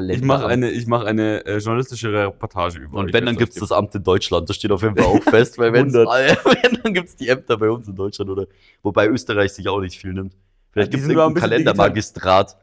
ich 0.10 0.22
mache 0.22 0.48
eine, 0.48 0.70
ich 0.72 0.88
mach 0.88 1.04
eine 1.04 1.46
äh, 1.46 1.58
journalistische 1.58 2.14
Reportage 2.14 2.80
über 2.80 3.00
Und 3.00 3.14
wenn, 3.14 3.26
dann 3.26 3.36
gibt's 3.36 3.58
euch 3.58 3.62
das 3.62 3.72
Amt 3.72 3.94
in 3.96 4.04
Deutschland. 4.04 4.50
Das 4.50 4.56
steht 4.56 4.72
auf 4.72 4.82
jeden 4.84 4.96
Fall 4.96 5.06
auch 5.06 5.24
fest, 5.30 5.58
weil 5.58 5.74
wenn's, 5.74 5.96
100. 5.96 6.46
wenn, 6.46 6.82
dann 6.82 6.94
gibt's 6.94 7.16
die 7.16 7.28
Ämter 7.28 7.58
bei 7.58 7.70
uns 7.70 7.88
in 7.88 7.96
Deutschland, 7.96 8.30
oder? 8.30 8.48
Wobei 8.84 9.08
Österreich 9.08 9.52
sich 9.54 9.68
auch 9.68 9.82
nicht 9.82 10.00
viel 10.00 10.14
nimmt. 10.14 10.34
Vielleicht 10.72 10.88
Ja, 10.88 10.92
die 10.92 10.98
gibt's 10.98 11.08
sind 11.08 11.18
aber 11.18 11.28
ein 11.28 11.34
Kalendermagistrat 11.34 12.56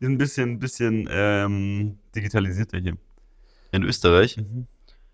Die 0.00 0.04
sind 0.04 0.12
ein 0.14 0.18
bisschen, 0.18 0.58
bisschen 0.58 1.08
ähm, 1.10 1.98
digitalisierter 2.14 2.78
hier. 2.78 2.96
in 3.72 3.82
Österreich. 3.82 4.36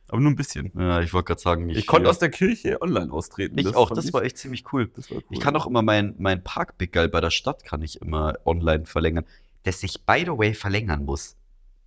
Aber 0.09 0.21
nur 0.21 0.31
ein 0.31 0.37
bisschen. 0.37 0.71
Ja, 0.79 1.01
ich 1.01 1.12
wollte 1.12 1.29
gerade 1.29 1.40
sagen, 1.40 1.69
Ich, 1.69 1.87
konnte 1.87 2.09
aus 2.09 2.19
der 2.19 2.31
Kirche 2.31 2.81
online 2.81 3.12
austreten. 3.12 3.59
Ich 3.59 3.75
auch, 3.75 3.88
fand 3.88 3.99
das 3.99 4.12
war 4.12 4.23
echt 4.23 4.38
ziemlich 4.38 4.64
cool. 4.73 4.88
das 4.95 5.11
cool. 5.11 5.23
Ich 5.31 5.40
kann 5.40 5.57
auch 5.57 5.66
immer 5.66 5.83
mein, 5.83 6.14
mein 6.19 6.45
Parkpickerl 6.45 7.09
bei 7.09 7.21
der 7.21 7.31
Stadt 7.31 7.64
kann 7.64 7.83
ich 7.83 8.01
immer 8.01 8.35
online 8.45 8.87
verlängern, 8.87 9.25
das 9.64 9.81
sich 9.81 10.05
by 10.05 10.21
the 10.21 10.38
way 10.38 10.55
verlängern 10.55 11.05
muss. 11.05 11.37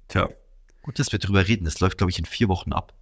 Tja. 0.10 0.30
Gut, 0.82 1.00
dass 1.00 1.12
wir 1.12 1.20
drüber 1.20 1.48
reden. 1.48 1.66
Das 1.66 1.80
läuft, 1.80 1.98
glaube 1.98 2.12
ich, 2.12 2.20
in 2.20 2.26
vier 2.26 2.50
Wochen 2.50 2.74
ab. 2.74 2.94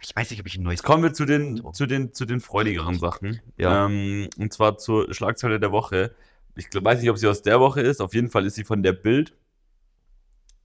Ich 0.00 0.14
weiß 0.14 0.30
nicht, 0.30 0.40
ob 0.40 0.46
ich 0.46 0.56
ein 0.56 0.62
neues. 0.62 0.80
Jetzt 0.80 0.86
kommen 0.86 1.02
wir 1.02 1.12
zu 1.12 1.24
den, 1.24 1.62
zu 1.72 1.86
den, 1.86 2.12
zu 2.12 2.24
den 2.24 2.40
freudigeren 2.40 2.98
Sachen. 2.98 3.40
Ja. 3.56 3.86
Ähm, 3.86 4.28
und 4.38 4.52
zwar 4.52 4.76
zur 4.76 5.12
Schlagzeile 5.14 5.60
der 5.60 5.72
Woche. 5.72 6.14
Ich 6.56 6.68
glaub, 6.68 6.84
weiß 6.84 7.00
nicht, 7.00 7.10
ob 7.10 7.18
sie 7.18 7.28
aus 7.28 7.42
der 7.42 7.60
Woche 7.60 7.80
ist. 7.80 8.00
Auf 8.00 8.14
jeden 8.14 8.28
Fall 8.28 8.44
ist 8.44 8.54
sie 8.54 8.64
von 8.64 8.82
der 8.82 8.92
Bild. 8.92 9.34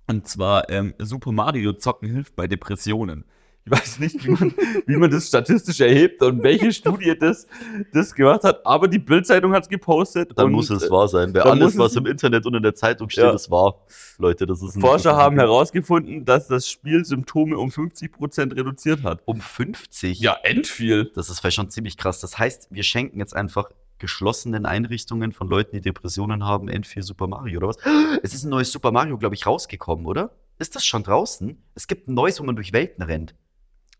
Und 0.07 0.27
zwar 0.27 0.69
ähm, 0.69 0.93
Super 0.97 1.31
Mario 1.31 1.73
zocken 1.73 2.09
hilft 2.09 2.35
bei 2.35 2.47
Depressionen. 2.47 3.23
Ich 3.71 3.79
weiß 3.79 3.99
nicht, 3.99 4.25
wie 4.25 4.31
man, 4.31 4.53
wie 4.87 4.95
man 4.95 5.11
das 5.11 5.27
statistisch 5.27 5.79
erhebt 5.79 6.21
und 6.23 6.41
welche 6.41 6.71
Studie 6.73 7.15
das, 7.17 7.45
das 7.93 8.13
gemacht 8.15 8.43
hat, 8.43 8.65
aber 8.65 8.87
die 8.87 8.97
Bild-Zeitung 8.99 9.53
hat 9.53 9.63
es 9.63 9.69
gepostet. 9.69 10.31
Dann 10.35 10.47
und, 10.47 10.51
muss 10.53 10.69
es 10.69 10.83
äh, 10.83 10.89
wahr 10.89 11.07
sein. 11.07 11.33
Wer 11.33 11.45
alles, 11.45 11.77
was 11.77 11.95
im 11.95 12.05
Internet 12.07 12.45
und 12.45 12.55
in 12.55 12.63
der 12.63 12.73
Zeitung 12.73 13.09
steht, 13.09 13.23
Ja. 13.25 13.31
ist 13.33 13.51
wahr. 13.51 13.85
Leute, 14.17 14.47
das 14.47 14.61
ist 14.63 14.75
ein 14.75 14.81
Forscher 14.81 15.15
haben 15.15 15.35
ein- 15.35 15.39
herausgefunden, 15.41 16.25
dass 16.25 16.47
das 16.47 16.67
Spiel 16.69 17.05
Symptome 17.05 17.57
um 17.57 17.69
50% 17.69 18.55
reduziert 18.55 19.03
hat. 19.03 19.21
um 19.25 19.39
50. 19.39 20.19
Ja, 20.19 20.37
end 20.43 20.65
viel. 20.67 21.11
Das 21.13 21.29
ist 21.29 21.39
vielleicht 21.39 21.55
schon 21.55 21.69
ziemlich 21.69 21.97
krass. 21.97 22.19
Das 22.21 22.37
heißt, 22.39 22.69
wir 22.71 22.83
schenken 22.83 23.19
jetzt 23.19 23.35
einfach 23.35 23.69
geschlossenen 23.99 24.65
Einrichtungen 24.65 25.31
von 25.33 25.47
Leuten, 25.49 25.75
die 25.75 25.81
Depressionen 25.81 26.45
haben, 26.45 26.69
N4 26.69 27.03
Super 27.03 27.27
Mario 27.27 27.57
oder 27.59 27.67
was? 27.67 27.77
Es 28.23 28.33
ist 28.33 28.45
ein 28.45 28.49
neues 28.49 28.71
Super 28.71 28.91
Mario, 28.91 29.17
glaube 29.17 29.35
ich, 29.35 29.45
rausgekommen, 29.45 30.05
oder? 30.05 30.31
Ist 30.57 30.75
das 30.75 30.85
schon 30.85 31.03
draußen? 31.03 31.61
Es 31.75 31.87
gibt 31.87 32.07
ein 32.07 32.13
neues, 32.13 32.39
wo 32.39 32.43
man 32.45 32.55
durch 32.55 32.73
Welten 32.73 33.03
rennt. 33.03 33.35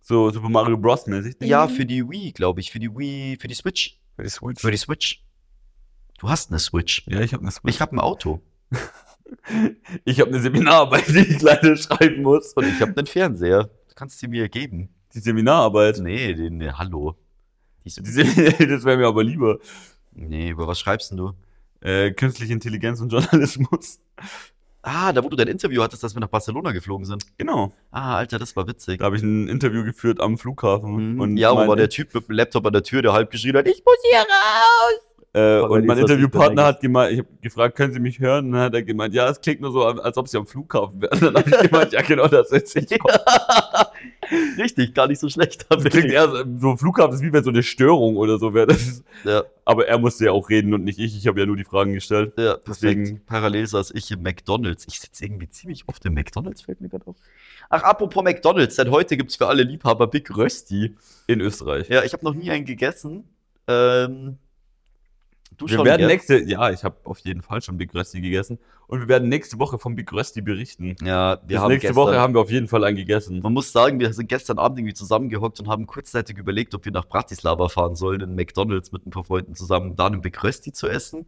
So 0.10 0.32
Super 0.32 0.50
Mario 0.50 0.76
Bros. 0.76 1.06
mäßig. 1.06 1.36
Ja, 1.42 1.68
für 1.68 1.86
die 1.86 2.02
Wii, 2.10 2.32
glaube 2.32 2.62
ich, 2.62 2.72
für 2.72 2.80
die 2.80 2.90
Wii, 2.90 3.38
für 3.40 3.48
die 3.48 3.54
Switch. 3.54 4.00
Für 4.16 4.24
die 4.24 4.30
Switch. 4.30 4.60
Für 4.60 4.72
die 4.72 4.78
Switch. 4.78 5.24
Du 6.18 6.28
hast 6.30 6.50
eine 6.50 6.58
Switch. 6.58 7.06
Ja, 7.08 7.20
ich 7.22 7.32
habe 7.34 7.44
eine 7.44 7.52
Switch. 7.52 7.76
Ich 7.76 7.80
habe 7.80 7.96
ein 7.96 8.00
Auto. 8.00 8.42
Ich 10.06 10.20
habe 10.20 10.32
eine 10.32 10.40
Seminararbeit, 10.40 11.08
die 11.10 11.20
ich 11.20 11.40
leider 11.44 11.76
schreiben 11.78 12.24
muss. 12.24 12.54
Und 12.54 12.66
ich 12.66 12.82
habe 12.82 12.98
einen 12.98 13.06
Fernseher. 13.06 13.66
Du 13.88 13.94
kannst 13.94 14.18
sie 14.18 14.28
mir 14.28 14.50
geben. 14.50 14.90
Die 15.14 15.20
Seminararbeit. 15.20 16.00
Nee, 16.00 16.34
den, 16.34 16.58
nee, 16.58 16.72
hallo. 16.72 17.16
Die 17.86 17.90
Die 18.02 18.10
Sem- 18.12 18.26
das 18.36 18.84
wäre 18.86 18.98
mir 18.98 19.06
aber 19.06 19.24
lieber. 19.24 19.60
nee, 20.14 20.50
über 20.50 20.66
was 20.66 20.80
schreibst 20.80 21.12
denn 21.12 21.18
du? 21.20 21.34
Äh, 21.82 22.10
künstliche 22.14 22.54
Intelligenz 22.54 23.02
und 23.02 23.12
Journalismus. 23.12 24.00
Ah, 24.82 25.12
da 25.12 25.24
wo 25.24 25.30
du 25.30 25.36
dein 25.36 25.48
Interview 25.50 25.82
hattest, 25.84 26.04
dass 26.04 26.16
wir 26.16 26.22
nach 26.22 26.30
Barcelona 26.30 26.72
geflogen 26.72 27.06
sind. 27.06 27.26
Genau. 27.38 27.74
Ah, 27.92 28.16
Alter, 28.18 28.40
das 28.40 28.56
war 28.56 28.66
witzig. 28.68 29.00
Da 29.00 29.06
habe 29.06 29.18
ich 29.18 29.24
ein 29.24 29.48
Interview 29.50 29.84
geführt 29.84 30.22
am 30.22 30.38
Flughafen. 30.38 31.16
Mhm. 31.16 31.20
Und 31.22 31.38
ja, 31.38 31.52
wo 31.52 31.68
war 31.68 31.76
der 31.76 31.90
Typ 31.90 32.14
mit 32.14 32.28
dem 32.30 32.36
Laptop 32.36 32.66
an 32.66 32.74
der 32.74 32.84
Tür, 32.84 33.02
der 33.02 33.12
halb 33.14 33.30
geschrien 33.30 33.58
hat, 33.58 33.68
ich 33.68 33.84
muss 33.86 33.98
hier 34.10 34.20
raus. 34.20 35.02
äh, 35.34 35.60
und 35.60 35.86
mein 35.86 35.98
Interviewpartner 35.98 36.64
hat 36.66 36.80
gemeint, 36.82 37.12
ich 37.14 37.20
habe 37.20 37.30
gefragt, 37.42 37.76
können 37.76 37.92
Sie 37.94 38.00
mich 38.00 38.20
hören? 38.20 38.46
Und 38.48 38.52
dann 38.54 38.62
hat 38.62 38.74
er 38.74 38.84
gemeint, 38.84 39.14
ja, 39.14 39.28
es 39.30 39.42
klingt 39.42 39.60
nur 39.62 39.72
so, 39.74 39.86
als 39.86 40.18
ob 40.18 40.28
Sie 40.30 40.38
am 40.38 40.46
Flughafen 40.48 41.02
wären. 41.02 41.20
Dann 41.22 41.36
habe 41.36 41.50
ich 41.50 41.70
gemeint, 41.70 41.92
ja, 41.92 42.02
genau, 42.02 42.28
das 42.28 42.52
ist 42.52 42.76
ich. 42.78 42.88
Richtig, 44.58 44.94
gar 44.94 45.08
nicht 45.08 45.20
so 45.20 45.30
schlecht. 45.30 45.66
Das 45.70 45.84
klingt 45.84 46.12
eher 46.12 46.46
so, 46.60 46.76
Flughafen 46.78 47.16
ist 47.16 47.22
wie 47.22 47.34
wenn 47.34 47.44
so 47.44 47.50
eine 47.50 47.64
Störung 47.64 48.18
oder 48.18 48.38
so 48.38 48.54
wäre. 48.54 48.76
Ja, 49.24 49.44
Aber 49.66 49.88
er 49.88 49.98
musste 49.98 50.26
ja 50.26 50.32
auch 50.32 50.50
reden 50.50 50.74
und 50.74 50.84
nicht 50.84 51.00
ich. 51.00 51.18
Ich 51.18 51.28
habe 51.28 51.40
ja 51.40 51.46
nur 51.46 51.58
die 51.58 51.64
Fragen 51.64 51.94
gestellt. 51.94 52.34
ja, 52.38 52.58
Deswegen-. 52.68 53.22
Parallel 53.26 53.68
saß 53.68 53.92
ich 53.92 54.12
im 54.12 54.22
McDonalds. 54.22 54.86
Ich 54.88 55.00
sitze 55.00 55.26
irgendwie 55.26 55.50
ziemlich 55.50 55.84
oft 55.88 56.06
im 56.06 56.14
McDonalds, 56.14 56.62
fällt 56.62 56.82
mir 56.82 56.90
gerade 56.90 57.08
auf. 57.08 57.16
Ach, 57.70 57.84
apropos 57.84 58.24
McDonalds, 58.24 58.76
seit 58.76 58.90
heute 58.90 59.18
gibt's 59.18 59.36
für 59.36 59.48
alle 59.48 59.64
Liebhaber 59.64 60.08
Big 60.08 60.36
Rösti. 60.36 60.96
In 61.28 61.42
Österreich. 61.42 61.90
Ja, 61.90 62.04
ich 62.04 62.14
habe 62.14 62.24
noch 62.26 62.34
nie 62.34 62.50
einen 62.52 62.66
gegessen. 62.66 63.26
Ähm, 63.68 64.38
du 65.60 65.68
Wir 65.68 65.84
werden 65.86 66.08
nächste, 66.08 66.42
ja, 66.44 66.72
ich 66.72 66.84
habe 66.84 66.98
auf 67.04 67.20
jeden 67.20 67.42
Fall 67.42 67.62
schon 67.62 67.78
Big 67.78 67.94
Rösti 67.94 68.22
gegessen. 68.22 68.60
Und 68.88 69.02
wir 69.02 69.08
werden 69.08 69.30
nächste 69.30 69.60
Woche 69.60 69.78
vom 69.78 69.96
Big 69.96 70.12
Rösti 70.12 70.42
berichten. 70.42 70.96
Ja, 71.02 71.38
wir 71.42 71.48
Bis 71.48 71.58
haben 71.60 71.70
nächste 71.70 71.90
gestern, 71.90 71.96
Woche 71.96 72.20
haben 72.20 72.34
wir 72.34 72.42
auf 72.42 72.50
jeden 72.50 72.68
Fall 72.68 72.84
einen 72.84 72.98
gegessen. 72.98 73.40
Man 73.42 73.54
muss 73.54 73.72
sagen, 73.72 74.00
wir 74.00 74.12
sind 74.14 74.30
gestern 74.30 74.58
Abend 74.58 74.80
irgendwie 74.80 74.96
zusammengehockt 74.96 75.60
und 75.60 75.68
haben 75.68 75.86
kurzzeitig 75.86 76.38
überlegt, 76.38 76.74
ob 76.74 76.86
wir 76.86 76.92
nach 76.92 77.06
Bratislava 77.06 77.70
fahren 77.70 77.96
sollen, 77.96 78.22
in 78.22 78.36
McDonalds 78.36 78.92
mit 78.92 79.06
ein 79.06 79.12
paar 79.12 79.26
Freunden 79.26 79.54
zusammen, 79.54 79.96
da 79.96 80.08
einen 80.08 80.22
Big 80.22 80.44
Rösti 80.44 80.72
zu 80.72 80.88
essen. 80.88 81.28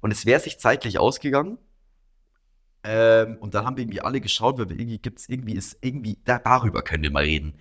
Und 0.00 0.10
es 0.10 0.26
wäre 0.26 0.40
sich 0.40 0.58
zeitlich 0.58 0.98
ausgegangen. 0.98 1.58
Ähm, 2.82 3.36
und 3.40 3.54
dann 3.54 3.64
haben 3.64 3.76
wir 3.76 3.84
irgendwie 3.84 4.00
alle 4.00 4.20
geschaut, 4.20 4.58
weil 4.58 4.68
wir 4.68 4.78
irgendwie 4.78 4.98
gibt's 4.98 5.28
irgendwie 5.28 5.54
ist 5.54 5.78
irgendwie 5.82 6.18
da, 6.24 6.38
darüber 6.38 6.82
können 6.82 7.02
wir 7.02 7.10
mal 7.10 7.24
reden, 7.24 7.54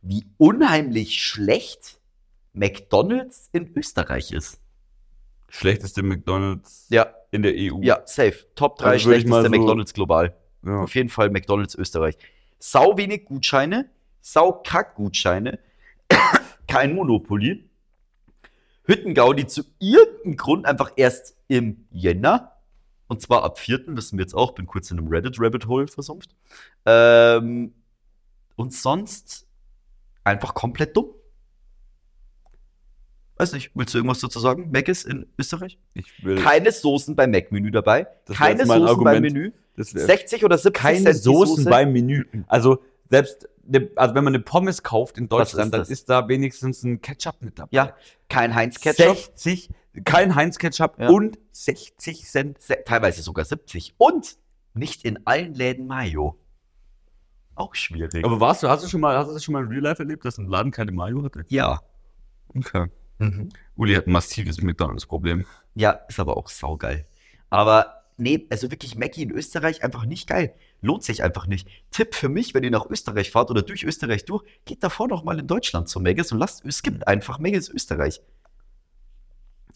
wie 0.00 0.26
unheimlich 0.38 1.22
schlecht 1.22 2.00
McDonalds 2.52 3.48
in 3.52 3.76
Österreich 3.76 4.32
ist. 4.32 4.60
Schlechteste 5.48 6.02
McDonalds 6.02 6.86
Ja, 6.90 7.06
in 7.30 7.42
der 7.42 7.52
EU. 7.54 7.80
ja, 7.82 8.00
safe. 8.04 8.46
Top 8.54 8.78
3 8.78 8.86
Also 8.92 9.10
schlechteste 9.10 9.42
so- 9.42 9.48
McDonalds 9.48 9.94
global. 9.94 10.36
Ja. 10.64 10.82
Auf 10.82 10.94
jeden 10.94 11.08
Fall 11.08 11.30
McDonalds 11.30 11.74
Österreich. 11.74 12.16
Sau 12.58 12.96
wenig 12.96 13.24
Gutscheine, 13.26 13.90
sau 14.20 14.52
kack 14.64 14.94
Gutscheine, 14.96 15.58
kein 16.68 16.94
Monopoly. 16.94 17.68
Hüttengau, 18.84 19.32
die 19.32 19.46
zu 19.46 19.62
irgendeinem 19.78 20.36
Grund 20.36 20.66
einfach 20.66 20.92
erst 20.96 21.36
im 21.48 21.86
Jänner 21.90 22.52
Und 23.08 23.20
zwar 23.20 23.42
ab 23.44 23.58
4. 23.58 23.82
wissen 23.96 24.18
wir 24.18 24.22
jetzt 24.24 24.34
auch, 24.34 24.52
bin 24.52 24.66
kurz 24.66 24.90
in 24.90 24.98
einem 24.98 25.08
Reddit-Rabbit-Hole 25.08 25.86
versumpft. 25.88 26.34
Ähm, 26.84 27.74
und 28.56 28.72
sonst 28.72 29.46
einfach 30.24 30.54
komplett 30.54 30.96
dumm. 30.96 31.10
Weiß 33.38 33.52
nicht, 33.52 33.70
willst 33.74 33.92
du 33.92 33.98
irgendwas 33.98 34.20
dazu 34.20 34.38
sagen? 34.40 34.70
Mac 34.72 34.88
in 34.88 35.26
Österreich? 35.38 35.78
Ich 35.94 36.24
will. 36.24 36.36
Keine 36.42 36.72
Soßen 36.72 37.14
beim 37.16 37.30
Mac-Menü 37.30 37.70
dabei. 37.70 38.06
Das 38.24 38.30
wär 38.40 38.46
Keine 38.46 38.58
jetzt 38.60 38.68
mein 38.68 38.80
Soßen 38.80 38.96
beim 39.04 39.06
Argument. 39.16 39.34
Menü. 39.34 39.52
das 39.76 39.94
wär- 39.94 40.06
60 40.06 40.44
oder 40.44 40.56
70 40.56 40.82
keine 40.82 41.02
Cent 41.02 41.14
die 41.16 41.20
Soßen 41.20 41.56
Soße. 41.56 41.70
beim 41.70 41.92
Menü. 41.92 42.24
Also 42.46 42.82
selbst, 43.10 43.46
ne, 43.66 43.90
also 43.96 44.14
wenn 44.14 44.24
man 44.24 44.34
eine 44.34 44.42
Pommes 44.42 44.82
kauft 44.82 45.18
in 45.18 45.28
Deutschland, 45.28 45.66
ist 45.66 45.72
dann 45.72 45.80
das? 45.80 45.90
ist 45.90 46.08
da 46.08 46.26
wenigstens 46.28 46.82
ein 46.82 47.00
Ketchup 47.02 47.36
mit 47.40 47.58
dabei. 47.58 47.68
Ja, 47.72 47.94
kein 48.30 48.54
Heinz-Ketchup. 48.54 49.16
60, 49.16 49.68
kein 50.04 50.34
Heinz-Ketchup 50.34 50.98
Ja. 50.98 51.08
und 51.10 51.38
60 51.52 52.24
Cent. 52.24 52.60
Se- 52.62 52.78
teilweise 52.86 53.20
sogar 53.22 53.44
70. 53.44 53.94
Und 53.98 54.38
nicht 54.72 55.04
in 55.04 55.26
allen 55.26 55.52
Läden 55.54 55.86
Mayo. 55.86 56.38
Auch 57.54 57.74
schwierig. 57.74 58.24
Aber 58.24 58.40
warst 58.40 58.62
du, 58.62 58.68
hast 58.68 58.82
du 58.84 58.88
schon 58.88 59.00
mal, 59.00 59.16
hast 59.16 59.28
du 59.28 59.34
das 59.34 59.44
schon 59.44 59.52
mal 59.52 59.62
in 59.62 59.68
Real 59.68 59.82
Life 59.82 60.02
erlebt, 60.02 60.24
dass 60.24 60.36
ein 60.38 60.46
Laden 60.48 60.72
keine 60.72 60.92
Mayo 60.92 61.22
hatte? 61.22 61.44
ja. 61.48 61.80
Okay. 62.54 62.86
Mhm. 63.18 63.48
Uli 63.76 63.94
hat 63.94 64.06
ein 64.06 64.12
massives 64.12 64.60
McDonalds-Problem. 64.60 65.46
Ja, 65.74 65.90
ist 66.08 66.20
aber 66.20 66.36
auch 66.36 66.48
saugeil. 66.48 67.06
Aber 67.50 68.04
nee, 68.16 68.46
also 68.50 68.70
wirklich 68.70 68.96
Mackie 68.96 69.22
in 69.22 69.30
Österreich 69.30 69.82
einfach 69.82 70.04
nicht 70.04 70.28
geil. 70.28 70.54
Lohnt 70.80 71.02
sich 71.02 71.22
einfach 71.22 71.46
nicht. 71.46 71.68
Tipp 71.90 72.14
für 72.14 72.28
mich, 72.28 72.54
wenn 72.54 72.64
ihr 72.64 72.70
nach 72.70 72.86
Österreich 72.86 73.30
fahrt 73.30 73.50
oder 73.50 73.62
durch 73.62 73.84
Österreich 73.84 74.24
durch, 74.24 74.44
geht 74.64 74.82
davor 74.82 75.08
noch 75.08 75.24
mal 75.24 75.38
in 75.38 75.46
Deutschland 75.46 75.88
zu 75.88 76.00
Maggis 76.00 76.32
und 76.32 76.38
lasst, 76.38 76.64
es 76.64 76.82
gibt 76.82 77.06
einfach 77.08 77.38
Maggis 77.38 77.68
Österreich. 77.68 78.20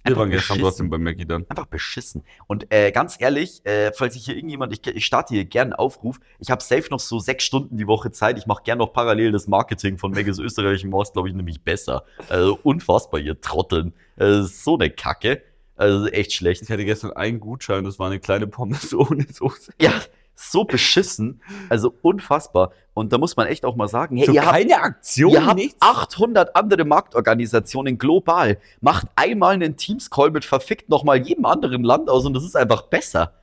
Wir 0.03 0.13
Einfach 0.13 0.21
waren 0.21 0.31
gestern 0.31 0.55
beschissen. 0.57 0.63
trotzdem 0.63 0.91
bei 0.91 0.99
Mackie 0.99 1.27
dann. 1.27 1.45
Einfach 1.51 1.67
beschissen. 1.67 2.25
Und 2.47 2.73
äh, 2.73 2.91
ganz 2.91 3.17
ehrlich, 3.21 3.61
äh, 3.67 3.93
falls 3.93 4.17
ich 4.17 4.25
hier 4.25 4.35
irgendjemand, 4.35 4.73
ich, 4.73 4.87
ich 4.87 5.05
starte 5.05 5.35
hier 5.35 5.45
gerne 5.45 5.73
einen 5.73 5.79
Aufruf. 5.79 6.19
Ich 6.39 6.51
habe 6.51 6.63
safe 6.63 6.89
noch 6.91 7.01
so 7.01 7.19
sechs 7.19 7.45
Stunden 7.45 7.77
die 7.77 7.87
Woche 7.87 8.11
Zeit. 8.11 8.39
Ich 8.39 8.47
mache 8.47 8.63
gerne 8.63 8.79
noch 8.79 8.95
parallel 8.95 9.31
das 9.33 9.47
Marketing 9.47 9.99
von 9.99 10.13
Maggis 10.13 10.39
Österreich. 10.39 10.85
Ich 10.85 10.85
mach's, 10.87 11.13
glaube 11.13 11.29
ich, 11.29 11.35
nämlich 11.35 11.63
besser. 11.63 12.05
Also 12.31 12.59
unfassbar, 12.63 13.21
ihr 13.21 13.39
Trotteln. 13.41 13.93
Äh, 14.17 14.43
so 14.43 14.77
eine 14.79 14.89
Kacke. 14.91 15.43
Also 15.77 16.07
echt 16.09 16.33
schlecht. 16.33 16.63
Ich 16.63 16.71
hatte 16.71 16.85
gestern 16.85 17.13
einen 17.13 17.41
Gutschein, 17.41 17.85
das 17.85 17.99
war 17.99 18.07
eine 18.07 18.21
kleine 18.21 18.47
Pommes 18.47 18.93
ohne 18.95 19.27
Soße. 19.31 19.73
Ja, 19.81 19.93
so 20.41 20.65
beschissen. 20.65 21.43
Also 21.69 21.95
unfassbar. 22.03 22.73
Und 22.95 23.13
da 23.13 23.19
muss 23.19 23.37
man 23.37 23.47
echt 23.47 23.65
auch 23.65 23.77
mal 23.77 23.89
sagen, 23.89 24.17
hey, 24.17 24.31
ihr 24.33 24.45
habt, 24.45 24.53
keine 24.53 24.83
Aktion, 24.83 25.33
ihr 25.33 25.47
habt 25.47 25.61
800 25.81 26.57
andere 26.57 26.85
Marktorganisationen 26.85 27.99
global. 27.99 28.59
Macht 28.81 29.07
einmal 29.17 29.55
einen 29.55 29.77
Teams-Call 29.77 30.31
mit 30.31 30.45
verfickt 30.45 30.89
nochmal 30.89 31.19
jedem 31.19 31.45
anderen 31.45 31.85
Land 31.85 32.11
aus 32.11 32.25
und 32.25 32.35
das 32.35 32.45
ist 32.45 32.57
einfach 32.57 32.83
besser. 32.83 33.35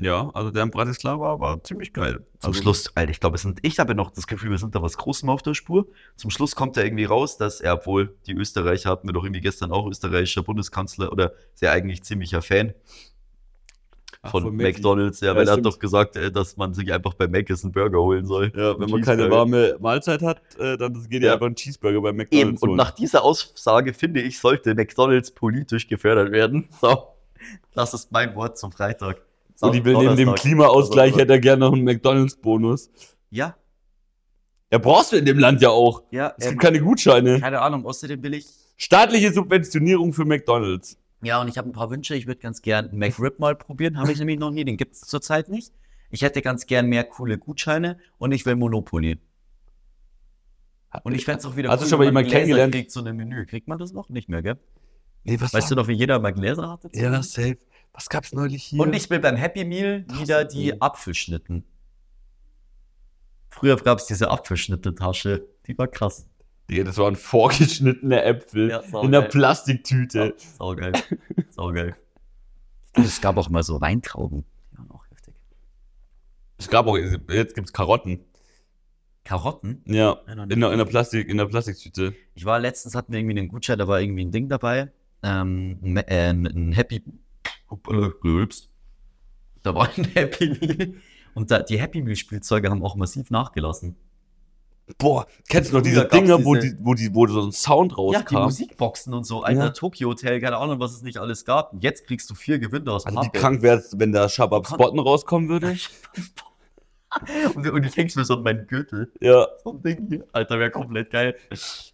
Ja, 0.00 0.30
also 0.34 0.50
der 0.50 0.64
in 0.64 0.70
Bratislava 0.70 1.38
war 1.38 1.62
ziemlich 1.62 1.92
geil. 1.92 2.26
Zum 2.40 2.48
also, 2.48 2.62
Schluss, 2.62 2.90
Alter, 2.96 3.12
ich 3.12 3.20
glaube, 3.20 3.38
ich 3.62 3.78
habe 3.78 3.94
noch 3.94 4.10
das 4.10 4.26
Gefühl, 4.26 4.50
wir 4.50 4.58
sind 4.58 4.74
da 4.74 4.82
was 4.82 4.96
Großem 4.96 5.28
auf 5.28 5.42
der 5.42 5.54
Spur. 5.54 5.86
Zum 6.16 6.30
Schluss 6.30 6.56
kommt 6.56 6.76
da 6.76 6.82
irgendwie 6.82 7.04
raus, 7.04 7.36
dass 7.36 7.60
er, 7.60 7.74
obwohl 7.74 8.16
die 8.26 8.32
Österreicher 8.32 8.90
hatten 8.90 9.06
wir 9.06 9.12
doch 9.12 9.22
irgendwie 9.22 9.40
gestern 9.40 9.70
auch 9.70 9.86
österreichischer 9.86 10.42
Bundeskanzler 10.42 11.12
oder 11.12 11.32
sehr 11.54 11.70
eigentlich 11.70 12.02
ziemlicher 12.02 12.42
Fan 12.42 12.74
von, 14.30 14.42
von. 14.44 14.56
McDonalds, 14.56 15.20
ja, 15.20 15.28
Ja, 15.28 15.36
weil 15.36 15.46
er 15.48 15.54
hat 15.54 15.64
doch 15.64 15.78
gesagt, 15.78 16.16
dass 16.34 16.56
man 16.56 16.74
sich 16.74 16.92
einfach 16.92 17.14
bei 17.14 17.26
Mc's 17.28 17.62
einen 17.64 17.72
Burger 17.72 18.00
holen 18.00 18.26
soll. 18.26 18.52
Ja, 18.56 18.78
wenn 18.78 18.84
Ein 18.86 18.90
man 18.90 19.02
keine 19.02 19.30
warme 19.30 19.76
Mahlzeit 19.80 20.22
hat, 20.22 20.40
äh, 20.58 20.76
dann 20.76 21.06
geht 21.08 21.22
Ja. 21.22 21.34
einfach 21.34 21.46
einen 21.46 21.54
Cheeseburger 21.56 22.00
bei 22.00 22.08
Eben, 22.10 22.16
McDonalds 22.18 22.62
und 22.62 22.68
holen. 22.70 22.76
nach 22.76 22.90
dieser 22.92 23.22
Aussage 23.24 23.92
finde 23.94 24.20
ich, 24.22 24.38
sollte 24.38 24.74
McDonalds 24.74 25.30
politisch 25.30 25.86
gefördert 25.88 26.32
werden. 26.32 26.68
So, 26.80 27.08
das 27.74 27.92
ist 27.94 28.10
mein 28.12 28.34
Wort 28.36 28.56
zum 28.58 28.72
Freitag. 28.72 29.20
und 29.60 29.74
ich 29.74 29.84
will 29.84 29.96
neben 29.98 30.16
dem. 30.16 30.34
Klimaausgleich 30.34 31.12
Also, 31.12 31.20
hätte 31.20 31.32
er 31.34 31.40
gerne 31.40 31.60
noch 31.60 31.72
einen 31.74 31.84
McDonalds-Bonus. 31.84 32.90
Ja, 33.30 33.54
Ja, 34.72 34.78
brauchst 34.78 35.12
du 35.12 35.16
in 35.16 35.24
dem 35.26 35.38
Land 35.38 35.60
ja 35.60 35.68
auch. 35.70 36.02
ja, 36.10 36.32
Es 36.38 36.44
ähm, 36.46 36.50
gibt 36.52 36.62
keine 36.62 36.80
Gutscheine. 36.80 37.40
keine 37.40 37.60
Ahnung, 37.60 37.84
außerdem 37.86 38.22
will 38.22 38.34
ich 38.34 38.46
Staatliche 38.76 39.32
Subventionierung 39.32 40.12
für 40.12 40.24
McDonalds. 40.24 40.96
Ja, 41.24 41.40
und 41.40 41.48
ich 41.48 41.58
habe 41.58 41.68
ein 41.68 41.72
paar 41.72 41.90
Wünsche. 41.90 42.14
Ich 42.14 42.26
würde 42.26 42.40
ganz 42.40 42.62
gern 42.62 42.90
McRib 42.92 43.38
mal 43.38 43.56
probieren. 43.56 43.98
Habe 43.98 44.12
ich 44.12 44.18
nämlich 44.18 44.38
noch 44.38 44.50
nie. 44.50 44.64
Den 44.64 44.76
gibt 44.76 44.94
es 44.94 45.00
zurzeit 45.00 45.48
nicht. 45.48 45.72
Ich 46.10 46.22
hätte 46.22 46.42
ganz 46.42 46.66
gern 46.66 46.86
mehr 46.86 47.04
coole 47.04 47.38
Gutscheine 47.38 47.98
und 48.18 48.32
ich 48.32 48.46
will 48.46 48.56
Monopoly. 48.56 49.18
Und 51.02 51.14
ich 51.14 51.24
fände 51.24 51.40
es 51.40 51.46
auch 51.46 51.56
wieder 51.56 51.70
Hast 51.70 51.82
du 51.82 51.88
schon 51.88 51.98
mal 51.98 52.22
Gläser 52.22 52.36
kennengelernt? 52.36 52.72
Kriegt, 52.72 52.92
so 52.92 53.02
ein 53.02 53.16
Menü. 53.16 53.46
Kriegt 53.46 53.66
man 53.66 53.78
das 53.78 53.92
noch? 53.92 54.08
Nicht 54.10 54.28
mehr, 54.28 54.42
gell? 54.42 54.58
Nee, 55.24 55.40
was 55.40 55.52
Weißt 55.52 55.70
du 55.70 55.74
noch, 55.74 55.88
wie 55.88 55.94
jeder 55.94 56.20
mal 56.20 56.32
Gläser 56.32 56.70
hatte? 56.70 56.90
Ja, 56.92 57.22
safe. 57.22 57.58
Was 57.92 58.08
gab's 58.08 58.32
neulich 58.32 58.62
hier? 58.62 58.80
Und 58.80 58.94
ich 58.94 59.08
will 59.10 59.20
beim 59.20 59.36
Happy 59.36 59.64
Meal 59.64 60.04
Krass, 60.04 60.20
wieder 60.20 60.44
die 60.44 60.80
Apfelschnitten. 60.80 61.64
Früher 63.48 63.76
gab 63.76 63.98
es 63.98 64.06
diese 64.06 64.30
Apfelschnitte-Tasche. 64.30 65.46
Die 65.66 65.78
war 65.78 65.88
krass. 65.88 66.28
Digga, 66.70 66.84
das 66.84 66.96
waren 66.98 67.16
vorgeschnittene 67.16 68.22
Äpfel 68.22 68.70
Ja, 68.70 68.80
in 68.80 68.94
einer. 68.96 69.22
Plastiktüte. 69.22 70.34
Saugeil. 70.58 70.92
Saugeil. 71.50 71.94
Es 72.94 73.20
gab 73.20 73.36
auch 73.36 73.48
mal 73.50 73.62
so 73.62 73.80
Weintrauben. 73.80 74.44
Die 74.72 74.78
waren 74.78 74.90
auch 74.90 75.04
heftig. 75.10 75.34
Es 76.58 76.68
gab 76.68 76.86
auch, 76.86 76.96
jetzt 76.96 77.54
gibt's 77.54 77.72
Karotten. 77.72 78.20
Karotten? 79.24 79.82
Ja, 79.86 80.20
Ja, 80.26 80.42
in 80.44 80.60
der, 80.60 80.72
in 80.72 80.78
der, 80.78 80.84
Plastik, 80.84 81.28
in 81.28 81.38
der 81.38 81.46
Plastiktüte. 81.46 82.14
Ich 82.34 82.44
war 82.44 82.58
letztens, 82.60 82.94
hatten 82.94 83.12
wir 83.12 83.20
irgendwie 83.20 83.38
einen 83.38 83.48
Gutschein, 83.48 83.78
da 83.78 83.88
war 83.88 84.00
irgendwie 84.00 84.24
ein 84.24 84.30
Ding 84.30 84.48
dabei. 84.48 84.92
Ähm, 85.22 85.96
äh, 85.96 86.28
ein 86.30 86.72
Happy. 86.72 87.02
Gerülpst. 88.22 88.70
Da 89.62 89.74
war 89.74 89.88
ein 89.96 90.04
Happy 90.14 90.48
Meal. 90.60 90.94
Und 91.34 91.50
da, 91.50 91.60
die 91.60 91.80
Happy 91.80 92.02
Meal 92.02 92.16
Spielzeuge 92.16 92.70
haben 92.70 92.84
auch 92.84 92.96
massiv 92.96 93.30
nachgelassen. 93.30 93.96
Boah, 94.98 95.26
kennst 95.48 95.72
du 95.72 95.76
noch 95.76 95.82
diese 95.82 96.04
Dinger, 96.06 96.44
wo, 96.44 96.54
diese- 96.54 96.74
die, 96.76 96.84
wo, 96.84 96.92
die, 96.94 97.14
wo 97.14 97.26
so 97.26 97.40
ein 97.42 97.52
Sound 97.52 97.92
Ja, 97.92 97.96
die 97.96 98.34
rauskam? 98.34 98.42
Musikboxen 98.44 99.14
und 99.14 99.24
so, 99.24 99.42
alter 99.42 99.64
Ja. 99.64 99.70
Tokyo 99.70 100.10
Hotel, 100.10 100.40
keine 100.40 100.58
Ahnung, 100.58 100.78
was 100.78 100.92
es 100.92 101.02
nicht 101.02 101.16
alles 101.16 101.44
gab. 101.46 101.72
Und 101.72 101.82
jetzt 101.82 102.06
kriegst 102.06 102.28
du 102.28 102.34
vier 102.34 102.58
Gewinne 102.58 102.92
aus 102.92 103.06
also 103.06 103.18
wie 103.18 103.24
Pappe. 103.24 103.38
krank 103.38 103.62
wär's, 103.62 103.98
wenn 103.98 104.12
da 104.12 104.28
Shabab 104.28 104.66
Spotten 104.66 104.98
rauskommen 104.98 105.48
würde? 105.48 105.74
und, 107.54 107.66
und 107.70 107.84
ich 107.86 107.96
häng's 107.96 108.14
mir 108.16 108.24
so 108.24 108.34
an 108.34 108.42
meinen 108.42 108.66
Gürtel. 108.66 109.10
Ja. 109.20 109.46
So 109.62 109.70
ein 109.72 109.82
Ding 109.82 110.06
hier. 110.10 110.24
Alter, 110.32 110.58
wäre 110.58 110.70
komplett 110.70 111.10
geil. 111.10 111.34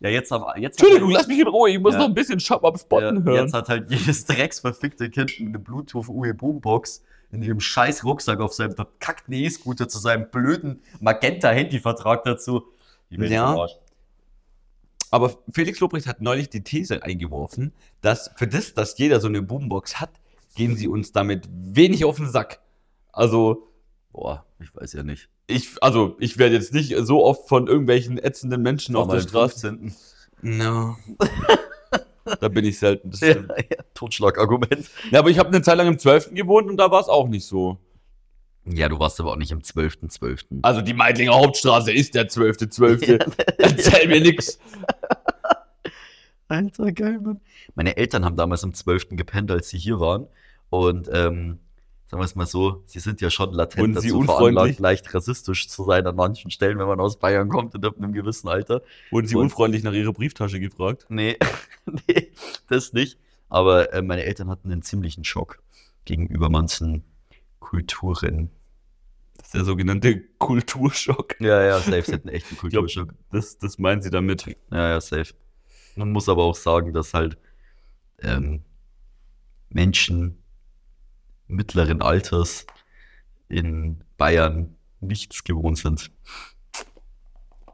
Ja, 0.00 0.08
jetzt 0.08 0.30
haben 0.32 0.44
jetzt 0.60 0.80
Entschuldigung, 0.80 1.10
lass 1.10 1.28
mich 1.28 1.38
in 1.38 1.46
Ruhe, 1.46 1.70
ich 1.70 1.78
muss 1.78 1.92
Ja. 1.94 2.00
noch 2.00 2.06
ein 2.08 2.14
bisschen 2.14 2.40
Shabab 2.40 2.78
Spotten 2.78 3.18
Ja, 3.18 3.22
hören. 3.22 3.44
Jetzt 3.44 3.54
hat 3.54 3.68
halt 3.68 3.90
jedes 3.90 4.24
drecksverfickte 4.24 5.10
Kind 5.10 5.32
eine 5.38 5.58
Bluetooth-UE 5.58 6.34
Boombox 6.34 7.04
in 7.32 7.42
ihrem 7.42 7.60
scheiß 7.60 8.02
Rucksack 8.04 8.40
auf 8.40 8.52
seinem 8.54 8.72
verkackten 8.74 9.32
E-Scooter 9.34 9.88
zu 9.88 10.00
seinem 10.00 10.28
blöden 10.30 10.82
Magenta-Handyvertrag 11.00 12.24
dazu. 12.24 12.64
Ja. 13.10 13.66
Aber 15.10 15.38
Felix 15.52 15.80
Lobrecht 15.80 16.06
hat 16.06 16.20
neulich 16.20 16.50
die 16.50 16.62
These 16.62 17.02
eingeworfen, 17.02 17.72
dass 18.00 18.30
für 18.36 18.46
das, 18.46 18.74
dass 18.74 18.96
jeder 18.96 19.20
so 19.20 19.26
eine 19.26 19.42
Boombox 19.42 20.00
hat, 20.00 20.10
gehen 20.54 20.76
sie 20.76 20.88
uns 20.88 21.12
damit 21.12 21.48
wenig 21.50 22.04
auf 22.04 22.16
den 22.16 22.30
Sack. 22.30 22.60
Also, 23.12 23.68
Boah, 24.12 24.44
ich 24.60 24.74
weiß 24.74 24.92
ja 24.92 25.02
nicht. 25.02 25.28
ich, 25.46 25.82
also, 25.82 26.16
ich 26.18 26.38
werde 26.38 26.54
jetzt 26.54 26.72
nicht 26.72 26.94
so 26.98 27.24
oft 27.24 27.48
von 27.48 27.66
irgendwelchen 27.66 28.18
ätzenden 28.18 28.62
Menschen 28.62 28.96
auf 28.96 29.08
der 29.08 29.20
Straße. 29.20 29.68
15.. 29.68 29.94
No. 30.42 30.96
da 32.40 32.48
bin 32.48 32.64
ich 32.64 32.78
selten. 32.78 33.10
Das 33.10 33.20
Ja, 33.20 33.34
ja, 33.36 33.82
Totschlagargument. 33.94 34.90
Ja, 35.10 35.20
aber 35.20 35.30
ich 35.30 35.38
habe 35.38 35.48
eine 35.48 35.62
Zeit 35.62 35.76
lang 35.76 35.88
im 35.88 35.98
12. 35.98 36.34
gewohnt 36.34 36.68
und 36.68 36.76
da 36.76 36.90
war 36.90 37.00
es 37.00 37.08
auch 37.08 37.28
nicht 37.28 37.44
so. 37.44 37.78
Ja, 38.66 38.88
du 38.88 38.98
warst 38.98 39.18
aber 39.20 39.32
auch 39.32 39.36
nicht 39.36 39.50
im 39.52 39.60
12.12. 39.60 40.60
Also 40.62 40.82
die 40.82 40.92
Meidlinger 40.94 41.32
Hauptstraße 41.34 41.92
ist 41.92 42.14
der 42.14 42.28
12.12. 42.28 43.34
Erzähl 43.58 44.08
mir 44.08 44.20
nix. 44.20 44.58
Alter, 46.48 46.92
geil, 46.92 47.20
Mann. 47.20 47.40
Meine 47.74 47.96
Eltern 47.96 48.24
haben 48.24 48.36
damals 48.36 48.64
am 48.64 48.74
12. 48.74 49.10
gepennt, 49.10 49.50
als 49.50 49.68
sie 49.68 49.78
hier 49.78 50.00
waren. 50.00 50.26
Und 50.68 51.08
ähm, 51.12 51.58
sagen 52.08 52.20
wir 52.20 52.24
es 52.24 52.34
mal 52.34 52.46
so, 52.46 52.82
sie 52.86 52.98
sind 52.98 53.20
ja 53.20 53.30
schon 53.30 53.52
latent 53.52 54.00
sie 54.00 54.08
dazu 54.08 54.22
veranlagt, 54.24 54.78
leicht 54.80 55.12
rassistisch 55.14 55.68
zu 55.68 55.84
sein 55.84 56.06
an 56.06 56.16
manchen 56.16 56.50
Stellen, 56.50 56.78
wenn 56.78 56.86
man 56.88 57.00
aus 57.00 57.18
Bayern 57.18 57.48
kommt 57.48 57.74
und 57.74 57.84
ab 57.84 57.94
einem 57.98 58.12
gewissen 58.12 58.48
Alter. 58.48 58.82
Wurden 59.10 59.26
sie 59.28 59.36
Und- 59.36 59.44
unfreundlich 59.44 59.84
nach 59.84 59.92
ihrer 59.92 60.12
Brieftasche 60.12 60.58
gefragt? 60.60 61.06
Nee, 61.08 61.36
nee, 62.08 62.32
das 62.68 62.92
nicht. 62.92 63.16
Aber 63.48 63.92
äh, 63.92 64.02
meine 64.02 64.24
Eltern 64.24 64.48
hatten 64.48 64.70
einen 64.70 64.82
ziemlichen 64.82 65.24
Schock 65.24 65.60
gegenüber 66.04 66.50
manchen 66.50 67.04
Kulturen. 67.60 68.50
Das 69.36 69.46
ist 69.46 69.54
der 69.54 69.64
sogenannte 69.64 70.20
Kulturschock. 70.38 71.40
Ja, 71.40 71.62
ja, 71.62 71.78
safe, 71.78 72.02
sie 72.02 72.12
hatten 72.14 72.28
echt 72.28 72.46
einen 72.48 72.56
glaub- 72.58 72.70
Kulturschock. 72.82 73.14
Das, 73.30 73.58
das 73.58 73.78
meinen 73.78 74.02
sie 74.02 74.10
damit. 74.10 74.46
Ja, 74.70 74.88
ja, 74.90 75.00
safe. 75.00 75.34
Man 75.96 76.10
muss 76.12 76.28
aber 76.28 76.44
auch 76.44 76.54
sagen, 76.56 76.92
dass 76.92 77.14
halt 77.14 77.38
ähm, 78.20 78.62
Menschen 79.70 80.42
mittleren 81.46 82.02
Alters 82.02 82.66
in 83.48 84.04
Bayern 84.16 84.76
nichts 85.00 85.42
gewohnt 85.44 85.78
sind. 85.78 86.10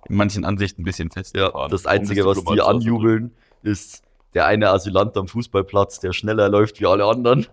In 0.08 0.16
manchen 0.16 0.44
Ansichten 0.44 0.82
ein 0.82 0.84
bisschen 0.84 1.10
fest. 1.10 1.36
Ja, 1.36 1.68
das 1.68 1.84
Einzige, 1.86 2.24
was 2.24 2.42
die 2.44 2.60
anjubeln, 2.60 3.34
ist 3.62 4.02
der 4.34 4.46
eine 4.46 4.70
Asylant 4.70 5.16
am 5.16 5.28
Fußballplatz, 5.28 5.98
der 6.00 6.12
schneller 6.12 6.48
läuft 6.48 6.80
wie 6.80 6.86
alle 6.86 7.04
anderen. 7.04 7.46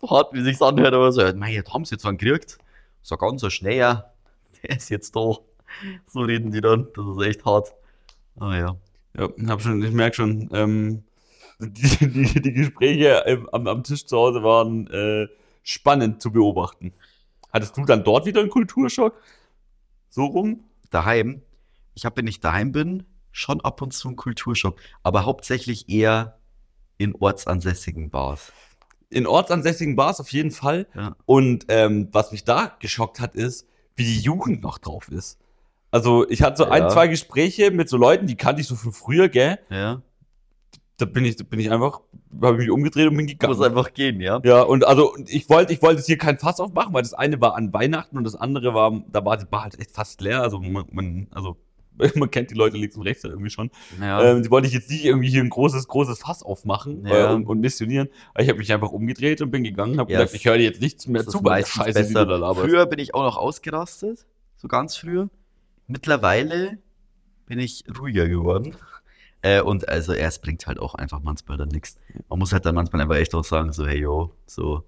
So 0.00 0.10
hart, 0.10 0.32
wie 0.32 0.42
sich's 0.42 0.62
anhört, 0.62 0.94
aber 0.94 1.12
so, 1.12 1.22
ja, 1.22 1.32
mei, 1.34 1.52
jetzt 1.52 1.72
haben 1.72 1.84
sie 1.84 1.94
jetzt 1.94 2.06
einen 2.06 2.18
gekriegt. 2.18 2.58
So 3.02 3.16
ganz 3.16 3.40
so 3.40 3.50
schnell, 3.50 3.76
ja. 3.76 4.12
Der 4.62 4.76
ist 4.76 4.88
jetzt 4.90 5.14
da. 5.14 5.36
So 6.06 6.20
reden 6.20 6.50
die 6.50 6.60
dann. 6.60 6.88
Das 6.94 7.04
ist 7.06 7.26
echt 7.26 7.44
hart. 7.44 7.74
Ah 8.38 8.56
ja. 8.56 8.76
Ja, 9.16 9.28
hab 9.48 9.62
schon, 9.62 9.82
ich 9.82 9.92
merke 9.92 10.16
schon, 10.16 10.48
ähm, 10.52 11.04
die, 11.60 12.08
die, 12.08 12.42
die 12.42 12.52
Gespräche 12.52 13.24
im, 13.26 13.48
am, 13.50 13.66
am 13.66 13.84
Tisch 13.84 14.06
zu 14.06 14.16
Hause 14.16 14.42
waren 14.42 14.86
äh, 14.88 15.28
spannend 15.62 16.20
zu 16.20 16.32
beobachten. 16.32 16.92
Hattest 17.52 17.76
du 17.76 17.84
dann 17.84 18.02
dort 18.02 18.26
wieder 18.26 18.40
einen 18.40 18.50
Kulturschock? 18.50 19.14
So 20.10 20.24
rum? 20.24 20.64
Daheim. 20.90 21.42
Ich 21.94 22.04
habe, 22.04 22.16
wenn 22.16 22.26
ich 22.26 22.40
daheim 22.40 22.72
bin, 22.72 23.04
schon 23.30 23.60
ab 23.60 23.82
und 23.82 23.92
zu 23.92 24.08
einen 24.08 24.16
Kulturschock. 24.16 24.80
Aber 25.04 25.24
hauptsächlich 25.24 25.88
eher 25.88 26.38
in 26.98 27.14
ortsansässigen 27.14 28.10
Bars. 28.10 28.52
In 29.14 29.26
ortsansässigen 29.26 29.96
Bars 29.96 30.20
auf 30.20 30.30
jeden 30.32 30.50
Fall. 30.50 30.86
Ja. 30.94 31.16
Und 31.26 31.66
ähm, 31.68 32.08
was 32.12 32.32
mich 32.32 32.44
da 32.44 32.72
geschockt 32.80 33.20
hat, 33.20 33.34
ist, 33.34 33.66
wie 33.96 34.04
die 34.04 34.20
Jugend 34.20 34.62
noch 34.62 34.78
drauf 34.78 35.08
ist. 35.08 35.38
Also 35.90 36.28
ich 36.28 36.42
hatte 36.42 36.56
so 36.58 36.64
ein, 36.64 36.82
Ja. 36.82 36.88
zwei 36.88 37.06
Gespräche 37.06 37.70
mit 37.70 37.88
so 37.88 37.96
Leuten, 37.96 38.26
die 38.26 38.36
kannte 38.36 38.60
ich 38.60 38.66
so 38.66 38.74
von 38.74 38.92
früher, 38.92 39.28
gell? 39.28 39.58
Ja. 39.70 40.02
Da 40.96 41.06
bin 41.06 41.24
ich, 41.24 41.36
da 41.36 41.44
bin 41.44 41.58
ich 41.58 41.70
einfach, 41.72 42.00
habe 42.40 42.56
mich 42.56 42.70
umgedreht 42.70 43.08
und 43.08 43.16
bin 43.16 43.26
gegangen. 43.26 43.52
Muss 43.56 43.64
einfach 43.64 43.94
gehen, 43.94 44.20
ja. 44.20 44.40
Ja, 44.44 44.62
und 44.62 44.84
also 44.86 45.16
ich 45.26 45.48
wollte, 45.48 45.72
ich 45.72 45.82
wollte 45.82 45.96
jetzt 45.98 46.06
hier 46.06 46.18
kein 46.18 46.38
Fass 46.38 46.60
aufmachen, 46.60 46.94
weil 46.94 47.02
das 47.02 47.14
eine 47.14 47.40
war 47.40 47.56
an 47.56 47.72
Weihnachten 47.72 48.16
und 48.16 48.24
das 48.24 48.36
andere 48.36 48.74
war, 48.74 49.02
da 49.10 49.24
war 49.24 49.36
die 49.36 49.44
Bar 49.44 49.64
halt 49.64 49.78
echt 49.80 49.90
fast 49.92 50.20
leer. 50.20 50.40
Also 50.42 50.60
man, 50.60 50.84
man 50.92 51.26
also 51.32 51.56
man 52.16 52.30
kennt 52.30 52.50
die 52.50 52.54
Leute 52.54 52.76
links 52.76 52.96
und 52.96 53.02
rechts 53.02 53.22
irgendwie 53.24 53.50
schon. 53.50 53.70
Ja. 54.00 54.22
Ähm, 54.22 54.42
die 54.42 54.50
wollte 54.50 54.66
ich 54.68 54.74
jetzt 54.74 54.90
nicht 54.90 55.04
irgendwie 55.04 55.28
hier 55.30 55.42
ein 55.42 55.50
großes, 55.50 55.86
großes 55.88 56.18
Fass 56.18 56.42
aufmachen 56.42 57.06
Ja. 57.06 57.30
äh, 57.30 57.34
und, 57.34 57.46
und 57.46 57.60
missionieren. 57.60 58.08
Aber 58.34 58.42
ich 58.42 58.48
habe 58.48 58.58
mich 58.58 58.72
einfach 58.72 58.90
umgedreht 58.90 59.40
und 59.42 59.50
bin 59.50 59.62
gegangen, 59.64 59.98
habe 59.98 60.10
Ja, 60.12 60.18
gesagt, 60.18 60.34
es- 60.34 60.40
ich 60.40 60.46
höre 60.46 60.56
jetzt 60.56 60.80
nichts 60.80 61.06
mehr 61.06 61.26
zu 61.26 61.40
meistens 61.40 61.74
Scheiße, 61.84 62.02
die 62.08 62.14
du 62.14 62.26
da 62.26 62.36
laberst. 62.36 62.60
Früher 62.68 62.86
bin 62.86 62.98
ich 62.98 63.14
auch 63.14 63.22
noch 63.22 63.36
ausgerastet, 63.36 64.26
so 64.56 64.68
ganz 64.68 64.96
früher. 64.96 65.28
Mittlerweile 65.86 66.78
bin 67.46 67.58
ich 67.58 67.84
ruhiger 68.00 68.26
geworden. 68.28 68.74
Äh, 69.42 69.60
und 69.60 69.86
also 69.88 70.14
erst 70.14 70.40
bringt 70.42 70.66
halt 70.66 70.78
auch 70.78 70.94
einfach 70.94 71.20
manchmal 71.22 71.58
dann 71.58 71.68
nichts. 71.68 71.96
Man 72.30 72.38
muss 72.38 72.52
halt 72.52 72.64
dann 72.64 72.74
manchmal 72.74 73.02
einfach 73.02 73.16
echt 73.16 73.34
auch 73.34 73.44
sagen, 73.44 73.72
so, 73.72 73.86
hey 73.86 73.98
yo, 74.00 74.32
so, 74.46 74.82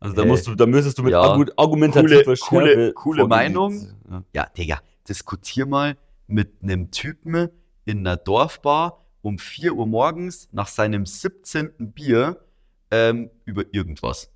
Also 0.00 0.14
da 0.14 0.22
Äh, 0.22 0.26
musst 0.26 0.46
du, 0.48 0.54
da 0.56 0.66
müsstest 0.66 0.98
du 0.98 1.04
mit 1.04 1.12
ja. 1.12 1.20
argu 1.22 1.44
argumentativer 1.56 2.24
Coole- 2.24 2.36
Schärfe 2.36 2.92
coole- 2.92 2.92
coole. 2.94 3.26
Meinung. 3.28 3.86
Ja. 4.10 4.22
ja, 4.34 4.46
Digga, 4.56 4.80
diskutier 5.08 5.64
mal 5.66 5.96
mit 6.26 6.62
einem 6.62 6.90
Typen 6.90 7.50
in 7.84 7.98
einer 7.98 8.16
Dorfbar 8.16 9.04
um 9.22 9.38
4 9.38 9.74
Uhr 9.74 9.86
morgens 9.86 10.48
nach 10.52 10.68
seinem 10.68 11.06
17. 11.06 11.92
Bier 11.92 12.44
ähm, 12.90 13.30
über 13.44 13.64
irgendwas. 13.72 14.30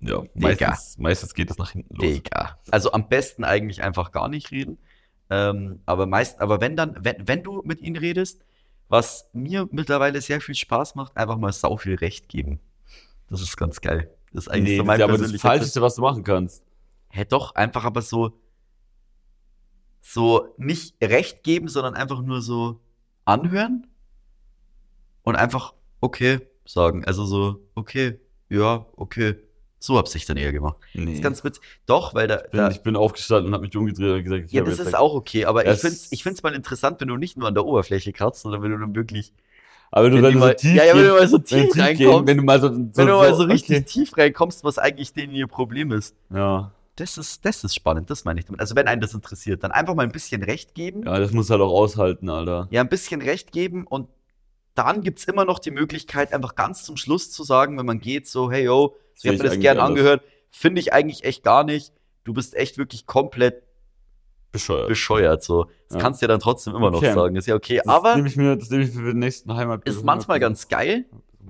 Ja, 0.00 0.22
meistens, 0.34 0.96
meistens 0.98 1.34
geht 1.34 1.50
das 1.50 1.58
nach 1.58 1.72
hinten 1.72 1.94
los. 1.96 2.06
Digga. 2.06 2.58
Also 2.70 2.92
am 2.92 3.08
besten 3.08 3.44
eigentlich 3.44 3.82
einfach 3.82 4.12
gar 4.12 4.28
nicht 4.28 4.52
reden. 4.52 4.78
Ähm, 5.30 5.80
aber 5.86 6.06
meist, 6.06 6.40
aber 6.40 6.60
wenn 6.60 6.76
dann, 6.76 6.96
wenn, 7.00 7.26
wenn 7.26 7.42
du 7.42 7.62
mit 7.64 7.80
ihnen 7.80 7.96
redest, 7.96 8.44
was 8.88 9.28
mir 9.32 9.68
mittlerweile 9.70 10.20
sehr 10.20 10.40
viel 10.40 10.54
Spaß 10.54 10.94
macht, 10.94 11.16
einfach 11.16 11.36
mal 11.36 11.52
sau 11.52 11.76
viel 11.76 11.96
Recht 11.96 12.28
geben. 12.28 12.60
Das 13.28 13.42
ist 13.42 13.56
ganz 13.56 13.80
geil. 13.80 14.10
Das 14.32 14.44
ist 14.44 14.48
eigentlich 14.48 14.64
Nee, 14.64 14.76
so 14.76 14.82
das 14.82 14.86
mein 14.86 14.94
ist 14.94 15.00
ja 15.00 15.04
aber 15.06 15.18
das 15.18 15.40
Falscheste, 15.40 15.82
was 15.82 15.96
du 15.96 16.02
machen 16.02 16.24
kannst. 16.24 16.64
Hä, 17.10 17.24
doch, 17.28 17.54
einfach 17.54 17.84
aber 17.84 18.02
so, 18.02 18.38
so 20.10 20.54
nicht 20.56 20.94
Recht 21.02 21.42
geben, 21.42 21.68
sondern 21.68 21.94
einfach 21.94 22.22
nur 22.22 22.40
so 22.40 22.80
anhören 23.26 23.86
und 25.22 25.36
einfach 25.36 25.74
okay 26.00 26.40
sagen. 26.64 27.04
Also 27.04 27.24
so, 27.26 27.60
okay, 27.74 28.18
ja, 28.48 28.86
okay. 28.96 29.36
So 29.80 29.96
hab's 29.96 30.14
ich 30.14 30.24
dann 30.24 30.38
eher 30.38 30.50
gemacht. 30.50 30.78
Das 30.94 31.04
Nee. 31.04 31.12
ist 31.12 31.22
ganz 31.22 31.44
witzig. 31.44 31.62
Doch, 31.86 32.14
weil 32.14 32.26
da, 32.26 32.36
ich, 32.36 32.50
bin, 32.50 32.58
da 32.58 32.70
ich 32.70 32.82
bin 32.82 32.96
aufgestanden 32.96 33.48
und 33.48 33.54
habe 33.54 33.66
mich 33.66 33.76
umgedreht 33.76 34.10
und 34.10 34.24
gesagt, 34.24 34.44
ich 34.46 34.52
ja, 34.52 34.64
das 34.64 34.78
ist 34.78 34.96
auch 34.96 35.14
okay, 35.14 35.44
aber 35.44 35.70
ich 35.70 35.78
find's, 35.78 36.10
ich 36.10 36.22
find's 36.22 36.42
mal 36.42 36.54
interessant, 36.54 37.00
wenn 37.00 37.08
du 37.08 37.16
nicht 37.16 37.36
nur 37.36 37.46
an 37.46 37.54
der 37.54 37.64
Oberfläche 37.64 38.12
kratzt, 38.12 38.42
sondern 38.42 38.62
wenn 38.62 38.72
du 38.72 38.78
dann 38.78 38.96
wirklich, 38.96 39.32
Aber 39.90 40.06
wenn 40.06 40.16
du, 40.16 40.22
wenn 40.22 40.32
du 40.32 40.38
so 40.40 40.46
mal, 40.46 40.56
tief 40.56 40.74
ja, 40.74 40.84
ja, 40.84 40.96
wenn 40.96 41.04
du 41.04 41.12
mal 41.12 41.28
so 41.28 41.38
tief 41.38 41.72
gehen, 41.72 41.80
reinkommst, 41.82 42.26
wenn 42.26 42.36
du 42.38 42.42
mal 42.42 42.60
so, 42.60 42.68
so, 42.68 42.74
wenn 42.94 43.06
du 43.06 43.12
mal 43.12 43.34
so 43.34 43.42
richtig 43.44 43.76
okay. 43.76 43.84
tief 43.84 44.16
reinkommst, 44.16 44.64
was 44.64 44.78
eigentlich 44.78 45.12
denen 45.12 45.34
ihr 45.34 45.46
Problem 45.46 45.92
ist. 45.92 46.16
Ja. 46.30 46.72
Das 47.00 47.16
ist, 47.16 47.44
das 47.44 47.62
ist 47.64 47.74
spannend, 47.74 48.10
das 48.10 48.24
meine 48.24 48.40
ich 48.40 48.46
damit. 48.46 48.60
Also 48.60 48.74
wenn 48.74 48.88
einen 48.88 49.00
das 49.00 49.14
interessiert, 49.14 49.62
dann 49.62 49.70
einfach 49.70 49.94
mal 49.94 50.02
ein 50.02 50.10
bisschen 50.12 50.42
Recht 50.42 50.74
geben. 50.74 51.04
ja, 51.04 51.18
das 51.18 51.32
muss 51.32 51.48
halt 51.50 51.60
auch 51.60 51.72
aushalten, 51.72 52.28
Alter. 52.28 52.66
Ja, 52.70 52.80
ein 52.80 52.88
bisschen 52.88 53.22
Recht 53.22 53.52
geben 53.52 53.86
und 53.86 54.08
dann 54.74 55.02
gibt's 55.02 55.24
immer 55.24 55.44
noch 55.44 55.58
die 55.60 55.70
Möglichkeit, 55.70 56.32
einfach 56.32 56.54
ganz 56.54 56.82
zum 56.84 56.96
Schluss 56.96 57.30
zu 57.30 57.42
sagen, 57.44 57.78
wenn 57.78 57.86
man 57.86 58.00
geht, 58.00 58.26
so, 58.28 58.50
hey 58.50 58.64
yo, 58.64 58.96
ich 59.16 59.26
habe 59.26 59.36
mir 59.38 59.44
das 59.44 59.58
gern 59.60 59.78
anders. 59.78 59.88
angehört, 59.90 60.22
finde 60.50 60.80
ich 60.80 60.92
eigentlich 60.92 61.24
echt 61.24 61.42
gar 61.44 61.64
nicht. 61.64 61.92
Du 62.24 62.32
bist 62.32 62.54
echt 62.54 62.78
wirklich 62.78 63.06
komplett 63.06 63.62
Bescheuert. 64.50 64.88
bescheuert. 64.88 65.42
So. 65.44 65.64
Das 65.88 65.96
Ja. 65.96 66.00
kannst 66.00 66.20
du 66.22 66.24
ja 66.24 66.28
dann 66.28 66.40
trotzdem 66.40 66.74
immer 66.74 66.90
noch 66.90 66.98
Okay. 66.98 67.12
sagen. 67.12 67.36
Ist 67.36 67.46
ja 67.46 67.54
okay. 67.54 67.80
Das 67.84 67.88
Aber 67.94 68.16
nehme 68.16 68.28
ich 68.28 68.36
mir, 68.36 68.56
das 68.56 68.70
nehme 68.70 68.82
ich 68.84 68.94
mir 68.94 69.00
für 69.02 69.06
den 69.12 69.18
nächsten 69.18 69.54
Heimat. 69.54 69.84
ist 69.84 70.04
manchmal 70.04 70.40
ganz 70.40 70.68
geil, 70.68 71.04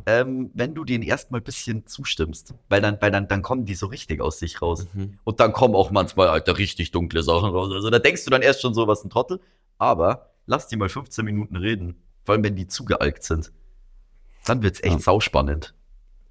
ähm, 0.07 0.51
wenn 0.55 0.75
du 0.75 0.85
denen 0.85 1.03
erstmal 1.05 1.41
ein 1.41 1.45
bisschen 1.45 1.87
zustimmst. 1.87 2.55
Weil 2.69 2.81
dann, 2.81 2.99
weil 3.01 3.11
dann, 3.11 3.29
dann 3.29 3.43
kommen 3.43 3.65
die 3.65 3.75
so 3.75 3.87
richtig 3.87 4.21
aus 4.21 4.39
sich 4.39 4.61
raus. 4.63 4.87
Mhm. 4.93 5.19
Und 5.25 5.41
dann 5.41 5.53
kommen 5.53 5.75
auch 5.75 5.91
manchmal, 5.91 6.29
Alter, 6.29 6.59
richtig 6.59 6.91
dunkle 6.91 7.23
Sachen 7.23 7.51
raus. 7.51 7.73
Also 7.73 7.91
da 7.91 7.99
denkst 7.99 8.25
du 8.25 8.31
dann 8.31 8.43
erst 8.43 8.63
schon 8.63 8.75
so, 8.75 8.87
was 8.87 9.05
ein 9.05 9.11
Trottel. 9.11 9.41
Aber 9.79 10.31
lass 10.47 10.69
die 10.69 10.77
mal 10.77 10.89
15 10.89 11.25
Minuten 11.25 11.57
reden. 11.57 11.97
Vor 12.25 12.35
allem, 12.35 12.45
wenn 12.45 12.57
die 12.57 12.67
zugealkt 12.67 13.23
sind. 13.23 13.53
Dann 14.45 14.63
wird's 14.63 14.83
echt 14.83 14.95
Ja. 14.95 14.99
sauspannend. 15.01 15.75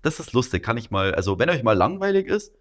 Das 0.01 0.19
ist 0.19 0.33
lustig. 0.33 0.63
Kann 0.63 0.77
ich 0.77 0.91
mal, 0.91 1.13
also 1.15 1.39
wenn 1.39 1.49
euch 1.49 1.63
mal 1.63 1.73
langweilig 1.73 2.27
ist, 2.27 2.53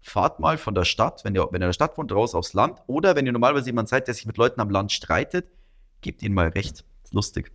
fahrt 0.00 0.40
mal 0.40 0.56
von 0.58 0.74
der 0.74 0.84
Stadt, 0.84 1.24
wenn 1.24 1.34
ihr, 1.34 1.42
wenn 1.50 1.60
ihr 1.62 1.66
in 1.66 1.68
der 1.68 1.72
Stadt 1.72 1.98
wohnt, 1.98 2.12
raus 2.12 2.34
aufs 2.34 2.52
Land. 2.54 2.80
Oder 2.86 3.16
wenn 3.16 3.26
ihr 3.26 3.32
normalerweise 3.32 3.66
jemand 3.66 3.88
seid, 3.88 4.06
der 4.06 4.14
sich 4.14 4.26
mit 4.26 4.36
Leuten 4.36 4.60
am 4.60 4.70
Land 4.70 4.92
streitet, 4.92 5.46
gebt 6.00 6.22
ihnen 6.22 6.34
mal 6.34 6.48
recht. 6.48 6.84
Ist 7.02 7.14
lustig. 7.14 7.52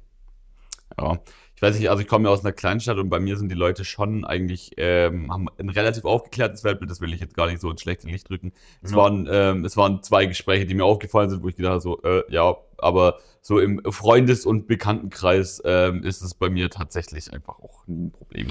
Ja, 0.99 1.19
ich 1.55 1.61
weiß 1.61 1.77
nicht, 1.77 1.89
also 1.89 2.01
ich 2.01 2.07
komme 2.07 2.27
ja 2.27 2.33
aus 2.33 2.43
einer 2.43 2.53
Kleinstadt 2.53 2.97
und 2.97 3.09
bei 3.09 3.19
mir 3.19 3.37
sind 3.37 3.49
die 3.49 3.55
Leute 3.55 3.85
schon 3.85 4.25
eigentlich, 4.25 4.71
ähm, 4.77 5.31
haben 5.31 5.47
ein 5.59 5.69
relativ 5.69 6.05
aufgeklärtes 6.05 6.63
Weltbild, 6.63 6.89
das 6.89 7.01
will 7.01 7.13
ich 7.13 7.19
jetzt 7.19 7.35
gar 7.35 7.47
nicht 7.47 7.61
so 7.61 7.69
ins 7.69 7.81
schlechte 7.81 8.07
Licht 8.07 8.29
drücken. 8.29 8.51
Es, 8.81 8.91
Ja. 8.91 8.97
waren, 8.97 9.27
ähm, 9.31 9.63
es 9.63 9.77
waren 9.77 10.01
zwei 10.01 10.25
Gespräche, 10.25 10.65
die 10.65 10.73
mir 10.73 10.85
aufgefallen 10.85 11.29
sind, 11.29 11.43
wo 11.43 11.49
ich 11.49 11.55
gedacht 11.55 11.71
habe, 11.73 11.81
so, 11.81 12.01
äh, 12.01 12.23
ja, 12.29 12.55
aber 12.79 13.19
so 13.41 13.59
im 13.59 13.79
Freundes- 13.91 14.45
und 14.45 14.67
Bekanntenkreis 14.67 15.61
ähm, 15.65 16.03
ist 16.03 16.21
es 16.21 16.33
bei 16.33 16.49
mir 16.49 16.69
tatsächlich 16.71 17.31
einfach 17.31 17.59
auch 17.59 17.85
nie 17.87 18.05
ein 18.05 18.11
Problem. 18.11 18.47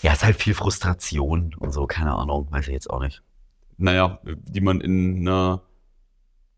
Ja, 0.00 0.12
ist 0.14 0.24
halt 0.24 0.36
viel 0.36 0.54
Frustration 0.54 1.54
und 1.58 1.72
so, 1.72 1.86
keine 1.86 2.14
Ahnung, 2.14 2.48
weiß 2.50 2.66
ich 2.68 2.72
jetzt 2.72 2.88
auch 2.88 3.00
nicht. 3.00 3.22
Naja, 3.76 4.20
die 4.24 4.60
man 4.62 4.80
in 4.80 5.18
einer 5.28 5.62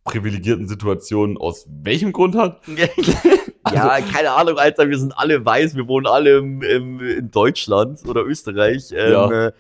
privilegierten 0.04 0.66
Situation 0.66 1.36
aus 1.36 1.66
welchem 1.68 2.12
Grund 2.12 2.34
hat? 2.36 2.62
ja, 3.72 3.98
keine 4.00 4.30
Ahnung, 4.32 4.58
Alter, 4.58 4.88
wir 4.88 4.98
sind 4.98 5.12
alle 5.16 5.44
weiß, 5.44 5.76
wir 5.76 5.86
wohnen 5.88 6.06
alle 6.06 6.38
im, 6.38 6.62
im, 6.62 7.00
in 7.00 7.30
Deutschland 7.30 8.00
oder 8.06 8.24
Österreich. 8.24 8.92
Ähm, 8.92 9.12
Ja. 9.12 9.30
äh, 9.46 9.52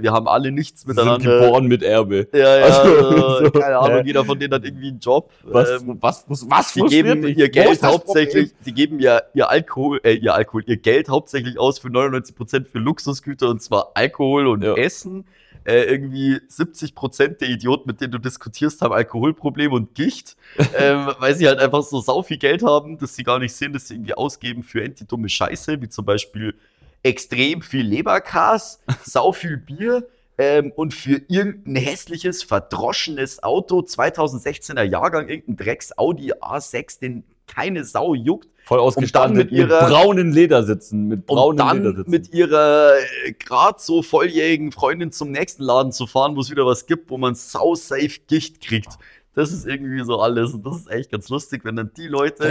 wir 0.00 0.12
haben 0.12 0.28
alle 0.28 0.52
nichts 0.52 0.82
Sie 0.82 0.86
sind 0.88 0.96
miteinander. 0.98 1.40
geboren 1.40 1.66
mit 1.66 1.82
Erbe. 1.82 2.28
Ja, 2.34 2.58
ja, 2.58 2.64
Also, 2.66 2.80
also, 3.08 3.44
so, 3.46 3.50
keine 3.52 3.78
Ahnung, 3.78 4.04
jeder 4.04 4.22
von 4.24 4.38
denen 4.38 4.52
hat 4.52 4.62
irgendwie 4.64 4.88
einen 4.88 4.98
Job. 5.00 5.30
Was, 5.44 5.80
Ähm, 5.82 5.96
was, 6.00 6.24
was, 6.28 6.50
was 6.50 6.72
die 6.74 6.82
geben 6.82 7.26
ihr 7.26 7.46
Wo 7.46 7.50
Geld 7.52 7.82
hauptsächlich, 7.82 8.52
die 8.66 8.74
geben 8.74 9.00
ja 9.00 9.22
ihr 9.32 9.48
Alkohol, 9.48 9.98
äh, 10.04 10.12
ihr 10.12 10.34
Alkohol, 10.34 10.62
ihr 10.66 10.76
Geld 10.76 11.08
hauptsächlich 11.08 11.58
aus 11.58 11.78
für 11.78 11.88
99% 11.88 12.66
für 12.66 12.78
Luxusgüter 12.78 13.48
und 13.48 13.62
zwar 13.62 13.92
Alkohol 13.94 14.46
und 14.46 14.62
Ja. 14.62 14.74
Essen. 14.74 15.26
Äh, 15.68 15.82
irgendwie 15.82 16.36
70% 16.36 17.36
der 17.40 17.48
Idioten, 17.50 17.86
mit 17.86 18.00
denen 18.00 18.12
du 18.12 18.18
diskutierst, 18.18 18.80
haben 18.80 18.94
Alkoholprobleme 18.94 19.74
und 19.74 19.94
Gicht, 19.94 20.34
ähm, 20.78 21.10
weil 21.18 21.34
sie 21.34 21.46
halt 21.46 21.58
einfach 21.58 21.82
so 21.82 22.00
sau 22.00 22.22
viel 22.22 22.38
Geld 22.38 22.62
haben, 22.62 22.96
dass 22.96 23.14
sie 23.14 23.22
gar 23.22 23.38
nicht 23.38 23.52
sehen, 23.52 23.74
dass 23.74 23.88
sie 23.88 23.96
irgendwie 23.96 24.14
ausgeben 24.14 24.62
für 24.62 24.82
antidumme 24.82 25.28
Scheiße, 25.28 25.82
wie 25.82 25.90
zum 25.90 26.06
Beispiel 26.06 26.54
extrem 27.02 27.60
viel 27.60 27.82
Leberkas, 27.82 28.80
sau 29.04 29.32
viel 29.32 29.58
Bier 29.58 30.08
ähm, 30.38 30.72
und 30.74 30.94
für 30.94 31.20
irgendein 31.28 31.76
hässliches, 31.76 32.42
verdroschenes 32.42 33.42
Auto, 33.42 33.80
2016er 33.80 34.84
Jahrgang, 34.84 35.28
irgendein 35.28 35.66
Drecks 35.66 35.92
Audi 35.98 36.32
A6, 36.32 36.98
den 36.98 37.24
keine 37.46 37.84
Sau 37.84 38.14
juckt. 38.14 38.48
Voll 38.68 38.80
ausgestattet 38.80 39.34
mit 39.34 39.50
ihrer- 39.50 39.80
mit 39.84 39.90
braunen 39.90 40.30
Ledersitzen, 40.30 41.06
mit 41.08 41.20
Und 41.20 41.26
braunen 41.26 41.56
dann 41.56 41.76
Ledersitzen. 41.78 42.10
mit 42.10 42.34
ihrer 42.34 42.92
äh, 43.24 43.32
grad 43.32 43.80
so 43.80 44.02
volljährigen 44.02 44.72
Freundin 44.72 45.10
zum 45.10 45.30
nächsten 45.30 45.62
Laden 45.62 45.90
zu 45.90 46.06
fahren, 46.06 46.36
wo 46.36 46.40
es 46.42 46.50
wieder 46.50 46.66
was 46.66 46.84
gibt, 46.84 47.08
wo 47.08 47.16
man 47.16 47.34
sau 47.34 47.74
safe 47.74 48.20
Gicht 48.26 48.60
kriegt. 48.60 48.98
Das 49.32 49.52
ist 49.52 49.66
irgendwie 49.66 50.04
so 50.04 50.20
alles. 50.20 50.52
Und 50.52 50.66
das 50.66 50.76
ist 50.80 50.90
echt 50.90 51.10
ganz 51.10 51.30
lustig, 51.30 51.64
wenn 51.64 51.76
dann 51.76 51.92
die 51.96 52.08
Leute 52.08 52.44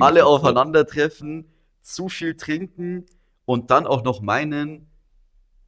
alle 0.00 0.24
aufeinandertreffen, 0.24 1.44
zu 1.82 2.08
viel 2.08 2.36
trinken 2.36 3.04
und 3.44 3.70
dann 3.70 3.86
auch 3.86 4.02
noch 4.02 4.22
meinen, 4.22 4.86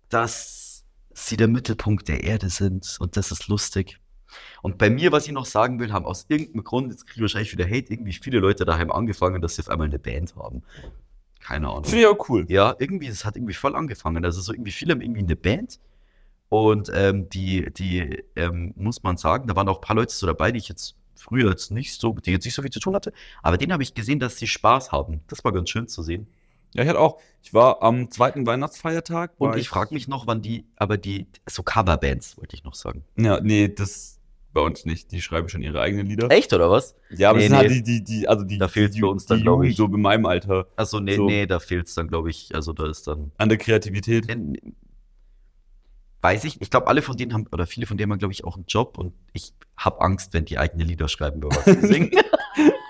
dass 0.09 0.85
sie 1.13 1.37
der 1.37 1.49
Mittelpunkt 1.49 2.09
der 2.09 2.25
Erde 2.25 2.49
sind. 2.49 2.97
Und 3.01 3.17
das 3.17 3.31
ist 3.31 3.49
lustig. 3.49 3.99
Und 4.63 4.79
bei 4.79 4.91
mir, 4.91 5.13
was 5.13 5.27
ich 5.27 5.33
noch 5.33 5.47
sagen 5.47 5.81
will, 5.81 5.93
haben 5.93 6.07
aus 6.07 6.27
irgendeinem 6.29 6.65
Grund, 6.65 6.91
jetzt 6.93 7.07
kriege 7.07 7.17
ich 7.17 7.23
wahrscheinlich 7.23 7.53
wieder 7.53 7.67
Hate, 7.67 7.93
irgendwie 7.93 8.13
viele 8.13 8.39
Leute 8.41 8.65
daheim 8.65 8.91
angefangen, 8.93 9.41
dass 9.43 9.57
sie 9.57 9.63
auf 9.63 9.69
einmal 9.69 9.89
eine 9.89 9.99
Band 9.99 10.35
haben. 10.37 10.63
Keine 11.41 11.69
Ahnung. 11.69 11.85
Finde 11.85 12.01
ich 12.03 12.07
auch 12.07 12.29
cool. 12.29 12.47
Ja, 12.49 12.75
irgendwie, 12.79 13.09
es 13.09 13.25
hat 13.25 13.37
irgendwie 13.37 13.55
voll 13.55 13.75
angefangen. 13.77 14.25
Also 14.25 14.41
so 14.41 14.53
irgendwie 14.53 14.73
viele 14.73 14.93
haben 14.93 15.01
irgendwie 15.01 15.23
eine 15.23 15.37
Band 15.37 15.81
Und 16.53 16.91
ähm, 16.95 17.31
die, 17.31 17.73
die 17.73 18.25
ähm, 18.37 18.75
muss 18.77 19.03
man 19.03 19.17
sagen, 19.17 19.49
da 19.49 19.57
waren 19.57 19.69
auch 19.71 19.79
ein 19.79 19.81
paar 19.81 19.97
Leute 19.97 20.15
so 20.15 20.27
dabei, 20.27 20.53
die 20.53 20.59
ich 20.59 20.69
jetzt 20.69 20.97
früher 21.17 21.49
jetzt 21.49 21.71
nicht 21.71 21.99
so, 21.99 22.13
die 22.13 22.31
jetzt 22.31 22.45
nicht 22.45 22.55
so 22.55 22.61
viel 22.61 22.71
zu 22.71 22.79
tun 22.79 22.95
hatte, 22.95 23.15
aber 23.43 23.57
denen 23.57 23.73
habe 23.73 23.83
ich 23.83 23.95
gesehen, 23.95 24.21
dass 24.21 24.37
sie 24.37 24.47
Spaß 24.47 24.93
haben. 24.93 25.23
Das 25.29 25.45
war 25.45 25.53
ganz 25.53 25.71
schön 25.71 25.89
zu 25.89 26.03
sehen. 26.03 26.27
Ja, 26.75 26.83
ich 26.83 26.89
hatte 26.91 27.01
auch, 27.01 27.21
ich 27.43 27.55
war 27.55 27.83
am 27.83 28.11
zweiten 28.11 28.47
Weihnachtsfeiertag. 28.47 29.33
Und 29.39 29.51
war 29.51 29.57
ich 29.57 29.69
frage 29.69 29.95
mich 29.95 30.09
noch, 30.09 30.27
wann 30.27 30.43
die, 30.43 30.67
aber 30.77 30.99
die, 30.99 31.27
so 31.49 31.63
Coverbands, 31.63 32.37
wollte 32.37 32.55
ich 32.55 32.65
noch 32.65 32.75
sagen. 32.75 33.03
Ja, 33.17 33.41
nee, 33.41 33.69
das 33.69 34.19
bei 34.53 34.61
uns 34.61 34.85
nicht. 34.85 35.11
Die 35.13 35.21
schreiben 35.23 35.49
schon 35.49 35.63
ihre 35.63 35.81
eigenen 35.81 36.07
Lieder. 36.07 36.31
Echt, 36.31 36.53
oder 36.53 36.71
was? 36.71 36.95
Ja, 37.11 37.31
aber 37.31 37.39
Nee, 37.39 37.49
das 37.49 37.51
sind 37.51 37.57
halt 37.59 37.71
nee. 37.71 37.83
die, 37.83 38.05
die, 38.05 38.19
die, 38.21 38.29
also 38.29 38.45
die, 38.45 38.59
Da 38.59 38.67
die, 38.67 39.01
bei 39.01 39.07
uns 39.09 39.25
die 39.27 39.29
dann, 39.35 39.43
glaub 39.43 39.57
Jugend 39.59 39.71
ich. 39.71 39.77
so 39.77 39.87
in 39.87 40.01
meinem 40.01 40.27
Alter 40.27 40.67
Also 40.77 41.01
nee, 41.01 41.17
So. 41.17 41.27
nee, 41.27 41.47
da 41.47 41.59
fehlt 41.59 41.87
es 41.89 41.95
dann, 41.95 42.09
glaube 42.09 42.31
ich, 42.31 42.55
also 42.55 42.73
da 42.73 42.89
ist 42.89 43.07
dann, 43.07 43.33
an 43.39 43.49
der 43.49 43.59
Kreativität. 43.59 44.27
in, 44.27 44.57
weiß 46.21 46.45
ich, 46.45 46.61
ich 46.61 46.71
glaube, 46.71 46.87
alle 46.87 47.03
von 47.03 47.17
denen 47.17 47.33
haben, 47.35 47.47
oder 47.53 47.67
viele 47.67 47.87
von 47.87 47.97
denen 47.97 48.13
haben, 48.13 48.19
glaube 48.19 48.33
ich, 48.33 48.45
auch 48.45 48.55
einen 48.57 48.67
Job 48.69 48.97
und 48.99 49.13
ich 49.33 49.53
habe 49.77 50.01
Angst, 50.01 50.33
wenn 50.35 50.45
die 50.45 50.59
eigene 50.59 50.85
Lieder 50.85 51.09
schreiben, 51.09 51.39
über 51.43 51.49
was 51.51 51.65
sie 51.65 51.87
singen. 51.87 52.11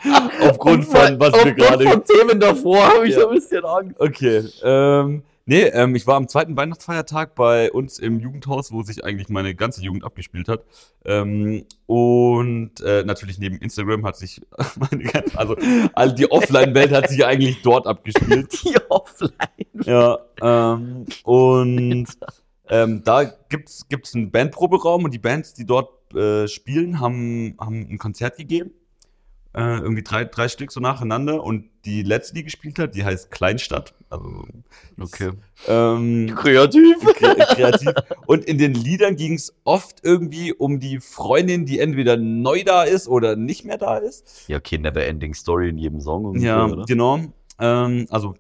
Aufgrund 0.43 0.85
von, 0.85 1.19
was 1.21 1.33
wir 1.45 1.53
gerade. 1.55 1.85
von 1.89 2.05
Themen 2.05 2.41
davor 2.41 2.85
habe 2.89 3.07
ich 3.09 3.15
so 3.15 3.29
ein 3.29 3.35
bisschen 3.35 3.65
Angst. 3.65 3.99
Okay. 4.01 4.45
Ähm, 4.63 5.23
nee, 5.47 5.63
ähm, 5.63 5.95
ich 5.95 6.07
war 6.07 6.17
am 6.17 6.29
zweiten 6.29 6.57
Weihnachtsfeiertag 6.57 7.35
bei 7.35 7.71
uns 7.73 7.99
im 7.99 8.21
Jugendhaus, 8.21 8.73
wo 8.73 8.83
sich 8.83 9.05
eigentlich 9.05 9.29
meine 9.29 9.55
ganze 9.55 9.83
Jugend 9.83 10.05
abgespielt 10.05 10.49
hat. 10.49 10.65
Ähm, 11.05 11.65
und 11.87 12.81
äh, 12.81 13.05
natürlich 13.05 13.39
neben 13.39 13.59
Instagram 13.59 14.05
hat 14.05 14.17
sich 14.17 14.41
meine 14.91 15.05
ganze, 15.05 15.39
also 15.39 15.57
all 15.95 16.15
die 16.15 16.31
Offline-Welt 16.31 16.93
hat 16.93 17.09
sich 17.09 17.25
eigentlich 17.25 17.63
dort 17.63 17.87
abgespielt. 17.87 18.53
Die 18.65 18.77
offline. 18.89 19.33
Ja, 19.85 20.19
ähm, 20.41 21.07
und 21.25 22.07
ähm, 22.69 23.03
da 23.05 23.25
gibt's 23.49 23.89
gibt's 23.89 24.15
einen 24.15 24.31
Bandproberaum 24.31 25.05
und 25.05 25.13
die 25.13 25.19
Bands, 25.19 25.55
die 25.55 25.67
dort 25.67 26.15
äh, 26.15 26.47
spielen, 26.49 27.01
haben, 27.01 27.57
haben 27.59 27.87
ein 27.91 27.99
Konzert 27.99 28.37
gegeben. 28.37 28.71
Äh, 29.55 29.79
irgendwie 29.81 30.03
drei, 30.03 30.25
drei 30.25 30.49
Stück 30.49 30.73
so 30.73 30.81
nacheinander. 30.81 31.43
Und 31.45 31.69
die 31.85 32.03
letzte, 32.03 32.35
die 32.35 32.45
gespielt 32.45 32.79
hat, 32.79 32.95
die 32.95 33.05
heißt 33.05 33.31
Kleinstadt. 33.31 33.93
Also, 34.09 34.47
Okay. 34.99 35.33
ähm, 35.69 36.35
Kreativ. 36.37 36.97
kre 37.15 37.35
kreativ. 37.55 37.93
Und 38.27 38.45
in 38.47 38.57
den 38.59 38.73
Liedern 38.75 39.17
ging 39.17 39.35
es 39.35 39.55
oft 39.65 40.01
irgendwie 40.03 40.53
um 40.53 40.81
die 40.81 41.01
Freundin, 41.01 41.67
die 41.67 41.81
entweder 41.81 42.17
neu 42.17 42.65
da 42.65 42.85
ist 42.85 43.09
oder 43.09 43.37
nicht 43.37 43.65
mehr 43.65 43.79
da 43.79 43.99
ist. 43.99 44.49
Ja, 44.49 44.57
okay, 44.59 44.79
never 44.79 45.05
ending 45.05 45.35
story 45.35 45.69
in 45.69 45.77
jedem 45.79 46.01
Song. 46.01 46.39
Ja, 46.41 46.65
oder? 46.67 46.85
genau. 46.87 47.21
Ähm, 47.59 48.07
also 48.11 48.35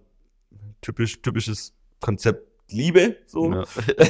typisch, 0.80 1.20
typisches 1.20 1.74
Konzept 2.00 2.48
Liebe. 2.72 3.16
So. 3.26 3.52
Ja. 3.52 3.64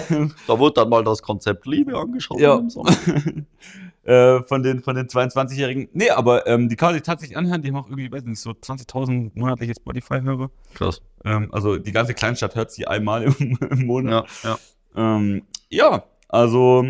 Da 0.46 0.58
wurde 0.58 0.74
dann 0.74 0.88
mal 0.88 1.04
das 1.04 1.22
Konzept 1.22 1.66
Liebe 1.66 1.96
angeschaut. 1.98 2.40
Ja. 2.40 2.60
äh, 4.04 4.42
von 4.42 4.62
den, 4.62 4.82
von 4.82 4.96
den 4.96 5.06
22-Jährigen. 5.06 5.88
Nee, 5.92 6.10
aber 6.10 6.46
ähm, 6.46 6.68
die 6.68 6.76
kann 6.76 6.94
sich 6.94 7.02
tatsächlich 7.02 7.36
anhören. 7.36 7.62
Die 7.62 7.68
haben 7.68 7.76
auch 7.76 7.86
irgendwie, 7.86 8.10
weiß 8.10 8.24
nicht, 8.24 8.40
so 8.40 8.50
20.000 8.50 9.32
monatliche 9.34 9.74
Spotify-Hörer. 9.74 10.50
Krass. 10.74 11.02
Ähm, 11.24 11.48
also 11.52 11.76
die 11.78 11.92
ganze 11.92 12.14
Kleinstadt 12.14 12.54
hört 12.54 12.72
sie 12.72 12.86
einmal 12.86 13.22
im, 13.24 13.58
im 13.70 13.86
Monat. 13.86 14.26
Ja, 14.42 14.50
ja. 14.50 15.16
Ähm, 15.16 15.42
ja, 15.68 16.04
also 16.28 16.84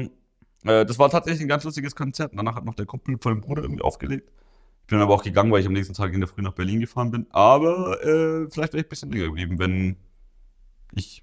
äh, 0.64 0.86
das 0.86 0.98
war 0.98 1.10
tatsächlich 1.10 1.42
ein 1.42 1.48
ganz 1.48 1.64
lustiges 1.64 1.94
Konzert. 1.94 2.32
Danach 2.34 2.56
hat 2.56 2.64
noch 2.64 2.74
der 2.74 2.86
Kumpel 2.86 3.16
von 3.20 3.34
dem 3.34 3.40
Bruder 3.40 3.62
irgendwie 3.62 3.82
aufgelegt. 3.82 4.30
Ich 4.82 4.86
bin 4.88 5.00
aber 5.00 5.14
auch 5.14 5.22
gegangen, 5.22 5.50
weil 5.52 5.60
ich 5.60 5.66
am 5.66 5.72
nächsten 5.72 5.94
Tag 5.94 6.12
in 6.12 6.20
der 6.20 6.28
Früh 6.28 6.42
nach 6.42 6.52
Berlin 6.52 6.80
gefahren 6.80 7.10
bin. 7.10 7.26
Aber 7.30 8.02
äh, 8.04 8.48
vielleicht 8.50 8.72
wäre 8.72 8.80
ich 8.80 8.86
ein 8.86 8.88
bisschen 8.88 9.12
länger 9.12 9.26
geblieben, 9.26 9.58
wenn 9.58 9.96
ich 10.94 11.22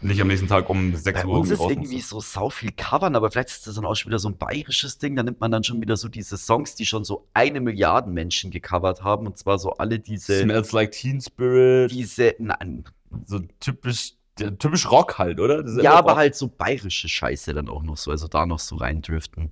nicht 0.00 0.20
am 0.20 0.28
nächsten 0.28 0.46
Tag 0.46 0.68
um 0.70 0.94
6 0.94 1.22
Bei 1.22 1.26
Uhr 1.26 1.40
uns 1.40 1.50
ist 1.50 1.60
irgendwie 1.60 2.00
so 2.00 2.20
sau 2.20 2.50
viel 2.50 2.70
Covern, 2.72 3.16
aber 3.16 3.30
vielleicht 3.30 3.50
ist 3.50 3.66
das 3.66 3.74
dann 3.74 3.84
auch 3.84 3.96
schon 3.96 4.10
wieder 4.10 4.18
so 4.18 4.28
ein 4.28 4.36
bayerisches 4.36 4.98
Ding. 4.98 5.16
Da 5.16 5.22
nimmt 5.22 5.40
man 5.40 5.50
dann 5.50 5.64
schon 5.64 5.80
wieder 5.80 5.96
so 5.96 6.08
diese 6.08 6.36
Songs, 6.36 6.76
die 6.76 6.86
schon 6.86 7.04
so 7.04 7.26
eine 7.34 7.60
Milliarde 7.60 8.08
Menschen 8.08 8.50
gecovert 8.50 9.02
haben. 9.02 9.26
Und 9.26 9.38
zwar 9.38 9.58
so 9.58 9.72
alle 9.72 9.98
diese, 9.98 10.40
Smells 10.42 10.72
Like 10.72 10.92
Teen 10.92 11.20
Spirit. 11.20 11.90
diese, 11.90 12.34
nein, 12.38 12.84
so 13.24 13.40
typisch, 13.58 14.14
der, 14.38 14.56
typisch 14.56 14.88
Rock 14.88 15.18
halt, 15.18 15.40
oder? 15.40 15.66
Ja, 15.82 15.94
aber 15.94 16.10
Rock. 16.10 16.18
halt 16.18 16.36
so 16.36 16.48
bayerische 16.48 17.08
Scheiße 17.08 17.52
dann 17.54 17.68
auch 17.68 17.82
noch 17.82 17.96
so, 17.96 18.12
also 18.12 18.28
da 18.28 18.46
noch 18.46 18.60
so 18.60 18.76
reindriften. 18.76 19.50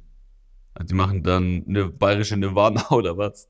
Die 0.80 0.94
machen 0.94 1.22
dann 1.22 1.64
eine 1.68 1.86
bayerische 1.86 2.36
Nirvana 2.36 2.86
oder 2.90 3.16
was? 3.18 3.48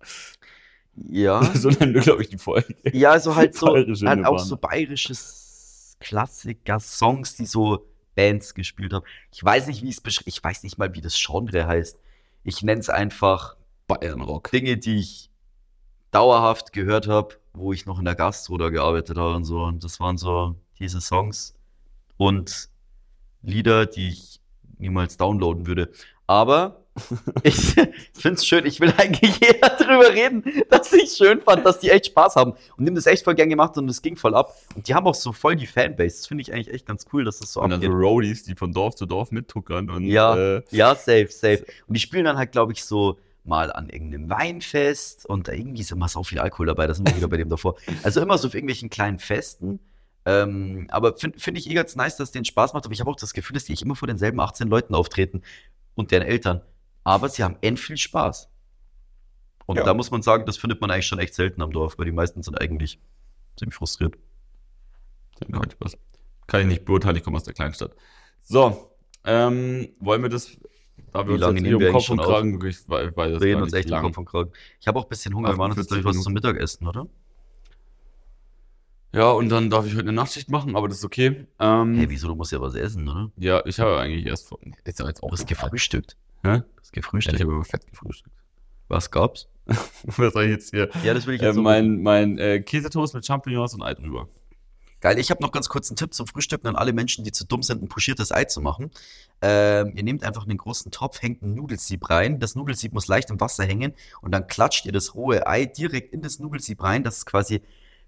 Ja. 0.95 1.43
so 1.55 1.69
nennen 1.69 1.93
wir, 1.93 2.01
glaube 2.01 2.23
ich, 2.23 2.31
die 2.31 2.39
Folge. 2.39 2.75
Ja, 2.93 3.11
also 3.11 3.37
halt 3.37 3.55
so, 3.55 3.67
Bayerische 3.67 4.09
halt 4.09 4.25
auch 4.25 4.39
so 4.39 4.57
bayerisches 4.57 5.46
Klassiker-Songs, 6.01 7.37
die 7.37 7.47
so 7.47 7.87
Bands 8.15 8.55
gespielt 8.55 8.93
haben. 8.93 9.05
Ich 9.33 9.43
weiß 9.45 9.67
nicht, 9.67 9.83
wie 9.83 9.91
es 9.91 10.01
beschreibt, 10.01 10.29
ich 10.29 10.43
weiß 10.43 10.63
nicht 10.63 10.79
mal, 10.79 10.95
wie 10.95 11.01
das 11.01 11.15
Genre 11.15 11.67
heißt. 11.67 11.99
Ich 12.45 12.63
nenne 12.63 12.81
es 12.81 12.89
einfach 12.89 13.57
Bayernrock. 13.87 14.51
Dinge, 14.51 14.77
die 14.77 14.99
ich 14.99 15.31
dauerhaft 16.11 16.73
gehört 16.73 17.09
habe, 17.09 17.37
wo 17.53 17.73
ich 17.73 17.87
noch 17.87 17.99
in 17.99 18.05
der 18.05 18.15
Gastro 18.15 18.57
da 18.59 18.71
gearbeitet 18.71 19.19
habe 19.19 19.35
und 19.35 19.45
so. 19.45 19.63
Und 19.63 19.85
das 19.85 20.01
waren 20.01 20.17
so 20.17 20.57
diese 20.79 21.01
Songs 21.01 21.55
und 22.17 22.69
Lieder, 23.43 23.87
die 23.87 24.09
ich 24.09 24.41
niemals 24.79 25.17
downloaden 25.17 25.67
würde. 25.67 25.93
Aber 26.27 26.86
ich 27.43 27.57
finde 28.15 28.33
es 28.33 28.47
schön, 28.47 28.67
ich 28.67 28.81
will 28.81 28.93
eigentlich 28.97 29.41
eher 29.43 29.69
drüber 29.77 30.13
reden, 30.13 30.45
dass 30.71 30.93
ich 30.93 31.11
schön 31.13 31.41
fand, 31.41 31.65
dass 31.67 31.79
die 31.81 31.91
echt 31.91 32.07
Spaß 32.07 32.37
haben. 32.37 32.53
Und 32.77 32.85
die 32.85 32.87
haben 32.87 32.95
das 32.95 33.07
echt 33.07 33.25
voll 33.25 33.35
gern 33.35 33.49
gemacht 33.49 33.77
und 33.79 33.89
es 33.89 34.03
ging 34.03 34.17
voll 34.17 34.35
ab. 34.35 34.55
Und 34.75 34.89
die 34.89 34.95
haben 34.95 35.07
auch 35.07 35.15
so 35.15 35.33
voll 35.33 35.57
die 35.57 35.67
Fanbase. 35.67 36.17
Das 36.17 36.27
finde 36.27 36.43
ich 36.43 36.53
eigentlich 36.53 36.73
echt 36.73 36.87
ganz 36.87 37.07
cool, 37.13 37.25
dass 37.25 37.39
das 37.41 37.53
so 37.53 37.61
Und 37.61 37.71
dann 37.71 37.81
so 37.81 37.87
abgeht. 37.87 37.99
Roadies, 38.01 38.45
die 38.45 38.55
von 38.55 38.73
Dorf 38.73 38.95
zu 38.97 39.07
Dorf 39.07 39.31
mittuckern 39.31 39.91
und 39.91 40.05
Ja. 40.05 40.37
äh, 40.37 40.63
Ja, 40.71 40.95
safe, 40.95 41.29
safe. 41.31 41.65
Und 41.87 41.95
die 41.95 42.01
spielen 42.01 42.25
dann 42.25 42.39
halt, 42.39 42.53
glaube 42.53 42.73
ich, 42.73 42.85
so 42.85 43.19
mal 43.45 43.71
an 43.73 43.89
irgendeinem 43.89 44.29
Weinfest 44.29 45.25
und 45.27 45.47
da 45.49 45.53
irgendwie 45.53 45.83
ist 45.83 45.93
immer 45.93 46.09
so 46.09 46.25
viel 46.25 46.41
Alkohol 46.41 46.67
dabei, 46.67 46.89
das 46.89 46.97
sind 46.97 47.09
wir 47.09 47.17
wieder 47.17 47.29
bei 47.29 47.37
dem 47.37 47.49
davor. 47.49 47.77
Also 48.03 48.21
immer 48.21 48.39
so 48.39 48.49
auf 48.49 48.55
irgendwelchen 48.55 48.91
kleinen 48.91 49.19
Festen. 49.21 49.79
Ähm, 50.25 50.89
aber 50.91 51.15
finde 51.15 51.39
find 51.39 51.57
ich 51.57 51.71
eh 51.71 51.75
ganz 51.75 51.95
nice, 51.95 52.17
dass 52.17 52.31
es 52.31 52.33
denen 52.33 52.45
Spaß 52.45 52.73
macht. 52.73 52.85
Aber 52.85 52.93
ich 52.93 52.99
habe 52.99 53.09
auch 53.09 53.15
das 53.17 53.33
Gefühl, 53.33 53.55
dass 53.55 53.65
die 53.65 53.73
echt 53.73 53.83
immer 53.83 53.95
vor 53.95 54.09
denselben 54.09 54.41
18 54.41 54.67
Leuten 54.67 54.97
auftreten 54.97 55.43
und 55.95 56.11
deren 56.11 56.27
Eltern. 56.27 56.63
Aber 57.07 57.29
sie 57.29 57.45
haben 57.45 57.57
end 57.61 57.79
viel 57.79 57.97
Spaß. 57.97 58.49
Und 59.67 59.77
Ja. 59.77 59.85
da 59.85 59.95
muss 59.95 60.11
man 60.11 60.23
sagen, 60.23 60.45
das 60.45 60.57
findet 60.57 60.81
man 60.81 60.91
eigentlich 60.91 61.07
schon 61.07 61.21
echt 61.21 61.35
selten 61.35 61.63
am 61.63 61.71
Dorf, 61.71 61.97
weil 61.99 62.05
die 62.07 62.11
meisten 62.13 62.43
sind 62.43 62.61
eigentlich 62.61 62.99
ziemlich 63.57 63.77
frustriert. 63.77 64.17
Ja. 65.49 65.61
Kann 66.49 66.61
ich 66.63 66.67
nicht 66.67 66.85
beurteilen, 66.85 67.15
ich 67.15 67.23
komme 67.23 67.37
aus 67.37 67.45
der 67.45 67.55
Kleinstadt. 67.55 67.93
So, 68.43 68.91
ähm, 69.25 69.89
wollen 70.01 70.23
wir 70.23 70.29
das, 70.31 70.51
da 71.13 71.23
Wie 71.23 71.29
wir 71.29 71.35
uns 71.35 71.41
lange 71.43 71.61
nehmen 71.61 71.79
wir 71.79 71.93
Kopf 71.93 72.11
und? 72.11 72.19
Kragen, 72.21 72.59
das 72.59 72.85
Reden 73.41 73.63
uns 73.63 73.73
echt 73.73 73.85
den 73.89 73.91
lang. 73.93 74.03
Kopf 74.03 74.19
und 74.19 74.25
Kragen. 74.25 74.51
Ich 74.81 74.89
habe 74.89 74.99
auch 74.99 75.05
ein 75.05 75.09
bisschen 75.09 75.33
Hunger. 75.33 75.51
Wir 75.51 75.57
machen 75.57 75.73
uns 75.73 75.77
jetzt 75.79 75.93
48 75.93 76.03
gleich 76.03 76.17
was 76.17 76.23
zum. 76.25 76.33
Mittagessen, 76.33 76.89
oder? 76.89 77.07
Ja, 79.13 79.31
und 79.31 79.49
dann 79.49 79.71
darf 79.71 79.87
ich 79.87 79.93
heute 79.93 80.03
eine 80.03 80.13
Nachtschicht 80.13 80.51
machen, 80.51 80.77
aber 80.77 80.89
das 80.89 80.99
ist 80.99 81.05
okay. 81.05 81.47
Ähm, 81.59 81.95
Hey, 81.97 82.11
wieso? 82.11 82.29
Du 82.29 82.35
musst 82.35 82.53
ja 82.53 82.61
was 82.61 82.75
essen, 82.75 83.09
oder? 83.09 83.31
ja, 83.37 83.65
ich 83.65 83.81
habe 83.81 83.99
eigentlich 83.99 84.27
erst 84.27 84.47
vor, 84.49 84.59
ist 84.85 84.99
ja 84.99 85.07
jetzt 85.07 85.23
Du 85.23 85.27
auch 85.27 85.33
hast 85.33 85.47
gefrühstückt. 85.47 86.17
Hä? 86.43 86.49
Du 86.49 86.51
hast 86.53 86.63
Ja, 86.63 86.63
ich 86.85 86.93
gefrühstückt. 86.93 87.41
habe 87.41 87.53
aber 87.55 87.65
fett 87.65 87.87
gefrühstückt. 87.87 88.35
Was 88.89 89.11
gab's? 89.11 89.49
Was 90.05 90.33
soll 90.33 90.45
ich 90.45 90.51
jetzt 90.51 90.71
hier? 90.71 90.91
Ja, 91.03 91.15
das 91.15 91.27
will 91.27 91.35
ich 91.35 91.43
Äh, 91.43 91.47
jetzt 91.47 91.55
so 91.57 91.63
mein 91.63 92.03
mein 92.03 92.39
äh, 92.39 92.61
Käsetoast 92.61 93.15
mit 93.15 93.25
Champignons 93.27 93.75
und 93.75 93.83
Ei 93.83 93.95
drüber. 93.95 94.29
Geil, 95.01 95.19
ich 95.19 95.31
habe 95.31 95.43
noch 95.43 95.53
ganz 95.53 95.69
kurz 95.69 95.91
einen 95.91 95.97
Tipp 95.97 96.15
zum 96.15 96.27
Frühstücken 96.27 96.67
an 96.69 96.77
alle 96.77 96.93
Menschen, 96.93 97.23
die 97.25 97.33
zu 97.33 97.45
dumm 97.47 97.63
sind, 97.63 97.83
ein 97.83 97.89
pochiertes 97.89 98.33
Ei 98.33 98.45
zu 98.45 98.61
machen. 98.61 98.91
Ähm, 99.43 99.93
ihr 99.97 100.03
nehmt 100.03 100.25
einfach 100.25 100.45
einen 100.47 100.57
großen 100.57 100.91
Topf, 100.91 101.21
hängt 101.21 101.43
ein 101.43 101.55
Nudelsieb 101.55 102.09
rein. 102.11 102.39
Das 102.41 102.55
Nudelsieb 102.55 102.93
muss 102.93 103.07
leicht 103.09 103.31
im 103.31 103.41
Wasser 103.41 103.65
hängen 103.65 103.93
und 104.23 104.33
dann 104.33 104.47
klatscht 104.47 104.87
ihr 104.87 104.93
das 104.93 105.15
rohe 105.15 105.47
Ei 105.47 105.67
direkt 105.67 106.13
in 106.15 106.23
das 106.23 106.39
Nudelsieb 106.39 106.83
rein, 106.83 107.03
dass 107.03 107.19
es 107.19 107.27
quasi 107.27 107.61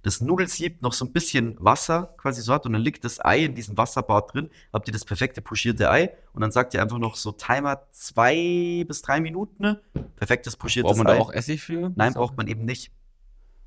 das 0.03 0.21
Nudelsieb 0.21 0.81
noch 0.81 0.93
so 0.93 1.05
ein 1.05 1.13
bisschen 1.13 1.57
Wasser 1.59 2.15
quasi 2.19 2.41
so 2.41 2.53
hat 2.53 2.67
und 2.67 2.73
dann 2.73 2.83
liegt 2.83 3.05
das 3.05 3.23
Ei 3.25 3.45
in 3.45 3.55
diesem 3.55 3.77
Wasserbad 3.77 4.33
drin. 4.33 4.51
Habt 4.73 4.89
ihr 4.89 4.93
das 4.93 5.05
perfekte 5.05 5.43
pochierte 5.43 5.91
Ei 5.91 6.11
und 6.33 6.41
dann 6.41 6.53
sagt 6.53 6.75
ihr 6.75 6.83
einfach 6.83 6.99
noch 6.99 7.17
so 7.17 7.33
Timer 7.33 7.83
zwei 7.91 8.85
bis 8.87 9.03
drei 9.03 9.21
Minuten. 9.21 9.63
Ne? 9.63 9.81
Perfektes 10.17 10.57
pochiertes 10.57 10.91
Braucht 10.91 10.99
man 11.05 11.07
Ei. 11.09 11.17
da 11.17 11.23
auch 11.23 11.33
Essig 11.33 11.63
für? 11.63 11.93
Nein, 11.97 12.15
braucht 12.15 12.37
man 12.37 12.47
eben 12.47 12.65
nicht. 12.65 12.93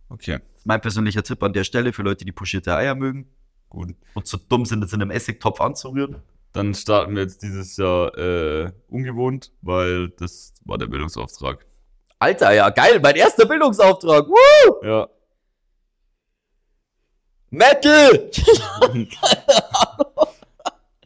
Okay, 0.10 0.40
Das 0.54 0.60
ist 0.62 0.66
mein 0.66 0.82
persönlicher 0.82 1.24
Tipp 1.24 1.42
an 1.44 1.54
der 1.54 1.64
Stelle 1.64 1.94
für 1.94 2.02
Leute, 2.04 2.26
die 2.26 2.32
pochierte 2.32 2.76
Eier 2.76 2.96
mögen 2.96 3.30
gut. 3.70 3.96
und 4.14 4.28
zu 4.28 4.38
dumm 4.38 4.66
sind, 4.66 4.82
das 4.82 4.94
in 4.94 5.02
einem 5.02 5.12
Essigtopf 5.12 5.62
anzurühren. 5.62 6.18
Dann 6.54 6.74
starten 6.74 7.16
wir 7.16 7.22
jetzt 7.24 7.44
dieses 7.44 7.78
Jahr 7.78 8.18
äh, 8.18 8.72
ungewohnt, 8.90 9.54
weil 9.62 10.10
das 10.10 10.54
war 10.66 10.78
der 10.78 10.88
Bildungsauftrag. 10.88 11.66
Alter, 12.20 12.52
ja, 12.54 12.70
geil, 12.70 13.00
mein 13.02 13.16
erster 13.16 13.46
Bildungsauftrag. 13.46 14.28
Woo! 14.28 14.86
Ja. 14.86 15.08
Metal! 17.52 18.30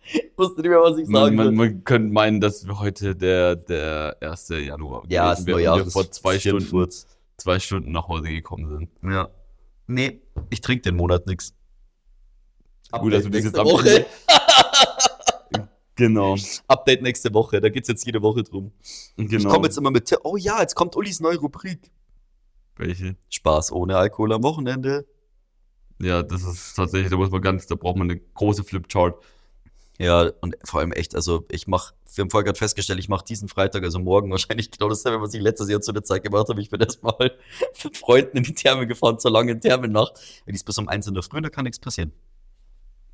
ich 0.03 0.37
wusste 0.37 0.61
nicht 0.61 0.69
mehr, 0.69 0.79
was 0.79 0.97
ich 0.99 1.07
Man, 1.07 1.23
sagen 1.23 1.35
man, 1.35 1.45
soll. 1.47 1.55
man 1.55 1.83
könnte 1.83 2.13
meinen, 2.13 2.39
dass 2.39 2.67
wir 2.67 2.79
heute 2.79 3.15
der, 3.15 3.55
der 3.55 4.15
1. 4.21 4.49
Januar 4.49 5.03
Ja, 5.09 5.33
ist 5.33 5.47
wäre 5.47 5.59
wir 5.59 5.85
vor 5.91 6.09
zwei 6.11 6.37
Stunden, 6.37 6.87
zwei 7.37 7.59
Stunden 7.59 7.91
nach 7.91 8.07
Hause 8.07 8.29
gekommen 8.29 8.69
sind. 8.69 9.11
Ja. 9.11 9.27
Nee, 9.87 10.21
ich 10.51 10.61
trinke 10.61 10.83
den 10.83 10.95
Monat 10.97 11.25
nix. 11.25 11.53
Gut, 12.91 13.11
dass 13.11 13.23
du 13.23 13.29
das 13.29 13.43
jetzt 13.43 13.55
nächste 13.55 13.61
am 13.61 13.67
Woche. 13.67 14.05
Genau. 15.97 16.35
Update 16.67 17.01
nächste 17.01 17.33
Woche, 17.33 17.61
da 17.61 17.69
geht's 17.69 17.87
jetzt 17.87 18.05
jede 18.05 18.21
Woche 18.21 18.43
drum. 18.43 18.73
genau. 19.15 19.37
Ich 19.37 19.47
komme 19.47 19.67
jetzt 19.67 19.77
immer 19.77 19.91
mit, 19.91 20.13
oh 20.23 20.35
ja, 20.35 20.59
jetzt 20.59 20.75
kommt 20.75 20.93
Ulis 20.97 21.21
neue 21.21 21.37
Rubrik. 21.37 21.89
Welche? 22.75 23.15
Spaß 23.29 23.71
ohne 23.71 23.95
Alkohol 23.95 24.33
am 24.33 24.43
Wochenende. 24.43 25.05
Ja, 25.99 26.23
das 26.23 26.43
ist 26.43 26.75
tatsächlich, 26.75 27.09
da 27.09 27.17
muss 27.17 27.31
man 27.31 27.41
ganz, 27.41 27.67
da 27.67 27.75
braucht 27.75 27.97
man 27.97 28.09
eine 28.09 28.19
große 28.19 28.63
Flipchart. 28.63 29.23
Ja, 29.97 30.29
und 30.41 30.57
vor 30.65 30.81
allem 30.81 30.91
echt, 30.91 31.15
also 31.15 31.45
ich 31.49 31.67
mach, 31.67 31.93
wir 32.13 32.23
haben 32.23 32.29
vorher 32.29 32.43
gerade 32.43 32.57
festgestellt, 32.57 32.99
ich 32.99 33.07
mache 33.07 33.23
diesen 33.23 33.47
Freitag, 33.47 33.83
also 33.83 33.99
morgen 33.99 34.29
wahrscheinlich 34.31 34.71
genau 34.71 34.89
dasselbe, 34.89 35.21
was 35.21 35.33
ich 35.33 35.41
letztes 35.41 35.69
Jahr 35.69 35.81
zu 35.81 35.93
der 35.93 36.03
Zeit 36.03 36.23
gemacht 36.23 36.49
habe. 36.49 36.61
Ich 36.61 36.69
bin 36.69 36.79
erstmal 36.81 37.31
mit 37.83 37.97
Freunden 37.97 38.37
in 38.37 38.43
die 38.43 38.53
Therme 38.53 38.87
gefahren, 38.87 39.19
zur 39.19 39.31
langen 39.31 39.61
Thermennacht. 39.61 40.13
Wenn 40.45 40.53
die 40.53 40.57
ist 40.57 40.65
bis 40.65 40.77
um 40.77 40.89
eins 40.89 41.07
in 41.07 41.13
der 41.13 41.23
Früh, 41.23 41.41
da 41.41 41.49
kann 41.49 41.63
nichts 41.63 41.79
passieren. 41.79 42.11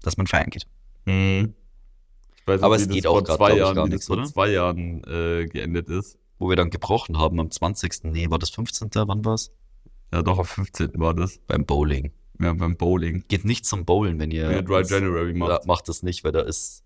Dass 0.01 0.17
man 0.17 0.25
feiern 0.25 0.49
geht. 0.49 0.65
Ich 1.05 2.47
weiß 2.47 2.63
Aber 2.63 2.75
nicht, 2.75 2.85
es 2.85 2.89
wie 2.89 2.93
geht 2.95 3.05
das 3.05 3.11
auch 3.11 3.15
vor 3.17 3.23
grad, 3.23 3.37
zwei 3.37 3.51
ich, 3.51 3.57
Jahren, 3.57 3.75
gar 3.75 3.87
nichts, 3.87 4.07
vor 4.07 4.17
oder? 4.17 4.25
zwei 4.25 4.49
Jahren 4.49 5.03
äh, 5.03 5.45
geendet 5.45 5.89
ist. 5.89 6.17
Wo 6.39 6.49
wir 6.49 6.55
dann 6.55 6.71
gebrochen 6.71 7.19
haben 7.19 7.39
am 7.39 7.51
20. 7.51 8.05
Nee, 8.05 8.31
war 8.31 8.39
das 8.39 8.49
15. 8.49 8.89
Wann 8.93 9.23
war's? 9.23 9.51
Ja, 10.11 10.23
doch, 10.23 10.39
am 10.39 10.45
15. 10.45 10.93
war 10.95 11.13
das. 11.13 11.37
Beim 11.45 11.65
Bowling. 11.65 12.11
Ja, 12.41 12.53
beim 12.53 12.75
Bowling. 12.77 13.23
Geht 13.27 13.45
nicht 13.45 13.65
zum 13.65 13.85
Bowlen, 13.85 14.19
wenn 14.19 14.31
ihr. 14.31 14.51
Ja, 14.51 14.61
Dry 14.61 14.83
January 14.83 15.31
Ja, 15.31 15.37
macht. 15.37 15.65
macht 15.65 15.87
das 15.89 16.03
nicht, 16.03 16.23
weil 16.23 16.31
da 16.31 16.41
ist. 16.41 16.83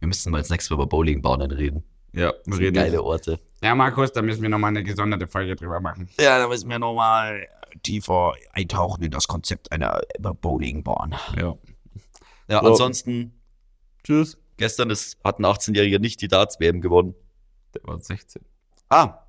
Wir 0.00 0.08
müssen 0.08 0.30
mal 0.32 0.38
als 0.38 0.50
nächstes 0.50 0.70
Mal 0.70 0.74
über 0.76 0.86
Bowlingbahnen 0.86 1.50
reden. 1.50 1.84
Ja, 2.12 2.32
wir 2.46 2.58
reden 2.58 2.74
geile. 2.74 3.02
Orte. 3.02 3.40
Ja, 3.62 3.74
Markus, 3.74 4.12
da 4.12 4.22
müssen 4.22 4.42
wir 4.42 4.48
nochmal 4.48 4.68
eine 4.68 4.82
gesonderte 4.84 5.26
Folge 5.26 5.56
drüber 5.56 5.80
machen. 5.80 6.08
Ja, 6.20 6.38
da 6.38 6.46
müssen 6.48 6.68
wir 6.68 6.78
nochmal 6.78 7.46
tiefer 7.82 8.34
eintauchen 8.52 9.02
in 9.02 9.10
das 9.10 9.26
Konzept 9.26 9.72
einer 9.72 10.00
Bowlingbahn. 10.20 11.14
Ja. 11.36 11.56
Ja, 12.48 12.60
So. 12.60 12.68
ansonsten, 12.68 13.40
Tschüss. 14.04 14.36
gestern 14.58 14.90
ist, 14.90 15.18
hat 15.24 15.38
ein 15.40 15.46
18-Jähriger 15.46 15.98
nicht 15.98 16.20
die 16.20 16.28
Darts-WM 16.28 16.80
gewonnen. 16.80 17.14
Der 17.74 17.82
war 17.84 17.98
16. 18.00 18.42
Ah. 18.90 19.20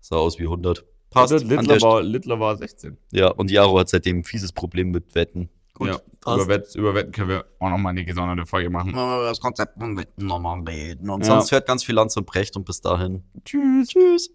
Sah 0.00 0.16
aus 0.16 0.38
wie 0.38 0.44
100. 0.44 0.84
Passt. 1.10 1.32
Der 1.32 1.40
Littler 1.40 1.80
war, 1.80 2.02
Littler 2.02 2.40
war 2.40 2.56
16. 2.56 2.96
ja, 3.12 3.28
und 3.28 3.50
Jaro 3.50 3.78
hat 3.78 3.88
seitdem 3.88 4.18
ein 4.18 4.24
fieses 4.24 4.52
Problem 4.52 4.90
mit 4.90 5.14
Wetten. 5.14 5.48
Gut, 5.74 5.88
ja, 5.88 5.98
passt. 6.22 6.36
über, 6.42 6.48
Wett, 6.48 6.74
über 6.74 6.94
Wetten 6.94 7.12
können 7.12 7.28
wir 7.28 7.44
auch 7.58 7.68
nochmal 7.68 7.90
eine 7.90 8.04
gesonderte 8.04 8.46
Folge 8.46 8.70
machen. 8.70 8.92
Das 8.94 9.40
Konzept 9.40 9.76
nochmal 10.16 10.60
reden. 10.60 11.10
Und 11.10 11.20
Ja. 11.20 11.26
sonst 11.26 11.52
hört 11.52 11.66
ganz 11.66 11.84
viel 11.84 11.94
Lanz 11.94 12.16
und 12.16 12.24
Brecht 12.26 12.56
und 12.56 12.64
bis 12.64 12.80
dahin. 12.80 13.22
Tschüss. 13.44 13.88
Tschüss. 13.88 14.24